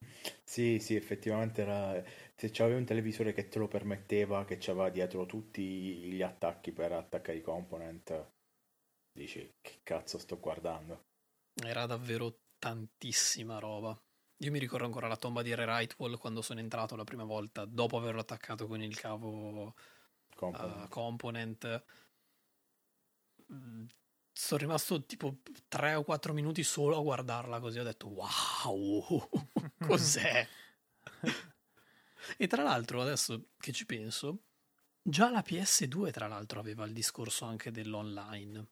[0.44, 2.02] Sì, sì, effettivamente era...
[2.34, 6.92] se c'avevi un televisore che te lo permetteva, che c'aveva dietro tutti gli attacchi per
[6.92, 8.32] attaccare i component,
[9.12, 11.05] dici che cazzo sto guardando?
[11.64, 13.98] Era davvero tantissima roba.
[14.42, 17.64] Io mi ricordo ancora la tomba di Re Rightwall quando sono entrato la prima volta,
[17.64, 19.74] dopo averlo attaccato con il cavo
[20.41, 20.85] Component.
[20.85, 21.85] uh, component.
[23.53, 23.85] Mm,
[24.33, 25.39] Sono rimasto tipo
[25.69, 29.29] 3 o 4 minuti solo a guardarla così ho detto wow,
[29.87, 30.47] cos'è?
[32.39, 34.45] e tra l'altro adesso che ci penso,
[35.03, 38.67] già la PS2 tra l'altro aveva il discorso anche dell'online.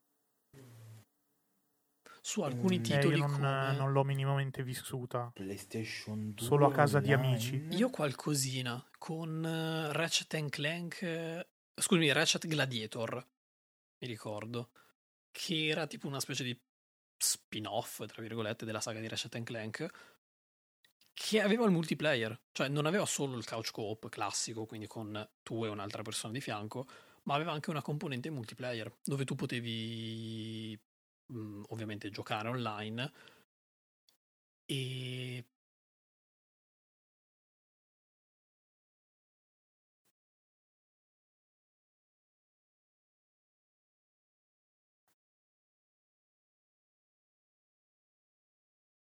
[2.20, 3.76] Su alcuni Mm, Eh, titoli io non, come...
[3.76, 5.30] non l'ho minimamente vissuta.
[5.34, 7.30] PlayStation 2 Solo a casa di online?
[7.34, 7.66] amici.
[7.70, 11.46] Io qualcosina con eh, Ratchet and Clank, eh,
[11.80, 13.14] scusami, Ratchet Gladiator,
[13.98, 14.70] mi ricordo,
[15.30, 16.58] che era tipo una specie di
[17.16, 19.88] spin-off, tra virgolette, della saga di Ratchet Clank,
[21.12, 25.64] che aveva il multiplayer, cioè non aveva solo il couch co-op classico, quindi con tu
[25.64, 26.86] e un'altra persona di fianco,
[27.24, 30.78] ma aveva anche una componente multiplayer, dove tu potevi
[31.26, 33.12] mh, ovviamente giocare online
[34.64, 35.44] e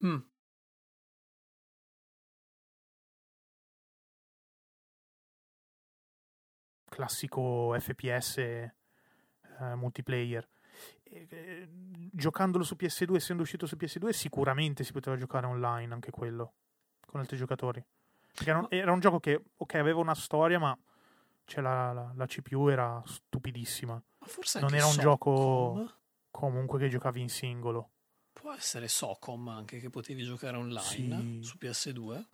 [0.05, 0.19] Mm,
[6.89, 8.73] Classico FPS eh,
[9.77, 10.47] multiplayer.
[11.05, 11.69] E, eh,
[12.13, 16.55] giocandolo su PS2, essendo uscito su PS2, sicuramente si poteva giocare online anche quello
[17.07, 17.83] con altri giocatori.
[18.35, 20.77] Perché non- era un gioco che, ok, aveva una storia, ma
[21.45, 23.95] cioè, la, la- la CPU era stupidissima.
[23.95, 25.03] ma forse Non era un Socom.
[25.03, 25.97] gioco-
[26.31, 27.91] Comunque che giocavi in singolo.
[28.43, 31.47] Può essere Socom anche che potevi giocare online Sì.
[31.47, 32.25] su PS2.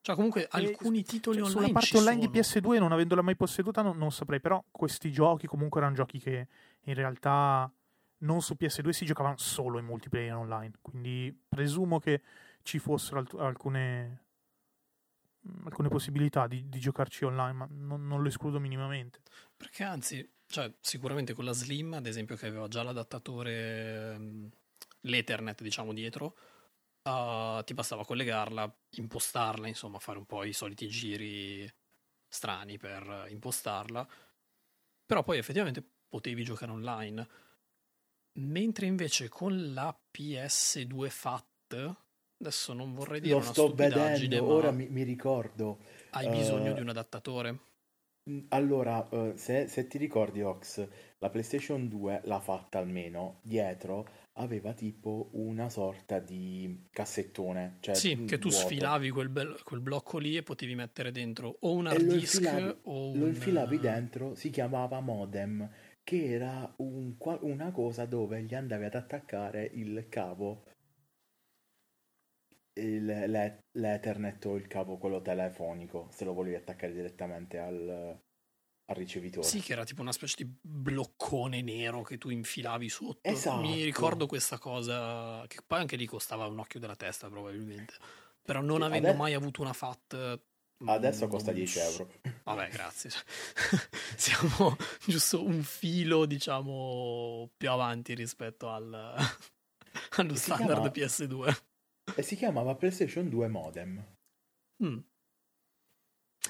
[0.00, 1.66] Cioè, comunque alcuni titoli Cioè, online.
[1.68, 2.74] sulla parte online di sono.
[2.74, 4.40] PS2, non avendola mai posseduta, non, non saprei.
[4.40, 6.48] Però questi giochi comunque erano giochi che
[6.82, 7.72] in realtà
[8.18, 10.72] non su PS2 si giocavano solo in multiplayer online.
[10.80, 12.22] Quindi presumo che
[12.62, 14.24] ci fossero alt- alcune,
[15.48, 19.20] mm, alcune possibilità di, di giocarci online, ma non, non lo escludo minimamente.
[19.56, 24.50] Perché anzi, cioè, sicuramente con la Slim, ad esempio, che aveva già l'adattatore, ehm,
[25.06, 26.36] l'Ethernet, diciamo, dietro,
[27.02, 31.70] uh, ti bastava collegarla, impostarla, insomma, fare un po' i soliti giri
[32.28, 34.06] strani per impostarla.
[35.06, 37.28] Però poi effettivamente potevi giocare online.
[38.38, 41.96] Mentre invece con la PS2 FAT,
[42.38, 45.78] adesso non vorrei dire Lo una sto vedendo, ora mi, mi ricordo.
[46.10, 47.58] hai bisogno eh, di un adattatore.
[48.28, 50.86] Mm, Allora, eh, se, se ti ricordi, Ox,
[51.18, 57.76] la PlayStation 2, l'ha fatta almeno, dietro aveva tipo una sorta di cassettone.
[57.80, 58.64] Cioè Sì, che tu vuoto.
[58.66, 62.40] sfilavi quel, bel- quel blocco lì e potevi mettere dentro o un hard lo disk
[62.42, 63.28] infilavi- o Lo un...
[63.28, 65.68] infilavi dentro, si chiamava modem,
[66.02, 70.64] che era un una cosa dove gli andavi ad attaccare il cavo,
[72.74, 78.20] il- l'e- l'Ethernet o il cavo quello telefonico, se lo volevi attaccare direttamente al,
[78.88, 79.46] al ricevitore.
[79.46, 83.18] Sì, che era tipo una specie di bloccone nero che tu infilavi sotto.
[83.28, 83.60] Esatto.
[83.60, 87.94] Mi ricordo questa cosa, che poi anche lì costava un occhio della testa probabilmente.
[88.42, 90.40] Però non Sì, avendo ade- mai avuto una FAT...
[90.84, 92.12] Adesso mm, costa non 10 so- euro.
[92.44, 93.10] Vabbè, grazie.
[94.16, 98.92] Siamo giusto un filo, diciamo, più avanti rispetto al,
[100.16, 101.56] allo standard chiama- PS2.
[102.14, 104.04] E si chiamava PlayStation 2 modem.
[104.84, 104.98] Mm.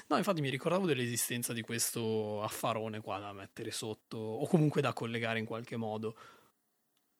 [0.09, 4.93] No, infatti mi ricordavo dell'esistenza di questo affarone qua da mettere sotto, o comunque da
[4.93, 6.17] collegare in qualche modo.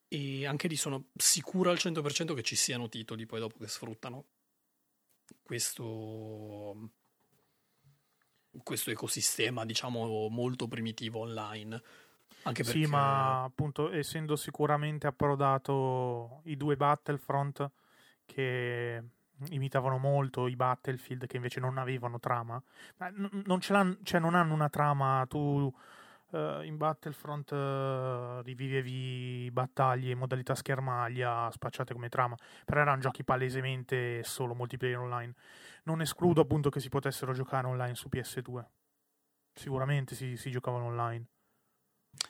[0.08, 4.26] E anche lì sono sicuro al 100% che ci siano titoli poi dopo che sfruttano
[5.44, 6.92] questo,
[8.64, 11.82] questo ecosistema, diciamo, molto primitivo online.
[12.44, 12.80] Anche perché...
[12.80, 17.70] Sì, ma appunto, essendo sicuramente approdato i due Battlefront
[18.26, 19.04] che
[19.50, 22.62] imitavano molto i Battlefield che invece non avevano trama,
[23.46, 25.72] non, ce l'hanno, cioè non hanno una trama, tu
[26.32, 32.36] eh, in Battlefront eh, rivivevi battaglie in modalità schermaglia spacciate come trama,
[32.66, 35.34] però erano giochi palesemente solo multiplayer online.
[35.84, 38.66] Non escludo appunto che si potessero giocare online su PS2.
[39.54, 41.26] Sicuramente si, si giocavano online.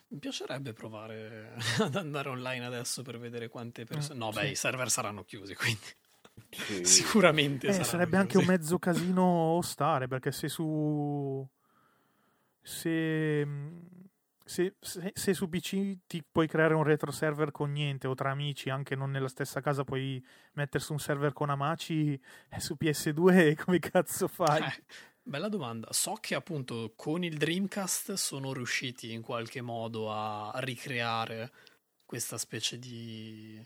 [0.10, 4.16] Mi piacerebbe provare ad andare online adesso per vedere quante persone...
[4.16, 4.40] Mm, No, sì.
[4.40, 5.88] beh, i server saranno chiusi, quindi
[6.49, 6.84] Sì.
[6.85, 11.47] sicuramente Eh, sarebbe anche un mezzo casino stare perché se su
[12.61, 13.47] se,
[14.43, 18.31] Se, se- se su PC ti puoi creare un retro server con niente o tra
[18.31, 22.14] amici, anche non nella stessa casa, puoi mettersi un server con Amaci,
[22.49, 24.64] eh, su PS2 come cazzo fai?
[24.64, 24.84] Eh,
[25.22, 25.89] bella domanda.
[25.91, 31.51] So che appunto con il Dreamcast sono riusciti in qualche modo a ricreare
[32.05, 33.61] questa specie di...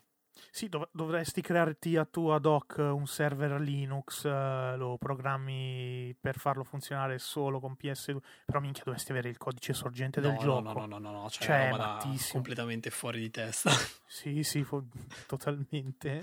[0.53, 6.37] Sì, dov- dovresti crearti a tu ad hoc un server Linux, eh, lo programmi per
[6.37, 10.73] farlo funzionare solo con PS2, però minchia dovresti avere il codice sorgente del no, gioco.
[10.73, 12.01] No, no, no, no, no, cioè, Cioè, roba
[12.31, 13.71] completamente fuori di testa.
[14.11, 14.87] Sì, sì, fo-
[15.25, 16.21] totalmente.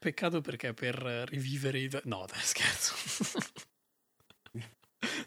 [0.00, 0.96] Peccato perché per
[1.28, 1.88] rivivere i...
[2.04, 3.62] No, dai, scherzo.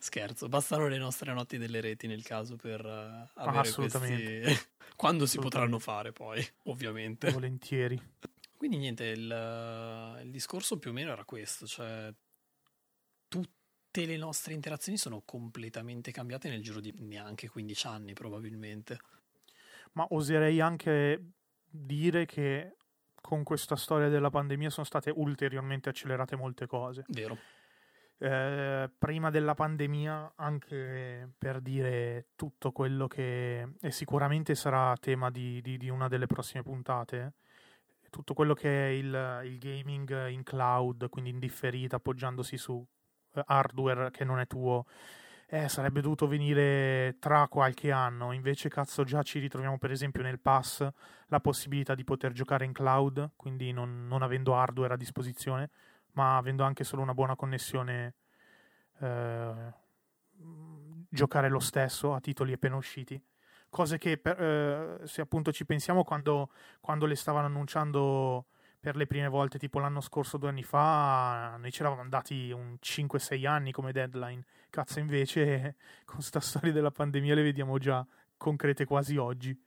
[0.04, 4.42] scherzo, bastano le nostre notti delle reti nel caso per eh, avere assolutamente.
[4.42, 4.70] questi...
[4.96, 5.78] Quando si Assolutamente.
[5.78, 7.32] potranno fare poi, ovviamente.
[7.32, 8.00] Volentieri.
[8.56, 12.14] Quindi niente, il, il discorso più o meno era questo, cioè
[13.28, 19.00] tutte le nostre interazioni sono completamente cambiate nel giro di neanche 15 anni probabilmente.
[19.94, 21.32] Ma oserei anche
[21.66, 22.76] dire che
[23.16, 27.06] con questa storia della pandemia sono state ulteriormente accelerate molte cose.
[27.08, 27.38] Vero?
[28.24, 35.60] Eh, prima della pandemia, anche per dire tutto quello che e sicuramente sarà tema di,
[35.64, 37.34] di- di una delle prossime puntate,
[38.12, 42.86] tutto quello che è il, il gaming in cloud, quindi in differita, appoggiandosi su
[43.34, 44.86] eh, hardware che non è tuo,
[45.48, 48.34] eh, sarebbe dovuto venire tra qualche anno.
[48.34, 50.88] Invece, cazzo, già ci ritroviamo, per esempio, nel pass
[51.26, 55.72] la possibilità di poter giocare in cloud, quindi non, non avendo hardware a disposizione,
[56.14, 58.16] ma avendo anche solo una buona connessione,
[59.00, 59.74] eh,
[61.10, 63.22] giocare lo stesso a titoli appena usciti.
[63.70, 66.52] Cose che, per- eh, se appunto ci pensiamo, quando,
[66.82, 68.48] quando le stavano annunciando
[68.80, 72.76] per le prime volte, tipo l'anno scorso, due anni fa, noi ci eravamo andati un
[72.80, 74.44] 5-6 anni come deadline.
[74.70, 75.76] Cazzo, invece,
[76.06, 78.06] con sta storia della pandemia le vediamo già
[78.38, 79.58] concrete quasi oggi.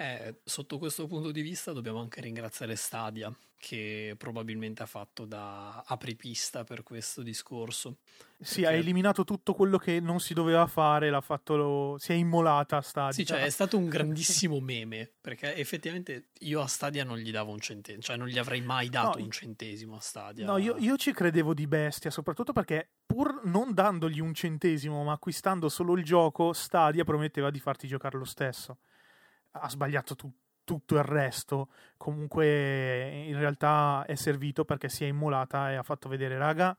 [0.00, 5.84] Eh, sotto questo punto di vista dobbiamo anche ringraziare Stadia, che probabilmente ha fatto da
[5.86, 7.98] apripista per questo discorso.
[8.40, 12.12] Sì, ha Perché- eliminato tutto quello che non si doveva fare, l'ha fatto lo- si
[12.12, 13.12] è immolata Stadia.
[13.12, 17.52] Sì, cioè è stato un grandissimo meme, perché effettivamente io a Stadia non gli davo
[17.52, 20.46] un centesimo, cioè non gli avrei mai dato No, un centesimo a Stadia.
[20.46, 25.12] No, io, io ci credevo di bestia, soprattutto perché pur non dandogli un centesimo, ma
[25.12, 28.78] acquistando solo il gioco, Stadia prometteva di farti giocare lo stesso.
[29.52, 30.32] Ha sbagliato tu-
[30.64, 31.68] tutto il resto.
[31.96, 36.76] Comunque, in realtà è servito perché si è immolata e ha fatto vedere, raga,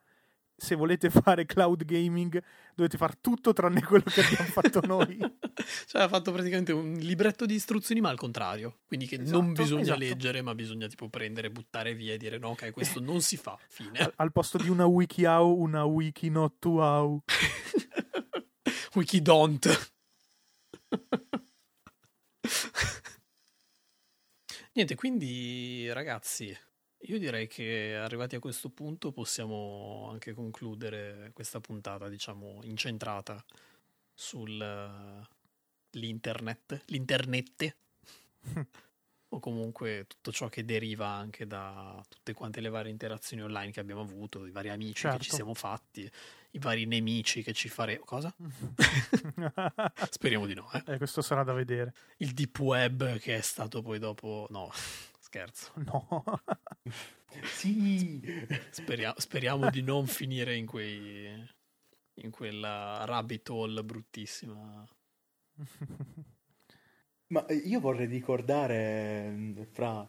[0.55, 2.41] se volete fare cloud gaming
[2.75, 5.17] dovete fare tutto tranne quello che abbiamo fatto noi.
[5.87, 9.61] cioè ha fatto praticamente un libretto di istruzioni ma al contrario, quindi che non Esatto,
[9.63, 9.99] bisogna esatto.
[9.99, 13.57] leggere ma bisogna tipo prendere, buttare via e dire no ok questo non si fa,
[13.67, 13.97] fine.
[13.99, 17.21] Al, al posto di una WikiHow, una Wiki not to how.
[18.93, 19.91] Wikidont.
[24.73, 26.55] Niente, quindi ragazzi,
[26.99, 33.43] io direi che arrivati a questo punto possiamo anche concludere questa puntata, diciamo, incentrata
[34.13, 35.27] sull'internet,
[36.85, 37.75] l'internette,
[39.33, 43.79] o comunque tutto ciò che deriva anche da tutte quante le varie interazioni online che
[43.79, 45.35] abbiamo avuto, i vari amici che ci Certo.
[45.35, 46.11] siamo fatti,
[46.51, 48.03] i vari nemici che ci faremo.
[48.03, 48.33] Cosa?
[50.09, 50.83] Speriamo di no, eh.
[50.85, 51.93] eh, questo sarà da vedere.
[52.17, 54.47] Il deep web che è stato poi dopo...
[54.49, 54.69] No,
[55.19, 55.71] scherzo.
[55.75, 56.23] No.
[57.43, 58.19] Sì,
[58.71, 61.49] Speria- speriamo di non finire in quei...
[62.15, 64.85] in quella rabbit hole bruttissima.
[67.31, 70.07] ma io vorrei ricordare, mm, Fra,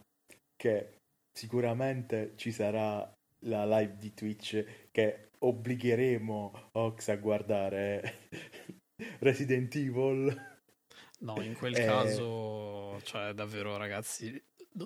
[0.57, 0.97] che
[1.33, 3.11] sicuramente ci sarà
[3.47, 8.29] la live di Twitch che obbligheremo Ox a guardare
[9.21, 10.51] Resident Evil.
[11.21, 11.85] No, in quel Eh.
[11.85, 14.41] caso, cioè davvero ragazzi,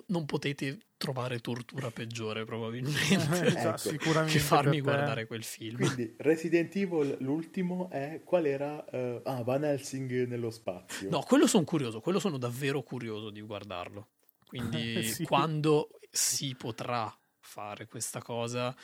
[0.07, 3.13] non potete trovare tortura peggiore probabilmente
[3.57, 5.77] Ecco, sicuramente che farmi guardare quel film.
[5.77, 8.83] Quindi Resident Evil, l'ultimo è qual era?
[8.85, 11.09] Eh, ah, Van Helsing nello spazio.
[11.09, 14.09] No, quello sono curioso, quello sono davvero curioso di guardarlo.
[14.45, 15.23] Quindi Sì.
[15.25, 18.75] quando si potrà fare questa cosa...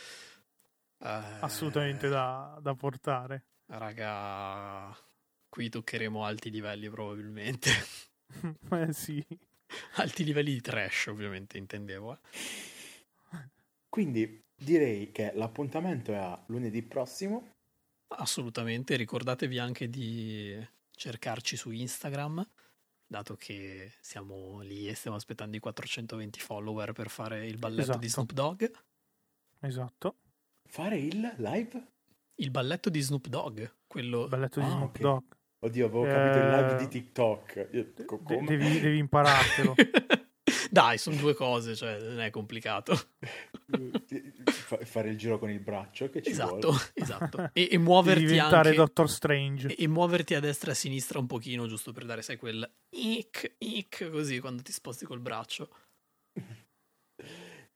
[1.00, 3.46] eh, assolutamente da, da portare.
[3.66, 4.96] Raga,
[5.50, 7.72] qui toccheremo alti livelli probabilmente.
[8.72, 9.24] Eh sì.
[9.96, 12.14] alti livelli di trash ovviamente intendevo.
[12.14, 13.50] eh.
[13.90, 17.52] Quindi direi che l'appuntamento è a lunedì prossimo.
[18.16, 20.56] Assolutamente, ricordatevi anche di
[20.96, 22.48] cercarci su Instagram,
[23.08, 28.06] dato che siamo lì e stiamo aspettando i 420 follower per fare il balletto di
[28.06, 28.08] Esatto.
[28.08, 28.64] Snoop Dogg.
[29.62, 30.16] Esatto.
[30.70, 31.88] Fare il live?
[32.36, 34.28] Il balletto di Snoop Dogg, quello...
[34.28, 35.00] Balletto di Ah, Snoop ok.
[35.02, 35.24] Dogg.
[35.64, 37.70] Oddio, avevo capito il live Eh, di TikTok.
[37.72, 39.76] Io- De- devi, devi imparartelo.
[40.70, 42.96] Dai, sono due cose, cioè non è complicato.
[44.46, 46.84] Fa- fare il giro con il braccio che ci Esatto, vuole.
[46.96, 47.50] esatto.
[47.54, 48.76] E, e muoverti diventare anche...
[48.80, 49.68] Doctor Strange.
[49.76, 52.70] E, e muoverti a destra e a sinistra un pochino, giusto per dare, sai, quel
[52.98, 55.70] ic, ic, così, quando ti sposti col braccio.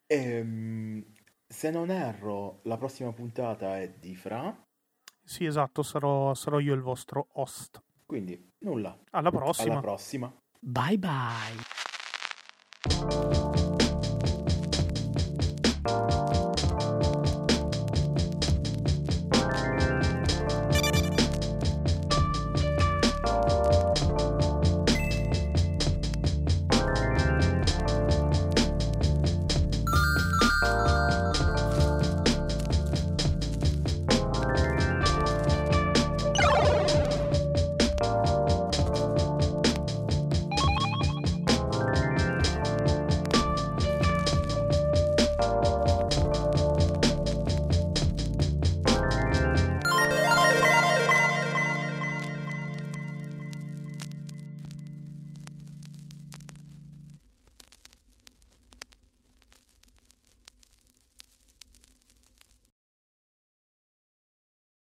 [0.07, 1.03] Ehm,
[1.47, 4.66] se non erro, la prossima puntata è di Fra,
[5.27, 7.83] sì, esatto, sarò, sarò io il vostro host.
[8.05, 8.97] Quindi, nulla.
[9.11, 9.73] Alla prossima.
[9.73, 10.33] Alla prossima.
[10.57, 11.55] Bye bye.